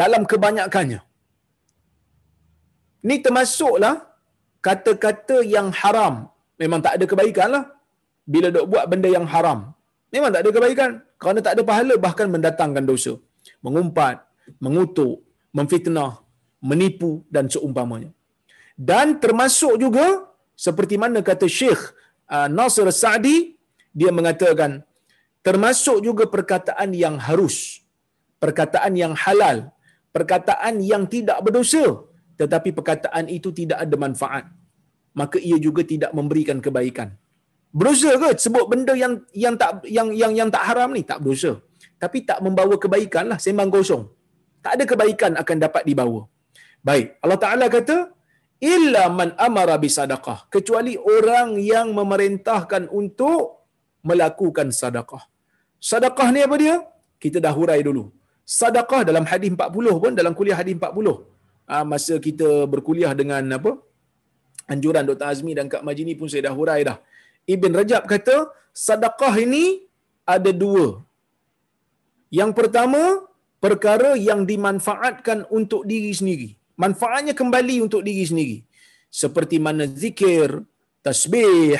dalam 0.00 0.22
kebanyakannya. 0.30 1.00
Ini 3.06 3.16
termasuklah 3.24 3.94
kata-kata 4.66 5.36
yang 5.54 5.70
haram. 5.80 6.14
Memang 6.60 6.80
tak 6.86 6.98
ada 6.98 7.04
kebaikan 7.12 7.48
lah. 7.54 7.64
Bila 8.32 8.50
dok 8.54 8.66
buat 8.72 8.84
benda 8.90 9.08
yang 9.16 9.26
haram. 9.34 9.58
Memang 10.12 10.30
tak 10.34 10.42
ada 10.42 10.50
kebaikan. 10.56 10.90
Kerana 11.20 11.38
tak 11.46 11.52
ada 11.54 11.62
pahala 11.70 11.94
bahkan 12.06 12.26
mendatangkan 12.34 12.84
dosa. 12.90 13.14
Mengumpat, 13.64 14.26
mengutuk, 14.64 15.22
memfitnah, 15.54 16.12
menipu 16.70 17.12
dan 17.30 17.46
seumpamanya. 17.54 18.10
Dan 18.90 19.22
termasuk 19.22 19.74
juga 19.84 20.06
seperti 20.66 20.98
mana 21.02 21.22
kata 21.22 21.46
Syekh 21.58 21.82
uh, 22.34 22.48
Nasir 22.58 22.88
Sa'di, 22.92 23.36
dia 23.98 24.10
mengatakan 24.18 24.84
termasuk 25.46 25.98
juga 26.06 26.24
perkataan 26.34 26.92
yang 26.92 27.16
harus, 27.26 27.56
perkataan 28.42 28.92
yang 29.02 29.14
halal, 29.24 29.72
perkataan 30.16 30.80
yang 30.84 31.04
tidak 31.14 31.38
berdosa, 31.46 31.84
tetapi 32.40 32.70
perkataan 32.78 33.26
itu 33.36 33.50
tidak 33.60 33.78
ada 33.84 33.96
manfaat. 34.04 34.44
Maka 35.20 35.38
ia 35.48 35.58
juga 35.66 35.82
tidak 35.92 36.12
memberikan 36.14 36.58
kebaikan. 36.62 37.08
Berdosa 37.74 38.10
ke 38.22 38.28
sebut 38.44 38.64
benda 38.70 38.94
yang 38.94 39.14
yang 39.44 39.54
tak 39.60 39.82
yang 39.96 40.08
yang 40.20 40.32
yang 40.38 40.48
tak 40.54 40.64
haram 40.68 40.90
ni? 40.96 41.02
Tak 41.10 41.18
berdosa. 41.20 41.52
Tapi 42.02 42.22
tak 42.28 42.38
membawa 42.44 42.78
kebaikan 42.78 43.24
lah, 43.30 43.38
sembang 43.42 43.70
kosong. 43.74 44.06
Tak 44.64 44.72
ada 44.78 44.84
kebaikan 44.86 45.32
akan 45.42 45.56
dapat 45.66 45.82
dibawa. 45.88 46.20
Baik, 46.78 47.18
Allah 47.22 47.38
Taala 47.42 47.66
kata 47.66 47.96
illa 48.60 49.06
man 49.18 49.30
amara 49.46 49.76
bi 49.82 49.88
sadaqah 49.98 50.38
kecuali 50.54 50.94
orang 50.98 51.58
yang 51.72 51.94
memerintahkan 51.98 52.90
untuk 52.90 53.58
melakukan 54.08 54.68
sedekah. 54.80 55.22
Sedekah 55.78 56.28
ni 56.34 56.40
apa 56.46 56.56
dia? 56.62 56.76
Kita 57.22 57.38
dah 57.44 57.54
hurai 57.58 57.80
dulu. 57.88 58.04
Sedekah 58.42 59.02
dalam 59.08 59.24
hadis 59.30 59.50
40 59.54 60.02
pun 60.02 60.12
dalam 60.20 60.32
kuliah 60.38 60.58
hadis 60.60 60.74
40. 60.74 61.22
Ah 61.68 61.84
masa 61.84 62.14
kita 62.26 62.48
berkuliah 62.72 63.12
dengan 63.20 63.44
apa? 63.58 63.72
Anjuran 64.72 65.04
Dr. 65.08 65.26
Azmi 65.32 65.52
dan 65.58 65.66
Kak 65.72 65.82
Majini 65.86 66.12
pun 66.18 66.28
saya 66.32 66.48
dah 66.48 66.54
hurai 66.58 66.80
dah. 66.88 66.98
Ibn 67.54 67.72
Rajab 67.80 68.02
kata 68.12 68.36
sedekah 68.72 69.34
ini 69.40 69.88
ada 70.28 70.50
dua. 70.52 70.86
Yang 72.28 72.52
pertama, 72.58 73.24
perkara 73.64 74.12
yang 74.28 74.44
dimanfaatkan 74.44 75.48
untuk 75.48 75.88
diri 75.88 76.12
sendiri. 76.12 76.57
Manfaatnya 76.78 77.34
kembali 77.34 77.82
untuk 77.82 78.06
diri 78.06 78.22
sendiri. 78.22 78.58
Seperti 79.10 79.58
mana 79.58 79.84
zikir, 79.90 80.62
tasbih, 81.02 81.74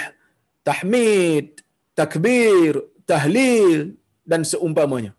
tahmid, 0.66 1.62
takbir, 1.94 2.82
tahlil 3.06 3.94
dan 4.26 4.42
seumpamanya. 4.42 5.14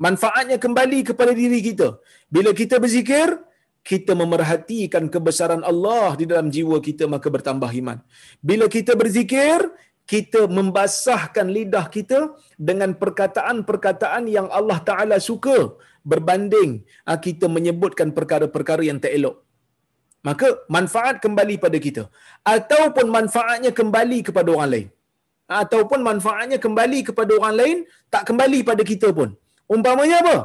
Manfaatnya 0.00 0.56
kembali 0.56 1.06
kepada 1.08 1.32
diri 1.36 1.60
kita. 1.62 2.00
Bila 2.26 2.50
kita 2.56 2.82
berzikir, 2.82 3.38
kita 3.80 4.12
memerhatikan 4.12 5.08
kebesaran 5.08 5.62
Allah 5.64 6.16
di 6.20 6.24
dalam 6.28 6.48
jiwa 6.52 6.76
kita 6.82 7.04
maka 7.08 7.28
bertambah 7.32 7.70
iman. 7.80 7.98
Bila 8.40 8.66
kita 8.68 8.92
berzikir, 8.96 9.62
kita 10.12 10.40
membasahkan 10.58 11.46
lidah 11.56 11.86
kita 11.96 12.18
dengan 12.68 12.90
perkataan-perkataan 13.02 14.24
yang 14.36 14.46
Allah 14.58 14.78
Taala 14.88 15.16
suka 15.28 15.58
berbanding. 16.10 16.70
Ah, 17.10 17.18
kita 17.26 17.46
menyebutkan 17.56 18.10
perkara-perkara 18.18 18.84
yang 18.90 19.00
tak 19.04 19.14
elok. 19.18 19.38
maka 20.28 20.48
manfaat 20.76 21.16
kembali 21.24 21.54
pada 21.64 21.78
kita. 21.84 22.02
Ataupun 22.54 23.06
manfaatnya 23.16 23.70
kembali 23.78 24.18
kepada 24.26 24.48
orang 24.54 24.70
lain. 24.74 24.88
Ataupun 25.60 26.00
manfaatnya 26.08 26.58
kembali 26.64 26.98
kepada 27.08 27.32
orang 27.40 27.54
lain 27.60 27.78
tak 28.12 28.22
kembali 28.28 28.58
pada 28.70 28.84
kita 28.90 29.08
pun. 29.18 29.30
Umpamanya 29.74 30.16
apa? 30.22 30.36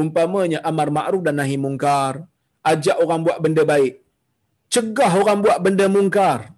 Umpamanya 0.00 0.58
amar 0.70 0.88
ma'ruf 0.98 1.22
dan 1.26 1.36
nahi 1.40 1.56
mungkar. 1.64 2.14
Ajak 2.72 2.96
orang 3.04 3.26
buat 3.26 3.38
benda 3.44 3.64
baik. 3.72 3.94
Cegah 4.74 5.12
orang 5.22 5.38
buat 5.44 5.58
benda 5.66 5.86
mungkar 5.96 6.53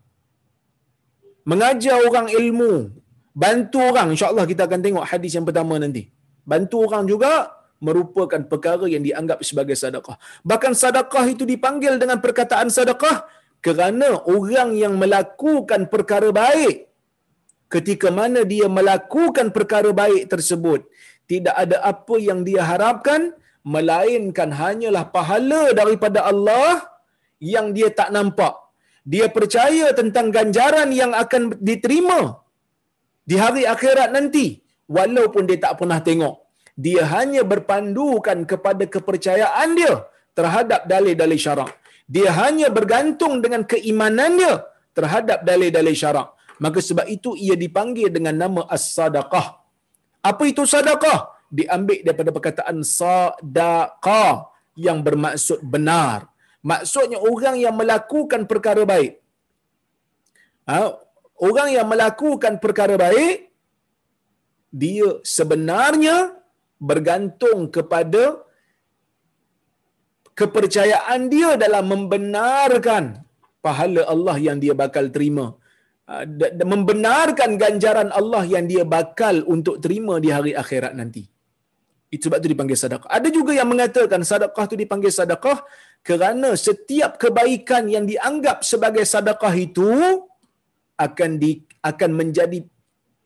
mengajar 1.46 1.96
orang 2.02 2.26
ilmu 2.28 2.90
bantu 3.30 3.78
orang. 3.90 4.12
Insyaallah 4.14 4.46
kita 4.50 4.66
akan 4.68 4.80
tengok 4.84 5.04
hadis 5.06 5.32
yang 5.38 5.46
pertama 5.48 5.78
nanti. 5.78 6.10
Bantu 6.42 6.86
orang 6.86 7.04
juga 7.06 7.56
merupakan 7.86 8.40
perkara 8.52 8.88
yang 8.88 9.04
dianggap 9.04 9.38
sebagai 9.44 9.76
sedekah 9.76 10.16
bahkan 10.40 10.72
sedekah 10.72 11.24
itu 11.28 11.44
dipanggil 11.44 12.00
dengan 12.00 12.18
perkataan 12.24 12.72
sedekah 12.72 13.28
kerana 13.60 14.08
orang 14.24 14.72
yang 14.82 14.96
melakukan 14.96 15.84
perkara 15.92 16.32
baik 16.32 16.88
ketika 17.68 18.08
mana 18.08 18.48
dia 18.48 18.66
melakukan 18.78 19.52
perkara 19.52 19.92
baik 19.92 20.24
tersebut 20.32 20.88
tidak 21.28 21.52
ada 21.52 21.76
apa 21.92 22.16
yang 22.16 22.40
dia 22.48 22.64
harapkan 22.64 23.36
melainkan 23.60 24.50
hanyalah 24.60 25.04
pahala 25.12 25.74
daripada 25.76 26.24
Allah 26.24 26.86
yang 27.42 27.76
dia 27.76 27.92
tak 27.92 28.08
nampak 28.16 28.54
dia 29.12 29.26
percaya 29.36 29.86
tentang 29.98 30.26
ganjaran 30.36 30.90
yang 31.00 31.12
akan 31.22 31.42
diterima 31.68 32.20
di 33.30 33.36
hari 33.42 33.62
akhirat 33.74 34.10
nanti 34.16 34.46
walaupun 34.96 35.42
dia 35.48 35.58
tak 35.64 35.74
pernah 35.80 36.00
tengok. 36.08 36.34
Dia 36.84 37.02
hanya 37.14 37.42
berpandukan 37.52 38.38
kepada 38.50 38.84
kepercayaan 38.94 39.68
dia 39.78 39.94
terhadap 40.38 40.80
dalil-dalil 40.92 41.40
syarak. 41.44 41.70
Dia 42.14 42.30
hanya 42.40 42.68
bergantung 42.78 43.34
dengan 43.44 43.62
keimanan 43.72 44.32
dia 44.40 44.54
terhadap 44.98 45.38
dalil-dalil 45.48 45.96
syarak. 46.02 46.28
Maka 46.64 46.80
sebab 46.88 47.06
itu 47.16 47.30
ia 47.46 47.56
dipanggil 47.64 48.08
dengan 48.16 48.34
nama 48.42 48.62
as-sadaqah. 48.76 49.46
Apa 50.30 50.42
itu 50.52 50.62
sadaqah? 50.74 51.18
Diambil 51.58 51.98
daripada 52.06 52.30
perkataan 52.36 52.78
sadaqah 52.98 54.50
yang 54.86 54.98
bermaksud 55.06 55.60
benar 55.74 56.28
maksudnya 56.70 57.18
orang 57.32 57.56
yang 57.64 57.74
melakukan 57.80 58.42
perkara 58.50 58.82
baik. 58.92 59.12
Ha? 60.70 60.78
orang 61.48 61.68
yang 61.76 61.86
melakukan 61.92 62.54
perkara 62.64 62.94
baik 63.04 63.52
dia 64.82 65.08
sebenarnya 65.36 66.16
bergantung 66.88 67.60
kepada 67.76 68.24
kepercayaan 70.40 71.20
dia 71.34 71.50
dalam 71.64 71.84
membenarkan 71.92 73.04
pahala 73.64 74.02
Allah 74.14 74.36
yang 74.46 74.58
dia 74.64 74.74
bakal 74.82 75.08
terima. 75.14 75.46
Ha, 76.06 76.22
membenarkan 76.72 77.50
ganjaran 77.62 78.10
Allah 78.18 78.44
yang 78.54 78.66
dia 78.72 78.84
bakal 78.96 79.42
untuk 79.54 79.76
terima 79.84 80.22
di 80.24 80.30
hari 80.36 80.52
akhirat 80.62 80.92
nanti 81.00 81.22
itu 82.06 82.30
sebab 82.30 82.38
itu 82.38 82.54
dipanggil 82.54 82.78
sedekah. 82.78 83.08
Ada 83.10 83.28
juga 83.34 83.52
yang 83.58 83.66
mengatakan 83.66 84.22
sedekah 84.22 84.64
itu 84.70 84.76
dipanggil 84.78 85.10
sedekah 85.10 85.58
kerana 86.06 86.54
setiap 86.54 87.18
kebaikan 87.18 87.90
yang 87.90 88.06
dianggap 88.06 88.62
sebagai 88.62 89.02
sedekah 89.02 89.54
itu 89.58 89.90
akan 90.96 91.30
di, 91.42 91.66
akan 91.82 92.10
menjadi 92.14 92.62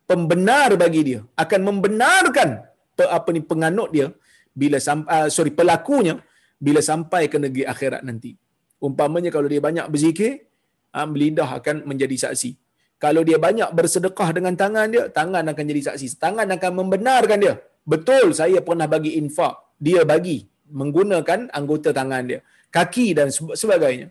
pembenar 0.09 0.75
bagi 0.81 1.01
dia, 1.07 1.21
akan 1.37 1.61
membenarkan 1.61 2.67
apa 3.01 3.29
ni 3.33 3.41
penganut 3.41 3.89
dia 3.93 4.13
bila 4.53 4.77
uh, 4.77 5.29
sorry 5.33 5.53
pelakunya 5.53 6.21
bila 6.61 6.81
sampai 6.85 7.29
ke 7.33 7.37
negeri 7.37 7.65
akhirat 7.69 8.05
nanti. 8.05 8.37
Umpamanya 8.81 9.29
kalau 9.29 9.49
dia 9.49 9.61
banyak 9.61 9.87
berzikir, 9.93 10.49
uh, 10.97 11.05
lidah 11.05 11.61
akan 11.61 11.85
menjadi 11.85 12.29
saksi. 12.29 12.57
Kalau 13.01 13.25
dia 13.25 13.41
banyak 13.41 13.73
bersedekah 13.73 14.29
dengan 14.37 14.53
tangan 14.57 14.89
dia, 14.93 15.09
tangan 15.09 15.45
akan 15.53 15.65
jadi 15.65 15.93
saksi. 15.93 16.21
Tangan 16.21 16.49
akan 16.53 16.73
membenarkan 16.85 17.39
dia 17.41 17.55
betul 17.93 18.27
saya 18.41 18.59
pernah 18.69 18.87
bagi 18.95 19.13
infak. 19.21 19.55
Dia 19.87 20.01
bagi 20.13 20.39
menggunakan 20.81 21.41
anggota 21.59 21.91
tangan 21.99 22.25
dia. 22.31 22.41
Kaki 22.77 23.07
dan 23.19 23.29
sebagainya. 23.63 24.09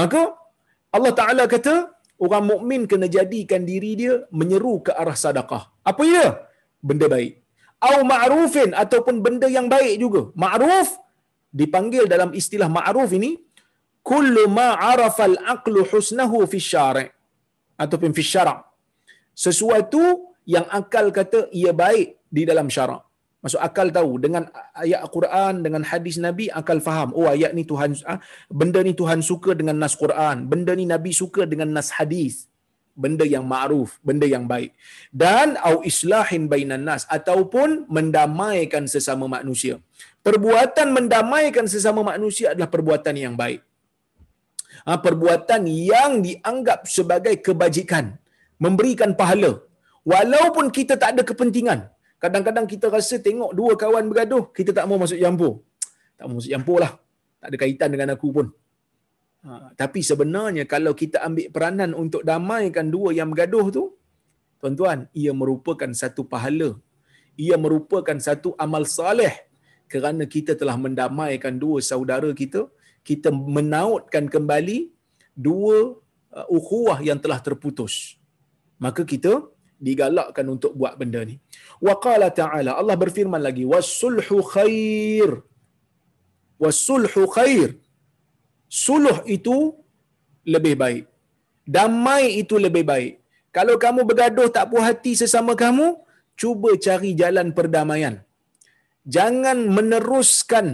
Maka 0.00 0.22
Allah 0.96 1.12
Taala 1.18 1.44
kata 1.54 1.74
orang 2.24 2.44
mukmin 2.50 2.82
kena 2.90 3.06
jadikan 3.16 3.62
diri 3.70 3.92
dia 4.00 4.14
menyeru 4.38 4.74
ke 4.86 4.92
arah 5.02 5.16
sedekah. 5.24 5.62
Apa 5.90 6.02
dia? 6.10 6.26
Benda 6.88 7.06
baik. 7.14 7.32
Au 7.88 7.96
ma'rufin 8.12 8.70
ataupun 8.82 9.16
benda 9.24 9.48
yang 9.56 9.66
baik 9.74 9.94
juga. 10.04 10.22
Ma'ruf 10.44 10.88
dipanggil 11.60 12.04
dalam 12.12 12.30
istilah 12.40 12.68
ma'ruf 12.78 13.10
ini 13.18 13.30
kullu 14.10 14.44
ma 14.58 14.68
arafa 14.92 15.24
al-aqlu 15.30 15.80
husnahu 15.90 16.38
fi 16.52 16.58
syari' 16.70 17.08
ataupun 17.84 18.10
fi 18.16 18.22
syara' 18.32 18.58
sesuatu 19.44 20.02
yang 20.54 20.66
akal 20.78 21.06
kata 21.18 21.40
ia 21.60 21.72
baik 21.84 22.16
di 22.36 22.42
dalam 22.50 22.66
syarak. 22.76 23.05
Masuk 23.46 23.62
akal 23.66 23.88
tahu 23.94 24.12
dengan 24.24 24.44
ayat 24.82 25.00
Al-Quran 25.06 25.54
dengan 25.64 25.82
hadis 25.90 26.18
Nabi 26.18 26.50
akal 26.60 26.82
faham. 26.86 27.14
Oh 27.18 27.26
ayat 27.30 27.54
ni 27.54 27.62
Tuhan 27.70 27.94
ah, 28.12 28.18
benda 28.60 28.82
ni 28.82 28.90
Tuhan 29.00 29.22
suka 29.22 29.54
dengan 29.60 29.78
nas 29.82 29.94
Quran, 30.02 30.50
benda 30.52 30.74
ni 30.74 30.82
Nabi 30.92 31.14
suka 31.14 31.46
dengan 31.52 31.70
nas 31.76 31.94
hadis. 31.94 32.50
Benda 33.04 33.24
yang 33.28 33.44
ma'ruf, 33.52 33.90
benda 34.08 34.26
yang 34.34 34.44
baik. 34.52 34.70
Dan 35.22 35.54
au 35.68 35.74
islahin 35.90 36.50
bainan 36.52 36.82
nas 36.88 37.02
ataupun 37.16 37.86
mendamaikan 37.96 38.90
sesama 38.94 39.30
manusia. 39.30 39.78
Perbuatan 40.26 40.90
mendamaikan 40.98 41.68
sesama 41.70 42.02
manusia 42.12 42.46
adalah 42.50 42.70
perbuatan 42.74 43.14
yang 43.14 43.34
baik. 43.42 43.60
Ha, 44.88 44.98
perbuatan 45.06 45.70
yang 45.70 46.18
dianggap 46.26 46.88
sebagai 46.96 47.36
kebajikan, 47.46 48.18
memberikan 48.58 49.12
pahala. 49.20 49.52
Walaupun 50.02 50.74
kita 50.78 50.98
tak 50.98 51.14
ada 51.14 51.22
kepentingan, 51.30 51.80
Kadang-kadang 52.22 52.66
kita 52.72 52.86
rasa 52.96 53.16
tengok 53.26 53.50
dua 53.58 53.72
kawan 53.82 54.04
bergaduh, 54.10 54.44
kita 54.58 54.70
tak 54.76 54.84
mau 54.88 54.98
masuk 55.02 55.18
campur. 55.20 55.52
Tak 56.16 56.24
mau 56.28 56.34
masuk 56.38 56.52
campur 56.54 56.78
lah. 56.84 56.92
Tak 57.40 57.48
ada 57.52 57.56
kaitan 57.62 57.90
dengan 57.94 58.08
aku 58.16 58.28
pun. 58.36 58.46
Ha, 59.46 59.70
tapi 59.80 60.00
sebenarnya 60.00 60.64
kalau 60.74 60.92
kita 61.02 61.22
ambil 61.26 61.46
peranan 61.54 61.90
untuk 62.02 62.22
damaikan 62.30 62.86
dua 62.94 63.08
yang 63.18 63.28
bergaduh 63.32 63.66
tu, 63.76 63.84
tuan-tuan, 64.60 65.06
ia 65.22 65.32
merupakan 65.40 65.90
satu 66.02 66.24
pahala. 66.32 66.70
Ia 67.36 67.56
merupakan 67.64 68.16
satu 68.28 68.56
amal 68.64 68.88
saleh 68.88 69.34
kerana 69.92 70.24
kita 70.34 70.52
telah 70.60 70.76
mendamaikan 70.84 71.54
dua 71.64 71.78
saudara 71.90 72.30
kita, 72.42 72.66
kita 73.06 73.30
menautkan 73.30 74.26
kembali 74.34 74.78
dua 75.36 75.76
uh, 76.32 76.46
ukhuwah 76.56 76.98
yang 77.08 77.20
telah 77.24 77.38
terputus. 77.46 78.16
Maka 78.82 79.04
kita 79.12 79.46
digalakkan 79.86 80.46
untuk 80.54 80.72
buat 80.80 80.94
benda 81.00 81.20
ni. 81.30 81.36
Wa 81.86 81.94
qala 82.04 82.28
ta'ala 82.40 82.70
Allah 82.80 82.96
berfirman 83.02 83.42
lagi 83.48 83.64
wasulhu 83.72 84.38
khair. 84.54 85.30
Wasulhu 86.64 87.24
khair. 87.36 87.68
Suluh 88.66 89.18
itu 89.36 89.56
lebih 90.54 90.74
baik. 90.82 91.04
Damai 91.76 92.24
itu 92.42 92.56
lebih 92.66 92.84
baik. 92.92 93.12
Kalau 93.56 93.74
kamu 93.84 94.00
bergaduh 94.08 94.48
tak 94.56 94.68
puas 94.70 94.84
hati 94.86 95.12
sesama 95.20 95.52
kamu, 95.56 95.86
cuba 96.40 96.70
cari 96.86 97.10
jalan 97.20 97.50
perdamaian. 97.56 98.14
Jangan 99.06 99.58
meneruskan 99.76 100.66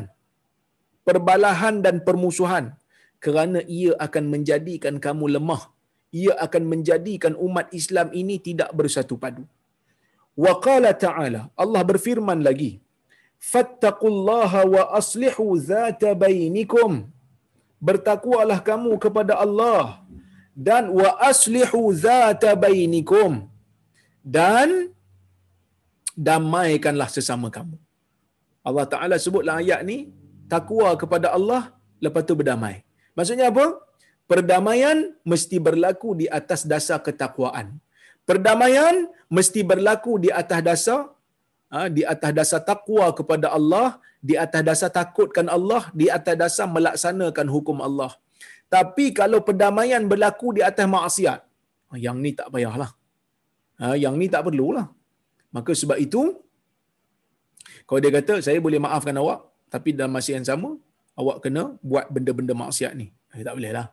perbalahan 1.08 1.84
dan 1.84 2.00
permusuhan 2.06 2.64
kerana 3.24 3.60
ia 3.78 3.92
akan 4.06 4.24
menjadikan 4.34 4.96
kamu 4.98 5.38
lemah 5.38 5.62
ia 6.20 6.32
akan 6.46 6.62
menjadikan 6.72 7.34
umat 7.46 7.66
Islam 7.80 8.08
ini 8.20 8.36
tidak 8.48 8.70
bersatu 8.78 9.16
padu. 9.22 9.44
Wa 10.44 10.52
qala 10.66 10.90
ta'ala, 11.04 11.42
Allah 11.62 11.82
berfirman 11.90 12.40
lagi, 12.48 12.72
Fattaqullaha 13.50 14.60
wa 14.74 14.82
aslihu 15.00 15.46
zata 15.70 16.10
bainikum. 16.24 16.92
Bertakwalah 17.86 18.58
kamu 18.68 18.92
kepada 19.04 19.34
Allah 19.44 19.84
dan 20.66 20.84
wa 21.00 21.10
aslihu 21.30 21.80
zata 22.06 22.50
bainikum. 22.64 23.32
Dan 24.36 24.94
damaikanlah 26.28 27.08
sesama 27.16 27.48
kamu. 27.56 27.76
Allah 28.68 28.86
Ta'ala 28.92 29.16
sebutlah 29.24 29.58
ayat 29.62 29.80
ni, 29.90 29.98
takwa 30.52 30.90
kepada 31.02 31.34
Allah, 31.36 31.74
lepas 32.04 32.22
tu 32.28 32.34
berdamai. 32.40 32.76
Maksudnya 33.18 33.50
apa? 33.52 33.66
Perdamaian 34.32 34.98
mesti 35.30 35.56
berlaku 35.66 36.10
di 36.20 36.26
atas 36.38 36.60
dasar 36.72 36.98
ketakwaan. 37.06 37.66
Perdamaian 38.28 38.96
mesti 39.36 39.60
berlaku 39.70 40.12
di 40.24 40.30
atas 40.40 40.60
dasar 40.68 41.00
ha, 41.72 41.88
di 41.96 42.02
atas 42.12 42.30
dasar 42.38 42.60
takwa 42.70 43.06
kepada 43.18 43.46
Allah, 43.58 43.88
di 44.28 44.34
atas 44.44 44.62
dasar 44.68 44.90
takutkan 44.98 45.46
Allah, 45.56 45.82
di 46.00 46.06
atas 46.16 46.36
dasar 46.42 46.66
melaksanakan 46.76 47.46
hukum 47.54 47.80
Allah. 47.88 48.12
Tapi 48.74 49.12
kalau 49.20 49.38
perdamaian 49.48 50.04
berlaku 50.12 50.56
di 50.56 50.62
atas 50.70 50.86
maksiat, 50.96 51.40
ha, 51.88 51.94
yang 52.06 52.16
ni 52.24 52.32
tak 52.38 52.48
payahlah. 52.54 52.90
Ha, 53.80 53.96
yang 54.04 54.16
ni 54.20 54.28
tak 54.34 54.44
perlulah. 54.48 54.86
Maka 55.56 55.72
sebab 55.82 55.98
itu, 56.06 56.22
kalau 57.88 58.00
dia 58.04 58.12
kata, 58.16 58.34
saya 58.46 58.58
boleh 58.66 58.80
maafkan 58.80 59.16
awak, 59.22 59.40
tapi 59.72 59.92
dalam 59.96 60.12
masa 60.16 60.30
yang 60.36 60.46
sama, 60.50 60.70
awak 61.20 61.44
kena 61.44 61.76
buat 61.84 62.08
benda-benda 62.14 62.56
maksiat 62.62 62.92
ni. 63.00 63.12
Eh, 63.36 63.44
tak 63.44 63.56
boleh 63.60 63.72
lah. 63.76 63.86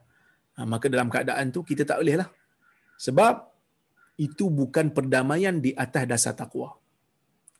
Ha, 0.59 0.67
maka 0.67 0.91
dalam 0.91 1.07
keadaan 1.13 1.55
tu 1.55 1.63
kita 1.63 1.87
tak 1.87 2.03
boleh 2.03 2.19
lah. 2.19 2.27
Sebab 2.99 3.47
itu 4.19 4.51
bukan 4.51 4.91
perdamaian 4.91 5.55
di 5.65 5.71
atas 5.83 6.03
dasar 6.11 6.35
takwa. 6.35 6.75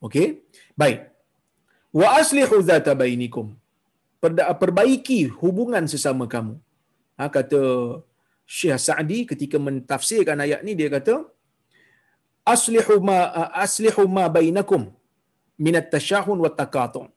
Okey? 0.04 0.43
Baik. 0.76 1.08
Wa 1.95 2.20
aslihu 2.20 2.60
zata 2.70 2.91
bainikum. 3.02 3.56
Perbaiki 4.62 5.32
hubungan 5.39 5.88
sesama 5.88 6.28
kamu. 6.28 6.60
Ha, 7.16 7.32
kata 7.32 7.62
Syekh 8.43 8.82
Sa'di 8.88 9.20
ketika 9.32 9.56
mentafsirkan 9.68 10.43
ayat 10.43 10.60
ni 10.68 10.76
dia 10.80 10.89
kata 10.91 11.16
aslihu 12.54 13.00
ma 13.08 13.18
aslihu 13.64 14.04
ma 14.18 14.26
bainakum 14.28 14.91
min 15.56 15.80
at-tashahun 15.80 16.36
wa 16.45 16.52
takatu. 16.60 17.08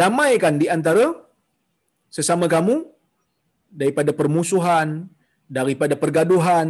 Damaikan 0.00 0.56
di 0.62 0.72
antara 0.72 1.12
sesama 2.16 2.48
kamu 2.54 2.93
daripada 3.80 4.10
permusuhan, 4.20 5.10
daripada 5.50 5.94
pergaduhan 6.02 6.66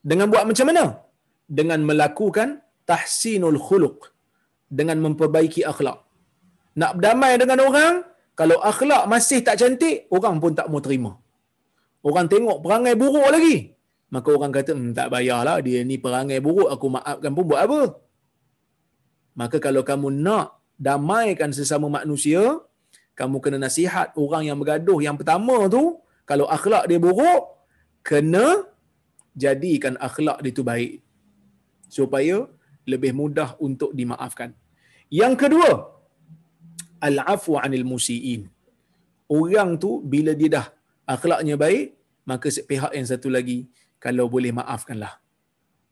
dengan 0.00 0.26
buat 0.32 0.44
macam 0.48 0.66
mana? 0.72 0.84
Dengan 1.58 1.80
melakukan 1.88 2.48
tahsinul 2.88 3.60
khuluq 3.66 3.98
dengan 4.78 4.98
memperbaiki 5.04 5.62
akhlak. 5.72 6.00
Nak 6.80 6.92
berdamai 6.98 7.32
dengan 7.42 7.58
orang, 7.68 7.94
kalau 8.34 8.56
akhlak 8.70 9.04
masih 9.12 9.40
tak 9.46 9.56
cantik, 9.60 10.10
orang 10.16 10.36
pun 10.42 10.52
tak 10.58 10.66
mau 10.72 10.82
terima. 10.82 11.12
Orang 12.02 12.26
tengok 12.32 12.58
perangai 12.64 12.94
buruk 12.98 13.28
lagi. 13.30 13.56
Maka 14.14 14.28
orang 14.36 14.52
kata, 14.56 14.72
hmm, 14.74 14.92
tak 14.98 15.08
bayarlah 15.14 15.58
dia 15.66 15.80
ni 15.86 15.96
perangai 16.04 16.38
buruk, 16.46 16.68
aku 16.74 16.86
maafkan 16.96 17.30
pun 17.36 17.44
buat 17.50 17.60
apa? 17.66 17.80
Maka 19.40 19.56
kalau 19.58 19.82
kamu 19.86 20.08
nak 20.26 20.58
damaikan 20.78 21.50
sesama 21.54 21.86
manusia, 21.90 22.42
kamu 23.18 23.38
kena 23.42 23.58
nasihat 23.62 24.10
orang 24.18 24.42
yang 24.50 24.58
bergaduh 24.58 24.98
yang 25.06 25.16
pertama 25.18 25.66
tu, 25.70 25.98
kalau 26.28 26.46
akhlak 26.56 26.84
dia 26.90 26.98
buruk, 27.06 27.42
kena 28.08 28.64
jadikan 29.36 29.94
akhlak 30.08 30.40
dia 30.44 30.52
tu 30.58 30.64
baik. 30.64 31.04
Supaya 31.96 32.48
lebih 32.88 33.12
mudah 33.20 33.56
untuk 33.66 33.90
dimaafkan. 33.98 34.50
Yang 35.12 35.34
kedua, 35.46 35.70
al-afu 37.00 37.60
anil 37.60 37.86
musiin. 37.92 38.48
Orang 39.28 39.76
tu 39.82 40.00
bila 40.12 40.32
dia 40.40 40.50
dah 40.56 40.66
akhlaknya 41.08 41.56
baik, 41.60 41.96
maka 42.28 42.48
pihak 42.48 42.92
yang 42.96 43.06
satu 43.08 43.28
lagi 43.28 43.68
kalau 44.00 44.28
boleh 44.28 44.52
maafkanlah. 44.52 45.20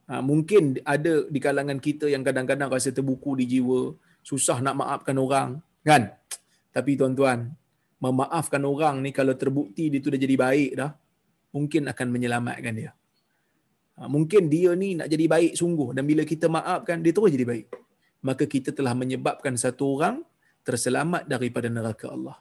Ha, 0.09 0.21
mungkin 0.21 0.81
ada 0.85 1.25
di 1.35 1.41
kalangan 1.41 1.79
kita 1.81 2.09
yang 2.13 2.25
kadang-kadang 2.27 2.69
rasa 2.69 2.91
terbuku 2.93 3.41
di 3.41 3.45
jiwa, 3.57 3.97
susah 4.21 4.61
nak 4.65 4.77
maafkan 4.81 5.17
orang, 5.17 5.51
kan? 5.87 6.13
Tapi 6.73 6.97
tuan-tuan, 7.01 7.53
memaafkan 8.03 8.63
orang 8.67 8.99
ni 9.05 9.11
kalau 9.15 9.35
terbukti 9.39 9.87
dia 9.93 10.03
tu 10.03 10.11
dah 10.11 10.19
jadi 10.19 10.35
baik 10.35 10.71
dah, 10.81 10.91
mungkin 11.55 11.87
akan 11.87 12.07
menyelamatkan 12.11 12.75
dia. 12.75 12.91
Ha, 13.97 14.11
mungkin 14.11 14.51
dia 14.51 14.75
ni 14.83 14.99
nak 14.99 15.07
jadi 15.13 15.25
baik 15.31 15.53
sungguh 15.61 15.95
dan 15.95 16.03
bila 16.11 16.23
kita 16.27 16.51
maafkan 16.51 16.99
dia 17.05 17.13
terus 17.15 17.31
jadi 17.31 17.47
baik. 17.47 17.67
Maka 18.27 18.45
kita 18.55 18.71
telah 18.75 18.95
menyebabkan 18.99 19.55
satu 19.55 19.95
orang 19.95 20.17
terselamat 20.67 21.23
daripada 21.31 21.71
neraka 21.71 22.11
Allah. 22.11 22.37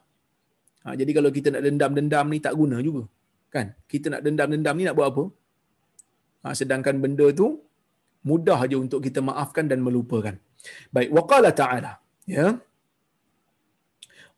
Ha, 0.85 0.97
jadi 0.97 1.11
kalau 1.13 1.29
kita 1.29 1.53
nak 1.53 1.61
dendam-dendam 1.67 2.25
ni 2.33 2.39
tak 2.41 2.53
guna 2.57 2.77
juga. 2.81 3.05
Kan? 3.53 3.77
Kita 3.85 4.07
nak 4.13 4.21
dendam-dendam 4.25 4.75
ni 4.79 4.83
nak 4.89 4.95
buat 4.97 5.07
apa? 5.13 5.23
Ha, 6.41 6.57
sedangkan 6.57 6.97
benda 6.97 7.29
tu 7.29 7.61
mudah 8.25 8.57
aja 8.65 8.77
untuk 8.81 9.01
kita 9.05 9.21
maafkan 9.21 9.69
dan 9.69 9.81
melupakan. 9.85 10.33
Baik, 10.89 11.09
waqala 11.13 11.53
ta'ala. 11.53 12.01
Ya. 12.25 12.57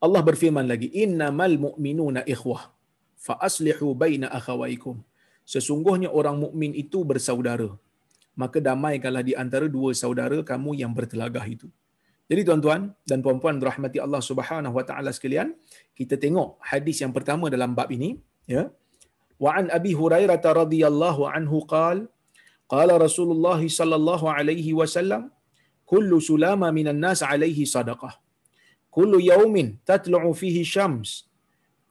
Allah 0.04 0.20
berfirman 0.28 0.66
lagi, 0.72 0.88
innamal 1.04 1.54
mu'minuna 1.66 2.22
ikhwah 2.34 2.62
fa 3.26 3.34
aslihu 3.48 3.86
baina 4.02 4.28
akhawaikum. 4.38 4.96
Sesungguhnya 5.52 6.08
orang 6.18 6.36
mukmin 6.44 6.72
itu 6.82 6.98
bersaudara. 7.10 7.70
Maka 8.42 8.58
damaikanlah 8.68 9.24
di 9.28 9.34
antara 9.42 9.66
dua 9.76 9.90
saudara 10.02 10.38
kamu 10.50 10.70
yang 10.82 10.92
bertelagah 10.98 11.44
itu. 11.54 11.68
Jadi 12.30 12.40
tuan-tuan 12.48 12.82
dan 13.10 13.18
puan-puan 13.24 13.56
rahmati 13.68 13.98
Allah 14.04 14.22
Subhanahu 14.30 14.74
wa 14.78 14.84
taala 14.88 15.10
sekalian, 15.16 15.48
kita 15.98 16.16
tengok 16.24 16.48
hadis 16.70 16.96
yang 17.04 17.12
pertama 17.16 17.52
dalam 17.54 17.76
bab 17.78 17.88
ini, 17.96 18.10
ya. 18.48 18.64
Wa 19.44 19.60
an 19.60 19.68
Abi 19.78 19.92
Hurairah 20.00 20.40
radhiyallahu 20.40 21.28
anhu 21.36 21.58
qala 21.74 22.08
qala 22.74 22.96
Rasulullah 23.06 23.60
sallallahu 23.60 24.24
alaihi 24.36 24.72
wasallam 24.80 25.28
kullu 25.92 26.16
sulama 26.30 26.72
minan 26.78 26.96
nas 27.04 27.20
alaihi 27.20 27.68
sadaqah 27.68 28.23
kullu 28.96 29.18
yawmin 29.32 29.68
tatlu'u 29.90 30.30
fihi 30.40 30.62
syams 30.74 31.10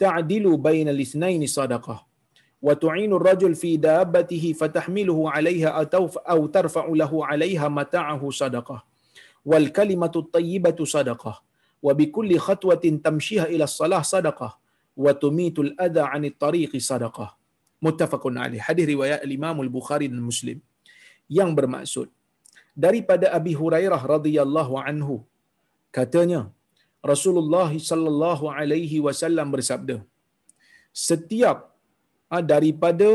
ta'dilu 0.04 0.51
bainal 0.68 1.01
itsnaini 1.06 1.47
sadaqah 1.58 1.99
wa 2.68 2.74
tu'inu 2.84 3.20
ar-rajul 3.20 3.56
fi 3.62 3.72
dabbatihi 3.89 4.56
fatahmiluhu 4.62 5.28
'alayha 5.28 5.70
aw 5.84 6.06
aw 6.34 6.39
tarfa'u 6.58 6.91
lahu 7.01 7.20
'alayha 7.28 7.68
mata'ahu 7.80 8.32
sadaqah 8.41 8.80
wal 9.51 9.68
kalimatu 9.78 10.24
at-tayyibatu 10.24 10.88
sadaqah 10.95 11.36
wa 11.86 11.91
bi 11.99 12.08
kulli 12.16 12.39
khatwatin 12.47 13.04
tamshiha 13.08 13.51
ila 13.54 13.68
as-salah 13.70 14.01
sadaqah 14.14 14.51
wa 15.04 15.12
tumitul 15.24 15.72
adha 15.86 16.08
'anit 16.08 16.39
tariqi 16.45 16.80
sadaqah 16.80 17.36
muttafaqun 17.84 18.39
alaih 18.39 18.64
hadis 18.64 18.88
riwayat 18.88 19.20
al-Imam 19.28 19.60
al-Bukhari 19.66 20.08
dan 20.08 20.24
Muslim. 20.24 20.64
Yang 21.28 21.49
bermaksud 21.60 22.08
daripada 22.72 23.36
Abi 23.36 23.54
Hurairah 23.60 23.99
radhiyallahu 23.99 24.80
anhu 24.80 25.28
katanya 25.91 26.53
Rasulullah 27.12 27.70
sallallahu 27.89 28.45
alaihi 28.58 28.97
wasallam 29.06 29.47
bersabda 29.56 29.97
setiap 31.08 31.58
ah, 32.34 32.43
daripada 32.54 33.10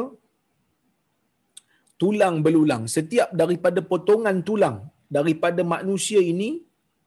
tulang 2.03 2.37
belulang 2.47 2.83
setiap 2.97 3.29
daripada 3.43 3.81
potongan 3.93 4.39
tulang 4.49 4.79
daripada 5.17 5.63
manusia 5.75 6.21
ini 6.33 6.51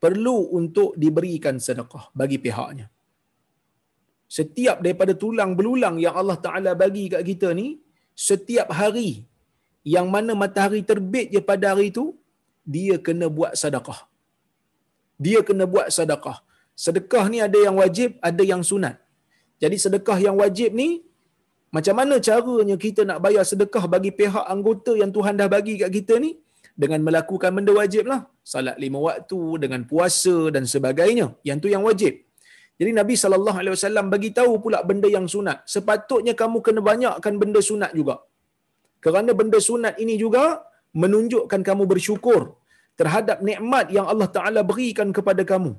perlu 0.04 0.38
untuk 0.60 0.90
diberikan 1.04 1.56
sedekah 1.66 2.06
bagi 2.20 2.38
pihaknya. 2.46 2.88
Setiap 4.38 4.78
daripada 4.84 5.14
tulang 5.24 5.52
belulang 5.60 5.96
yang 6.06 6.16
Allah 6.22 6.38
Taala 6.46 6.72
bagi 6.84 7.04
kat 7.14 7.24
kita 7.30 7.50
ni 7.60 7.68
setiap 8.28 8.68
hari 8.80 9.10
yang 9.94 10.08
mana 10.14 10.32
matahari 10.42 10.82
terbit 10.92 11.28
je 11.34 11.42
pada 11.52 11.66
hari 11.72 11.88
itu 11.94 12.06
dia 12.74 12.96
kena 13.08 13.28
buat 13.38 13.54
sedekah. 13.62 14.00
Dia 15.26 15.40
kena 15.48 15.66
buat 15.74 15.88
sedekah 15.98 16.38
sedekah 16.86 17.26
ni 17.34 17.40
ada 17.48 17.60
yang 17.66 17.76
wajib 17.82 18.10
ada 18.30 18.44
yang 18.52 18.62
sunat 18.70 18.96
jadi 19.64 19.78
sedekah 19.86 20.18
yang 20.28 20.36
wajib 20.44 20.72
ni 20.82 20.90
macam 21.76 21.96
mana 22.00 22.16
caranya 22.28 22.76
kita 22.86 23.02
nak 23.10 23.20
bayar 23.26 23.44
sedekah 23.52 23.84
bagi 23.94 24.12
pihak 24.20 24.46
anggota 24.54 24.94
yang 25.02 25.12
Tuhan 25.18 25.36
dah 25.42 25.48
bagi 25.56 25.76
kat 25.82 25.92
kita 25.98 26.16
ni 26.26 26.32
dengan 26.84 27.00
melakukan 27.08 27.52
benda 27.58 27.74
wajib 27.82 28.04
lah 28.12 28.22
salat 28.54 28.78
lima 28.84 29.00
waktu 29.08 29.42
dengan 29.64 29.82
puasa 29.92 30.36
dan 30.56 30.66
sebagainya 30.74 31.28
yang 31.50 31.58
tu 31.64 31.70
yang 31.76 31.86
wajib 31.90 32.14
jadi 32.82 32.92
Nabi 32.98 33.14
wasallam 33.74 34.06
bagi 34.14 34.30
tahu 34.38 34.54
pula 34.64 34.78
benda 34.90 35.08
yang 35.16 35.26
sunat. 35.34 35.58
Sepatutnya 35.74 36.34
kamu 36.40 36.58
kena 36.66 36.82
banyakkan 36.90 37.34
benda 37.42 37.62
sunat 37.68 37.92
juga. 38.00 38.16
Kerana 39.06 39.32
benda 39.40 39.60
sunat 39.68 40.02
ini 40.04 40.16
juga 40.24 40.44
menunjukkan 41.02 41.62
kamu 41.68 41.84
bersyukur 41.92 42.42
terhadap 43.00 43.38
nikmat 43.48 43.94
yang 43.98 44.06
Allah 44.12 44.30
Taala 44.36 44.62
berikan 44.72 45.10
kepada 45.18 45.46
kamu. 45.52 45.72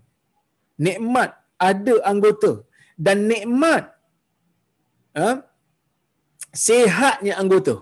Nikmat 0.87 1.31
ada 1.71 1.95
anggota 2.13 2.53
dan 2.97 3.29
nikmat 3.33 3.93
ha, 5.19 5.45
sehatnya 6.53 7.37
anggota. 7.43 7.77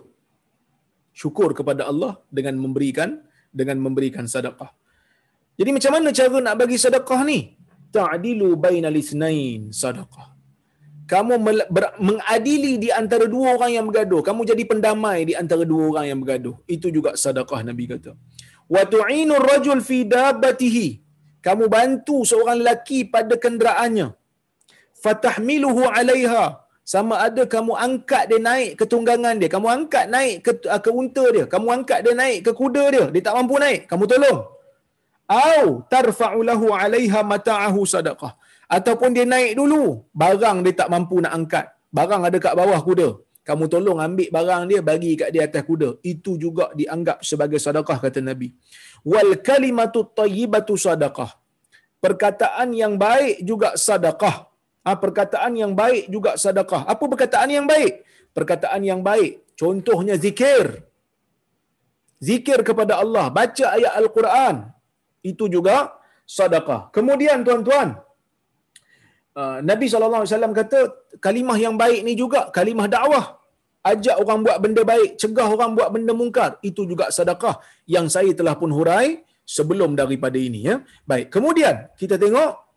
Syukur 1.20 1.52
kepada 1.58 1.84
Allah 1.90 2.12
dengan 2.32 2.56
memberikan 2.64 3.20
dengan 3.52 3.78
memberikan 3.84 4.24
sedekah. 4.24 4.70
Jadi 5.58 5.70
macam 5.76 5.92
mana 5.94 6.08
cara 6.16 6.38
nak 6.40 6.56
bagi 6.56 6.76
sedekah 6.80 7.20
ni? 7.30 7.60
ta'dilu 7.96 8.48
bainal 8.64 8.98
itsnain 9.02 9.62
sadaqah 9.82 10.26
kamu 11.12 11.34
mengadili 12.08 12.72
di 12.84 12.88
antara 13.00 13.24
dua 13.34 13.58
orang 13.58 13.70
yang 13.76 13.84
bergaduh 13.90 14.22
kamu 14.28 14.40
jadi 14.50 14.62
pendamai 14.70 15.18
di 15.30 15.34
antara 15.42 15.66
dua 15.72 15.84
orang 15.90 16.06
yang 16.10 16.18
bergaduh 16.22 16.56
itu 16.74 16.88
juga 16.96 17.12
sedekah 17.22 17.60
nabi 17.68 17.84
kata 17.92 18.12
wa 18.74 18.82
tu'inu 18.94 19.34
rajul 19.50 19.82
fi 19.88 19.98
dabbatihi 20.16 20.86
kamu 21.46 21.64
bantu 21.74 22.16
seorang 22.30 22.58
lelaki 22.60 22.98
pada 23.14 23.34
kenderaannya. 23.44 24.08
Fatahmiluhu 25.04 25.84
'alaiha. 25.88 26.44
Sama 26.92 27.14
ada 27.26 27.42
kamu 27.54 27.72
angkat 27.86 28.24
dia 28.30 28.40
naik 28.48 28.70
ke 28.78 28.84
tunggangan 28.92 29.34
dia. 29.40 29.48
Kamu 29.54 29.68
angkat 29.76 30.04
naik 30.14 30.34
ke, 30.46 30.52
ke 30.84 30.90
unta 31.00 31.24
dia. 31.34 31.44
Kamu 31.52 31.68
angkat 31.76 31.98
dia 32.04 32.14
naik 32.22 32.38
ke 32.46 32.52
kuda 32.60 32.84
dia. 32.94 33.04
Dia 33.14 33.22
tak 33.26 33.34
mampu 33.38 33.56
naik. 33.64 33.80
Kamu 33.90 34.04
tolong. 34.10 34.38
Au 35.30 35.66
tarfa'u 35.92 36.40
lahu 36.50 36.66
'alaiha 36.74 37.20
mata'ahu 37.32 37.80
sadaqah. 37.94 38.32
Ataupun 38.76 39.10
dia 39.16 39.26
naik 39.34 39.52
dulu 39.60 40.02
barang 40.20 40.58
dia 40.66 40.74
tak 40.80 40.88
mampu 40.94 41.16
nak 41.24 41.32
angkat. 41.38 41.66
Barang 41.96 42.22
ada 42.28 42.38
kat 42.46 42.54
bawah 42.58 42.80
kuda 42.88 43.08
kamu 43.48 43.64
tolong 43.72 43.98
ambil 43.98 44.28
barang 44.36 44.62
dia 44.70 44.80
bagi 44.84 45.16
kat 45.20 45.30
dia 45.34 45.48
atas 45.48 45.64
kuda 45.64 45.98
itu 46.04 46.36
juga 46.36 46.70
dianggap 46.76 47.24
sebagai 47.24 47.56
sedekah 47.56 47.98
kata 48.04 48.20
nabi 48.20 48.52
wal 49.06 49.32
kalimatu 49.40 50.04
thayyibatu 50.18 50.76
sadaqah 50.76 51.30
perkataan 52.04 52.76
yang 52.76 52.94
baik 53.00 53.40
juga 53.42 53.74
sedekah 53.74 54.50
Ah 54.80 54.96
perkataan 54.96 55.52
yang 55.60 55.72
baik 55.76 56.08
juga 56.08 56.40
sedekah. 56.40 56.88
Apa 56.92 57.04
perkataan 57.04 57.50
yang 57.52 57.66
baik? 57.68 58.00
Perkataan 58.32 58.80
yang 58.80 59.00
baik. 59.04 59.44
Contohnya 59.60 60.16
zikir. 60.16 60.88
Zikir 62.20 62.64
kepada 62.64 63.00
Allah, 63.02 63.28
baca 63.28 63.66
ayat 63.76 63.92
Al-Quran. 64.00 64.56
Itu 65.20 65.52
juga 65.52 65.76
sedekah. 66.24 66.88
Kemudian 66.96 67.44
tuan-tuan, 67.44 68.00
ah, 69.38 69.58
Nabi 69.62 69.86
SAW 69.90 70.26
kata 70.60 70.78
kalimah 71.20 71.58
yang 71.58 71.74
baik 71.74 72.00
ni 72.06 72.14
juga 72.16 72.48
kalimah 72.54 72.88
dakwah. 72.88 73.26
Ajak 73.80 74.16
orang 74.20 74.44
buat 74.44 74.58
benda 74.60 74.82
baik, 74.84 75.16
cegah 75.16 75.48
orang 75.48 75.72
buat 75.72 75.88
benda 75.88 76.12
mungkar. 76.12 76.60
Itu 76.60 76.84
juga 76.84 77.08
sedekah 77.08 77.56
yang 77.88 78.12
saya 78.12 78.32
telah 78.36 78.52
pun 78.52 78.68
hurai 78.68 79.24
sebelum 79.56 79.96
daripada 79.96 80.36
ini. 80.36 80.68
Ya. 80.68 80.76
Baik, 81.08 81.32
kemudian 81.32 81.88
kita 81.96 82.20
tengok 82.20 82.70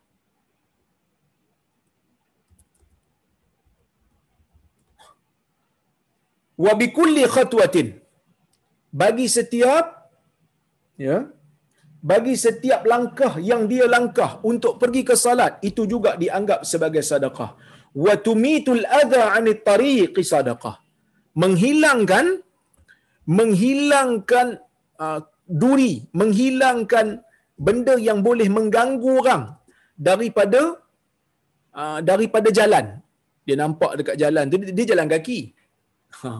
wa 6.64 6.72
bikulli 6.80 7.24
khatwatin 7.34 7.88
bagi 9.02 9.26
setiap 9.36 9.84
ya 10.94 11.26
bagi 12.10 12.34
setiap 12.44 12.80
langkah 12.92 13.32
yang 13.50 13.62
dia 13.72 13.84
langkah 13.94 14.30
untuk 14.50 14.72
pergi 14.80 15.02
ke 15.08 15.14
salat 15.24 15.52
itu 15.68 15.82
juga 15.92 16.10
dianggap 16.22 16.60
sebagai 16.72 17.02
sedekah 17.10 17.50
wa 18.04 18.14
tumitul 18.26 18.84
adha 19.00 19.22
'anit 19.32 19.60
tariqi 19.68 20.22
sadaqah 20.32 20.76
menghilangkan 21.42 22.26
menghilangkan 23.38 24.46
uh, 25.04 25.20
duri 25.60 25.94
menghilangkan 26.20 27.06
benda 27.66 27.94
yang 28.08 28.20
boleh 28.28 28.48
mengganggu 28.56 29.10
orang 29.20 29.42
daripada 30.08 30.62
uh, 31.80 31.98
daripada 32.10 32.48
jalan 32.58 32.86
dia 33.46 33.56
nampak 33.62 33.92
dekat 33.98 34.16
jalan 34.22 34.44
tu 34.52 34.56
dia 34.76 34.86
jalan 34.92 35.08
kaki 35.14 35.40
Ha. 36.22 36.32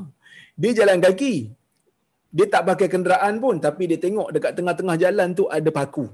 Dia 0.60 0.72
jalan 0.78 0.98
kaki. 1.02 1.34
Dia 2.36 2.46
tak 2.52 2.62
pakai 2.68 2.88
kenderaan 2.94 3.34
pun 3.44 3.56
tapi 3.66 3.82
dia 3.90 3.98
tengok 4.04 4.28
dekat 4.34 4.52
tengah-tengah 4.58 4.96
jalan 5.04 5.28
tu 5.38 5.44
ada 5.56 5.70
paku. 5.78 6.06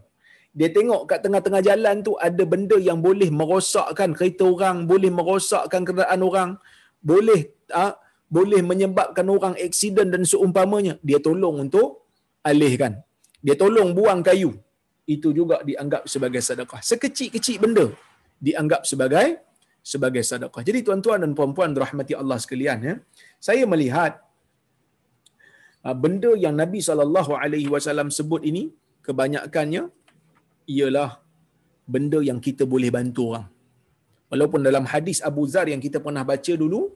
Dia 0.58 0.68
tengok 0.76 1.02
kat 1.10 1.20
tengah-tengah 1.24 1.62
jalan 1.68 1.96
tu 2.06 2.12
ada 2.28 2.42
benda 2.52 2.76
yang 2.88 2.98
boleh 3.06 3.30
merosakkan 3.40 4.10
kereta 4.18 4.44
orang, 4.54 4.76
boleh 4.90 5.10
merosakkan 5.18 5.82
kenderaan 5.88 6.20
orang, 6.28 6.50
boleh 7.10 7.40
ha, 7.70 7.94
boleh 8.36 8.60
menyebabkan 8.70 9.26
orang 9.36 9.54
aksiden 9.66 10.10
dan 10.14 10.22
seumpamanya. 10.32 10.94
Dia 11.08 11.18
tolong 11.22 11.56
untuk 11.66 11.88
alihkan. 12.50 12.98
Dia 13.46 13.54
tolong 13.62 13.94
buang 13.98 14.20
kayu. 14.26 14.50
Itu 15.14 15.30
juga 15.38 15.62
dianggap 15.68 16.02
sebagai 16.12 16.42
sedekah. 16.48 16.80
Sekecil-kecil 16.90 17.56
benda 17.62 17.86
dianggap 18.42 18.82
sebagai 18.90 19.26
sebagai 19.80 20.22
sedekah. 20.30 20.62
Jadi 20.66 20.78
tuan-tuan 20.86 21.22
dan 21.24 21.32
puan-puan 21.38 21.70
rahmati 21.84 22.12
Allah 22.18 22.38
sekalian 22.42 22.78
ya. 22.88 22.94
Saya 23.38 23.64
melihat 23.70 24.18
benda 26.02 26.30
yang 26.44 26.54
Nabi 26.60 26.80
wasallam 27.74 28.08
sebut 28.18 28.44
ini 28.50 28.62
kebanyakannya 29.06 29.82
ialah 30.68 31.10
benda 31.88 32.20
yang 32.30 32.38
kita 32.46 32.64
boleh 32.72 32.90
bantu 32.96 33.22
orang. 33.32 33.46
Walaupun 34.30 34.60
dalam 34.68 34.84
hadis 34.92 35.18
Abu 35.30 35.42
Zar 35.52 35.66
yang 35.72 35.82
kita 35.82 35.98
pernah 36.04 36.22
baca 36.22 36.52
dulu 36.62 36.94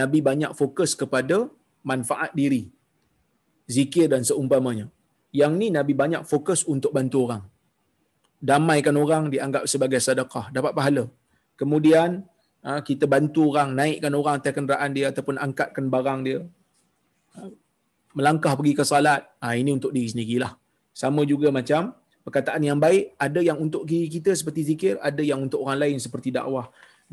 Nabi 0.00 0.18
banyak 0.28 0.52
fokus 0.60 0.92
kepada 0.96 1.50
manfaat 1.90 2.32
diri. 2.40 2.62
Zikir 3.68 4.06
dan 4.12 4.22
seumpamanya. 4.28 4.86
Yang 5.40 5.52
ni 5.60 5.68
Nabi 5.74 5.92
banyak 5.92 6.22
fokus 6.24 6.60
untuk 6.64 6.94
bantu 6.96 7.18
orang. 7.26 7.42
Damaikan 8.40 8.96
orang 9.04 9.24
dianggap 9.34 9.64
sebagai 9.68 10.00
sedekah, 10.06 10.48
dapat 10.56 10.72
pahala 10.76 11.04
kemudian 11.60 12.22
ha, 12.60 12.80
kita 12.84 13.08
bantu 13.08 13.50
orang 13.50 13.72
naikkan 13.72 14.12
orang 14.12 14.38
atas 14.38 14.52
kenderaan 14.52 14.90
dia 14.92 15.10
ataupun 15.10 15.40
angkatkan 15.40 15.88
barang 15.88 16.20
dia 16.22 16.40
melangkah 18.16 18.52
pergi 18.58 18.72
ke 18.78 18.84
salat 18.92 19.22
ha, 19.42 19.52
ini 19.60 19.70
untuk 19.78 19.92
diri 19.96 20.08
sendirilah. 20.12 20.52
Sama 21.02 21.22
juga 21.32 21.48
macam 21.58 21.92
perkataan 22.24 22.62
yang 22.68 22.78
baik 22.84 23.02
ada 23.26 23.40
yang 23.48 23.58
untuk 23.64 23.82
diri 23.90 24.08
kita 24.16 24.32
seperti 24.40 24.60
zikir 24.72 24.94
ada 25.08 25.22
yang 25.30 25.40
untuk 25.46 25.60
orang 25.64 25.78
lain 25.84 25.98
seperti 26.06 26.32
dakwah. 26.36 26.66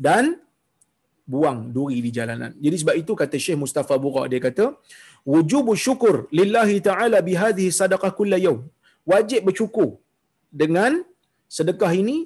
Dan 0.06 0.40
buang 1.32 1.58
duri 1.76 1.98
di 2.06 2.10
jalanan. 2.16 2.52
Jadi 2.64 2.76
sebab 2.82 2.94
itu 3.02 3.12
kata 3.22 3.36
Syekh 3.44 3.58
Mustafa 3.62 3.94
Bura 4.04 4.24
dia 4.32 4.40
kata 4.48 4.64
wujubu 5.32 5.72
syukur 5.86 6.14
lillahi 6.38 6.76
ta'ala 6.88 7.20
bihadhihi 7.28 7.70
sadaqah 7.80 8.12
kulla 8.18 8.40
yawm. 8.46 8.60
Wajib 9.12 9.40
bersyukur 9.48 10.00
dengan 10.62 11.04
sedekah 11.56 11.92
ini 12.02 12.16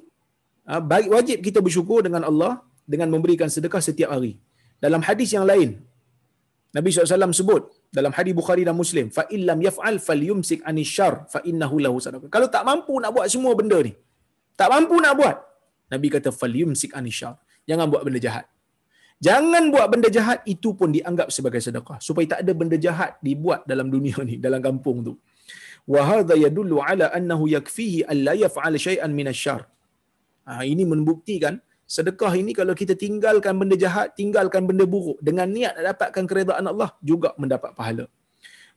Ah, 0.71 0.81
baik 0.91 1.07
wajib 1.15 1.37
kita 1.45 1.59
bersyukur 1.65 1.99
dengan 2.05 2.23
Allah 2.29 2.51
dengan 2.93 3.07
memberikan 3.13 3.49
sedekah 3.55 3.81
setiap 3.87 4.09
hari. 4.13 4.33
Dalam 4.85 5.01
hadis 5.07 5.29
yang 5.35 5.45
lain, 5.51 5.69
Nabi 6.77 6.93
SAW 6.93 7.33
sebut 7.39 7.63
dalam 7.97 8.11
hadis 8.17 8.33
Bukhari 8.39 8.63
dan 8.67 8.75
Muslim, 8.81 9.07
fa 9.17 9.23
illam 9.35 9.59
yaf'al 9.67 9.97
falyumsik 10.07 10.59
anishar 10.69 11.13
fa 11.33 11.39
innahu 11.49 11.77
lahu 11.85 11.97
sadaqah. 12.05 12.29
Kalau 12.35 12.47
tak 12.55 12.63
mampu 12.69 12.93
nak 13.03 13.11
buat 13.15 13.27
semua 13.33 13.53
benda 13.59 13.79
ni, 13.87 13.93
tak 14.59 14.69
mampu 14.73 14.95
nak 15.05 15.13
buat, 15.19 15.37
Nabi 15.93 16.07
kata 16.15 16.29
falyumsik 16.41 16.93
anishar. 16.99 17.35
Jangan 17.69 17.87
buat 17.93 18.03
benda 18.05 18.21
jahat. 18.25 18.45
Jangan 19.27 19.63
buat 19.73 19.87
benda 19.91 20.09
jahat 20.17 20.39
itu 20.53 20.69
pun 20.79 20.89
dianggap 20.95 21.27
sebagai 21.35 21.59
sedekah 21.65 21.97
supaya 22.07 22.25
tak 22.33 22.39
ada 22.43 22.53
benda 22.59 22.77
jahat 22.85 23.11
dibuat 23.25 23.67
dalam 23.71 23.87
dunia 23.95 24.15
ni 24.29 24.35
dalam 24.45 24.61
kampung 24.67 24.97
tu. 25.07 25.13
Wa 25.93 26.01
hadha 26.09 26.35
yadullu 26.45 26.77
ala 26.89 27.05
annahu 27.17 27.45
yakfihi 27.55 28.07
an 28.11 28.17
la 28.27 28.33
yaf'al 28.43 28.75
shay'an 28.87 29.11
min. 29.19 29.27
Ha, 30.49 30.65
ini 30.65 30.83
membuktikan 30.93 31.59
sedekah 31.95 32.33
ini 32.41 32.51
kalau 32.59 32.73
kita 32.81 32.93
tinggalkan 33.03 33.53
benda 33.61 33.75
jahat, 33.83 34.07
tinggalkan 34.19 34.63
benda 34.69 34.85
buruk 34.93 35.17
dengan 35.27 35.47
niat 35.55 35.73
nak 35.77 35.85
dapatkan 35.91 36.23
keredaan 36.29 36.65
Allah 36.71 36.89
juga 37.09 37.29
mendapat 37.41 37.71
pahala. 37.79 38.05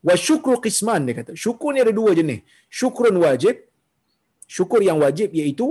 Wa 0.06 0.14
syukru 0.26 0.56
qisman 0.64 1.00
dia 1.06 1.14
kata. 1.20 1.32
Syukur 1.44 1.70
ni 1.74 1.80
ada 1.84 1.92
dua 2.00 2.10
jenis. 2.18 2.40
Syukrun 2.80 3.16
wajib. 3.26 3.56
Syukur 4.56 4.80
yang 4.88 4.98
wajib 5.04 5.28
iaitu 5.40 5.66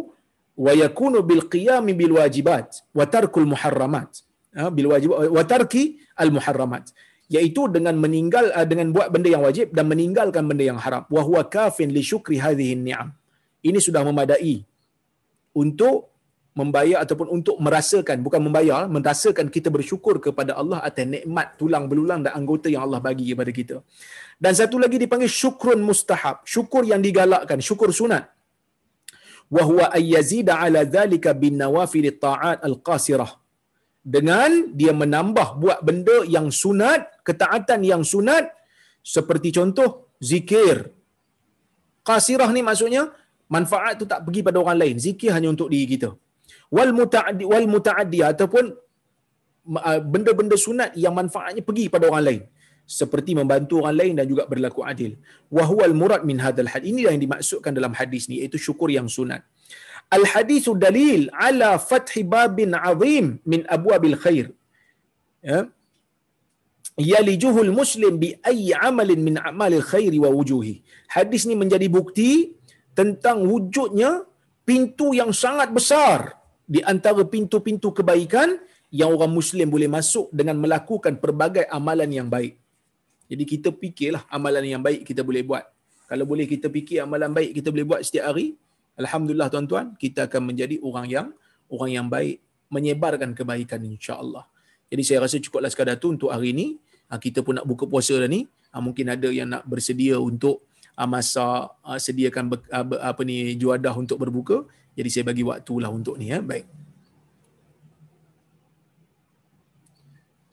wa 0.66 0.72
yakunu 0.84 1.20
bil 1.30 1.44
qiyam 1.54 1.86
bil 2.02 2.14
wajibat 2.20 2.68
wa 2.98 3.06
tarkul 3.14 3.48
muharramat. 3.54 4.10
Ha, 4.58 4.68
bil 4.78 4.88
wajib 4.94 5.10
wa 5.38 5.44
tarki 5.52 5.84
al 6.22 6.30
muharramat 6.36 6.86
iaitu 7.32 7.72
dengan 7.76 7.96
meninggal 8.04 8.52
uh, 8.52 8.68
dengan 8.68 8.92
buat 8.96 9.08
benda 9.08 9.32
yang 9.32 9.44
wajib 9.48 9.72
dan 9.72 9.88
meninggalkan 9.88 10.44
benda 10.44 10.64
yang 10.68 10.80
haram 10.84 11.04
wa 11.08 11.22
huwa 11.28 11.42
kafin 11.56 11.88
li 11.96 12.04
syukri 12.04 12.36
hadhihi 12.46 12.76
ni'am 12.88 13.16
ini 13.64 13.80
sudah 13.80 14.04
memadai 14.04 14.56
untuk 15.56 16.11
membayar 16.60 17.00
ataupun 17.04 17.28
untuk 17.32 17.56
merasakan 17.66 18.18
bukan 18.26 18.42
membayar 18.44 18.84
merasakan 18.96 19.48
kita 19.56 19.72
bersyukur 19.72 20.20
kepada 20.26 20.52
Allah 20.62 20.80
atas 20.84 21.08
nikmat 21.08 21.56
tulang 21.60 21.88
belulang 21.88 22.20
dan 22.26 22.36
anggota 22.40 22.68
yang 22.68 22.84
Allah 22.86 23.00
bagi 23.00 23.32
kepada 23.32 23.52
kita. 23.60 23.76
Dan 24.36 24.52
satu 24.60 24.76
lagi 24.84 24.98
dipanggil 25.00 25.32
syukrun 25.32 25.80
mustahab, 25.90 26.44
syukur 26.54 26.84
yang 26.92 27.00
digalakkan, 27.08 27.64
syukur 27.64 27.90
sunat. 28.00 28.28
Wa 29.56 29.64
huwa 29.70 29.86
ayyazida 30.00 30.60
ala 30.64 30.82
dhalika 30.96 31.32
bin 31.44 31.56
nawafil 31.62 32.08
ta'at 32.26 32.60
al-qasirah. 32.68 33.32
Dengan 34.02 34.52
dia 34.80 34.92
menambah 35.02 35.48
buat 35.62 35.80
benda 35.88 36.26
yang 36.36 36.50
sunat, 36.50 37.22
ketaatan 37.28 37.80
yang 37.92 38.04
sunat 38.14 38.50
seperti 39.14 39.56
contoh 39.56 39.90
zikir. 40.18 40.90
Qasirah 42.02 42.50
ni 42.56 42.66
maksudnya 42.66 43.14
manfaat 43.46 43.94
tu 44.02 44.10
tak 44.10 44.26
pergi 44.26 44.42
pada 44.42 44.58
orang 44.64 44.78
lain 44.84 44.96
zikir 44.98 45.30
hanya 45.36 45.54
untuk 45.54 45.70
diri 45.70 45.86
kita 45.96 46.12
wal 46.78 46.92
mutaaddi 47.00 47.44
wal 47.52 47.68
mutaaddi 47.74 48.20
ataupun 48.32 48.66
uh, 49.90 50.00
benda-benda 50.14 50.58
sunat 50.66 50.92
yang 51.04 51.14
manfaatnya 51.20 51.64
pergi 51.70 51.86
pada 51.96 52.08
orang 52.12 52.26
lain. 52.30 52.44
Seperti 53.00 53.32
membantu 53.40 53.74
orang 53.82 53.96
lain 54.02 54.14
dan 54.20 54.26
juga 54.32 54.44
berlaku 54.52 54.82
adil. 54.92 55.12
Wa 55.56 55.64
huwal 55.70 55.96
murad 56.02 56.24
min 56.30 56.38
hadzal 56.46 56.70
had 56.74 56.84
ini 56.92 57.08
yang 57.08 57.20
dimaksudkan 57.24 57.72
dalam 57.78 57.94
hadis 58.00 58.24
ni 58.30 58.36
iaitu 58.42 58.60
syukur 58.68 58.90
yang 58.98 59.08
sunat. 59.18 59.44
Al 60.18 60.26
hadisu 60.32 60.72
dalil 60.86 61.22
ala 61.48 61.70
fathi 61.90 62.24
babin 62.34 62.76
azim 62.90 63.40
min 63.52 63.62
abwabil 63.76 64.18
khair. 64.24 64.48
Ya. 65.52 65.60
Yalijuhul 67.12 67.72
muslim 67.80 68.20
bi 68.24 68.30
ayyi 68.52 68.76
amalin 68.88 69.22
min 69.28 69.36
a'malil 69.40 69.86
khairi 69.92 70.20
wa 70.26 70.30
wujuhi. 70.38 70.84
Hadis 71.16 71.48
ni 71.50 71.56
menjadi 71.62 71.88
bukti 71.88 72.32
tentang 73.00 73.48
wujudnya 73.52 74.28
pintu 74.68 75.16
yang 75.16 75.32
sangat 75.44 75.72
besar 75.78 76.41
di 76.72 76.80
antara 76.92 77.20
pintu-pintu 77.28 77.92
kebaikan 77.92 78.56
yang 78.88 79.12
orang 79.12 79.32
muslim 79.32 79.68
boleh 79.68 79.92
masuk 79.92 80.32
dengan 80.32 80.56
melakukan 80.56 81.20
pelbagai 81.20 81.68
amalan 81.68 82.08
yang 82.08 82.28
baik. 82.32 82.56
Jadi 83.28 83.44
kita 83.44 83.70
fikirlah 83.76 84.24
amalan 84.32 84.64
yang 84.64 84.84
baik 84.84 85.04
kita 85.04 85.20
boleh 85.20 85.44
buat. 85.44 85.68
Kalau 86.08 86.24
boleh 86.24 86.48
kita 86.48 86.68
fikir 86.72 87.04
amalan 87.04 87.32
baik 87.32 87.52
kita 87.60 87.72
boleh 87.72 87.88
buat 87.88 88.02
setiap 88.08 88.32
hari, 88.32 88.56
alhamdulillah 88.96 89.48
tuan-tuan, 89.52 89.96
kita 90.00 90.28
akan 90.28 90.52
menjadi 90.52 90.80
orang 90.84 91.08
yang 91.08 91.28
orang 91.72 91.92
yang 91.92 92.08
baik 92.08 92.44
menyebarkan 92.72 93.36
kebaikan 93.36 93.80
insya-Allah. 93.84 94.48
Jadi 94.92 95.04
saya 95.08 95.24
rasa 95.24 95.40
cukuplah 95.40 95.72
sekadar 95.72 96.00
tu 96.00 96.12
untuk 96.12 96.32
hari 96.32 96.56
ini. 96.56 96.80
Ha, 97.12 97.20
kita 97.20 97.44
pun 97.44 97.60
nak 97.60 97.68
buka 97.68 97.88
puasa 97.88 98.16
dah 98.16 98.28
ni. 98.28 98.48
Ha, 98.72 98.80
mungkin 98.80 99.12
ada 99.12 99.28
yang 99.28 99.48
nak 99.52 99.64
bersedia 99.68 100.20
untuk 100.20 100.68
uh, 100.96 101.08
masak 101.08 101.80
sediakan 102.00 102.60
apa 103.00 103.22
ni 103.24 103.56
juadah 103.60 103.96
untuk 103.96 104.20
berbuka 104.20 104.68
jadi 104.98 105.10
saya 105.10 105.24
bagi 105.28 105.44
waktulah 105.44 105.90
untuk 105.90 106.20
ni 106.20 106.30
ya 106.32 106.44
baik 106.44 106.82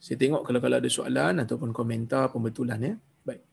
Saya 0.09 0.25
tengok 0.25 0.41
kalau 0.41 0.57
kalau 0.57 0.81
ada 0.81 0.89
soalan 0.89 1.45
ataupun 1.45 1.69
komentar 1.69 2.33
pembetulan 2.33 2.81
ya. 2.81 2.93
Baik. 3.21 3.45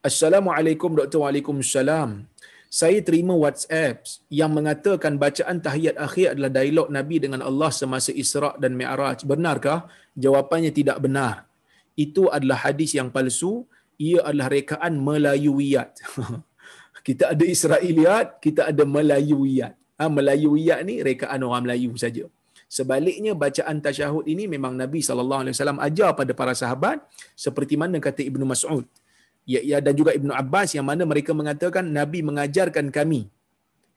Assalamualaikum 0.00 0.96
Dr. 0.96 1.20
Waalaikumsalam. 1.20 2.24
Saya 2.72 3.04
terima 3.04 3.36
WhatsApp 3.36 4.08
yang 4.32 4.48
mengatakan 4.56 5.20
bacaan 5.20 5.60
tahiyat 5.60 6.00
akhir 6.00 6.32
adalah 6.32 6.48
dialog 6.48 6.88
Nabi 6.88 7.20
dengan 7.20 7.44
Allah 7.44 7.68
semasa 7.68 8.16
Isra' 8.16 8.56
dan 8.56 8.80
Mi'raj. 8.80 9.28
Benarkah? 9.28 9.92
Jawapannya 10.16 10.72
tidak 10.72 11.04
benar. 11.04 11.44
Itu 12.00 12.32
adalah 12.32 12.64
hadis 12.64 12.96
yang 12.96 13.12
palsu. 13.12 13.68
Ia 14.00 14.24
adalah 14.24 14.48
rekaan 14.48 14.96
Melayuiyat. 15.04 16.00
kita 17.06 17.24
ada 17.34 17.44
Israeliat, 17.54 18.26
kita 18.44 18.62
ada 18.70 18.84
Melayuiyat. 18.94 19.74
Ha, 19.98 20.06
Melayuiyat 20.16 20.80
ni 20.88 20.94
rekaan 21.08 21.42
orang 21.48 21.64
Melayu 21.66 21.92
saja. 22.04 22.24
Sebaliknya 22.76 23.32
bacaan 23.42 23.78
tasyahud 23.86 24.24
ini 24.32 24.44
memang 24.54 24.72
Nabi 24.82 25.00
SAW 25.04 25.52
ajar 25.88 26.10
pada 26.20 26.32
para 26.40 26.54
sahabat 26.60 26.98
seperti 27.44 27.74
mana 27.82 28.00
kata 28.06 28.24
Ibnu 28.30 28.44
Mas'ud 28.52 28.84
ya, 29.52 29.60
ya 29.70 29.78
dan 29.84 29.94
juga 30.00 30.10
Ibnu 30.18 30.32
Abbas 30.42 30.72
yang 30.76 30.86
mana 30.90 31.04
mereka 31.12 31.36
mengatakan 31.40 31.84
Nabi 31.98 32.20
mengajarkan 32.28 32.88
kami 32.98 33.20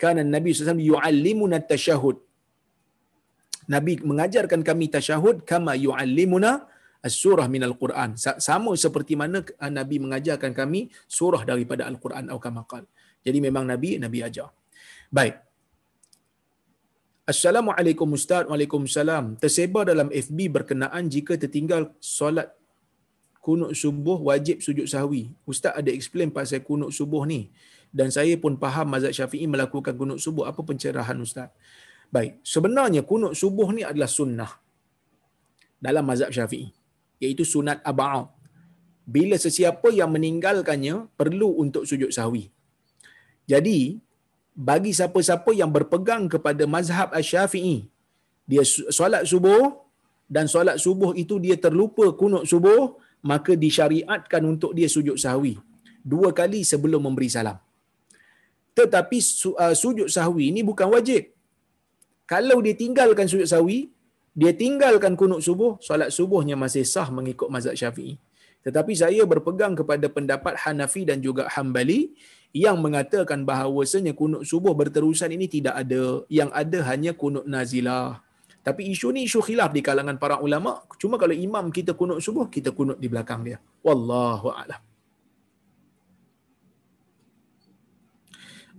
kerana 0.02 0.28
Nabi 0.36 0.52
SAW 0.52 0.86
yu'allimuna 0.92 1.64
tasyahud 1.72 2.18
Nabi 3.74 3.94
mengajarkan 4.10 4.62
kami 4.70 4.86
tasyahud 4.96 5.48
kama 5.52 5.74
yu'allimuna 5.86 6.52
surah 7.12 7.46
minal 7.46 7.78
Quran 7.78 8.18
sama 8.18 8.72
seperti 8.74 9.14
mana 9.14 9.46
uh, 9.46 9.72
Nabi 9.72 10.02
mengajarkan 10.02 10.52
kami 10.58 10.90
surah 11.06 11.46
daripada 11.46 11.86
Al-Quran 11.86 12.30
atau 12.30 12.42
kamakal. 12.42 12.84
Jadi 13.26 13.38
memang 13.42 13.66
Nabi 13.66 13.98
Nabi 14.02 14.26
ajar. 14.26 14.50
Baik. 15.10 15.42
Assalamualaikum 17.26 18.06
Ustaz. 18.14 18.46
Waalaikumsalam. 18.46 19.42
Tersebar 19.42 19.90
dalam 19.90 20.14
FB 20.14 20.40
berkenaan 20.46 21.10
jika 21.10 21.34
tertinggal 21.42 21.90
solat 21.98 22.54
kunut 23.42 23.74
subuh 23.74 24.22
wajib 24.30 24.62
sujud 24.62 24.86
sahwi. 24.86 25.34
Ustaz 25.46 25.74
ada 25.74 25.90
explain 25.90 26.30
pasal 26.30 26.62
kunut 26.62 26.94
subuh 26.94 27.26
ni. 27.26 27.50
Dan 27.90 28.14
saya 28.14 28.38
pun 28.38 28.58
faham 28.62 28.94
mazhab 28.94 29.14
syafi'i 29.14 29.46
melakukan 29.50 29.94
kunut 29.98 30.22
subuh. 30.22 30.46
Apa 30.50 30.62
pencerahan 30.62 31.18
Ustaz? 31.18 31.50
Baik, 32.14 32.42
sebenarnya 32.46 33.02
kunut 33.02 33.34
subuh 33.34 33.74
ni 33.74 33.82
adalah 33.82 34.10
sunnah. 34.10 34.52
Dalam 35.82 36.06
mazhab 36.06 36.30
syafi'i. 36.30 36.85
Iaitu 37.24 37.44
sunat 37.54 37.80
aba'ad. 37.92 38.28
Bila 39.16 39.36
sesiapa 39.46 39.90
yang 40.00 40.10
meninggalkannya, 40.16 40.96
perlu 41.20 41.50
untuk 41.64 41.84
sujud 41.90 42.10
sahwi. 42.18 42.50
Jadi, 43.52 44.02
bagi 44.70 44.92
siapa-siapa 44.98 45.52
yang 45.54 45.70
berpegang 45.70 46.26
kepada 46.34 46.64
mazhab 46.66 47.14
syafi'i, 47.32 47.78
dia 48.50 48.64
solat 49.00 49.24
subuh, 49.30 49.64
dan 50.26 50.50
solat 50.50 50.78
subuh 50.82 51.14
itu 51.24 51.38
dia 51.46 51.58
terlupa 51.66 52.06
kunut 52.18 52.50
subuh, 52.50 52.98
maka 53.32 53.54
disyariatkan 53.54 54.42
untuk 54.54 54.74
dia 54.78 54.90
sujud 54.90 55.18
sahwi 55.22 55.56
dua 56.14 56.30
kali 56.40 56.62
sebelum 56.72 57.02
memberi 57.02 57.30
salam. 57.36 57.58
Tetapi 58.78 59.18
uh, 59.64 59.76
sujud 59.82 60.08
sahwi 60.16 60.54
ini 60.54 60.62
bukan 60.70 60.88
wajib. 60.94 61.34
Kalau 62.30 62.58
dia 62.66 62.76
tinggalkan 62.78 63.26
sujud 63.26 63.50
sahwi, 63.50 63.90
dia 64.36 64.52
tinggalkan 64.52 65.16
kunut 65.16 65.40
subuh, 65.40 65.80
solat 65.80 66.12
subuhnya 66.12 66.60
masih 66.60 66.84
sah 66.84 67.08
mengikut 67.08 67.48
mazhab 67.48 67.72
Syafi'i. 67.72 68.20
Tetapi 68.68 68.92
saya 68.92 69.24
berpegang 69.24 69.80
kepada 69.80 70.12
pendapat 70.12 70.60
Hanafi 70.60 71.08
dan 71.08 71.24
juga 71.24 71.48
Hambali 71.48 72.12
yang 72.52 72.76
mengatakan 72.84 73.48
bahawasanya 73.48 74.12
kunut 74.12 74.44
subuh 74.44 74.76
berterusan 74.76 75.32
ini 75.32 75.48
tidak 75.48 75.80
ada. 75.80 76.28
Yang 76.28 76.50
ada 76.52 76.80
hanya 76.92 77.12
kunut 77.16 77.48
nazilah. 77.48 78.20
Tapi 78.66 78.90
isu 78.92 79.14
ni 79.14 79.30
isu 79.30 79.40
khilaf 79.46 79.72
di 79.72 79.86
kalangan 79.86 80.18
para 80.18 80.42
ulama. 80.42 80.84
Cuma 80.98 81.16
kalau 81.16 81.38
imam 81.38 81.70
kita 81.70 81.94
kunut 81.94 82.20
subuh, 82.20 82.50
kita 82.50 82.74
kunut 82.74 82.98
di 82.98 83.06
belakang 83.06 83.46
dia. 83.46 83.62
Wallahu 83.86 84.52
a'lam. 84.52 84.95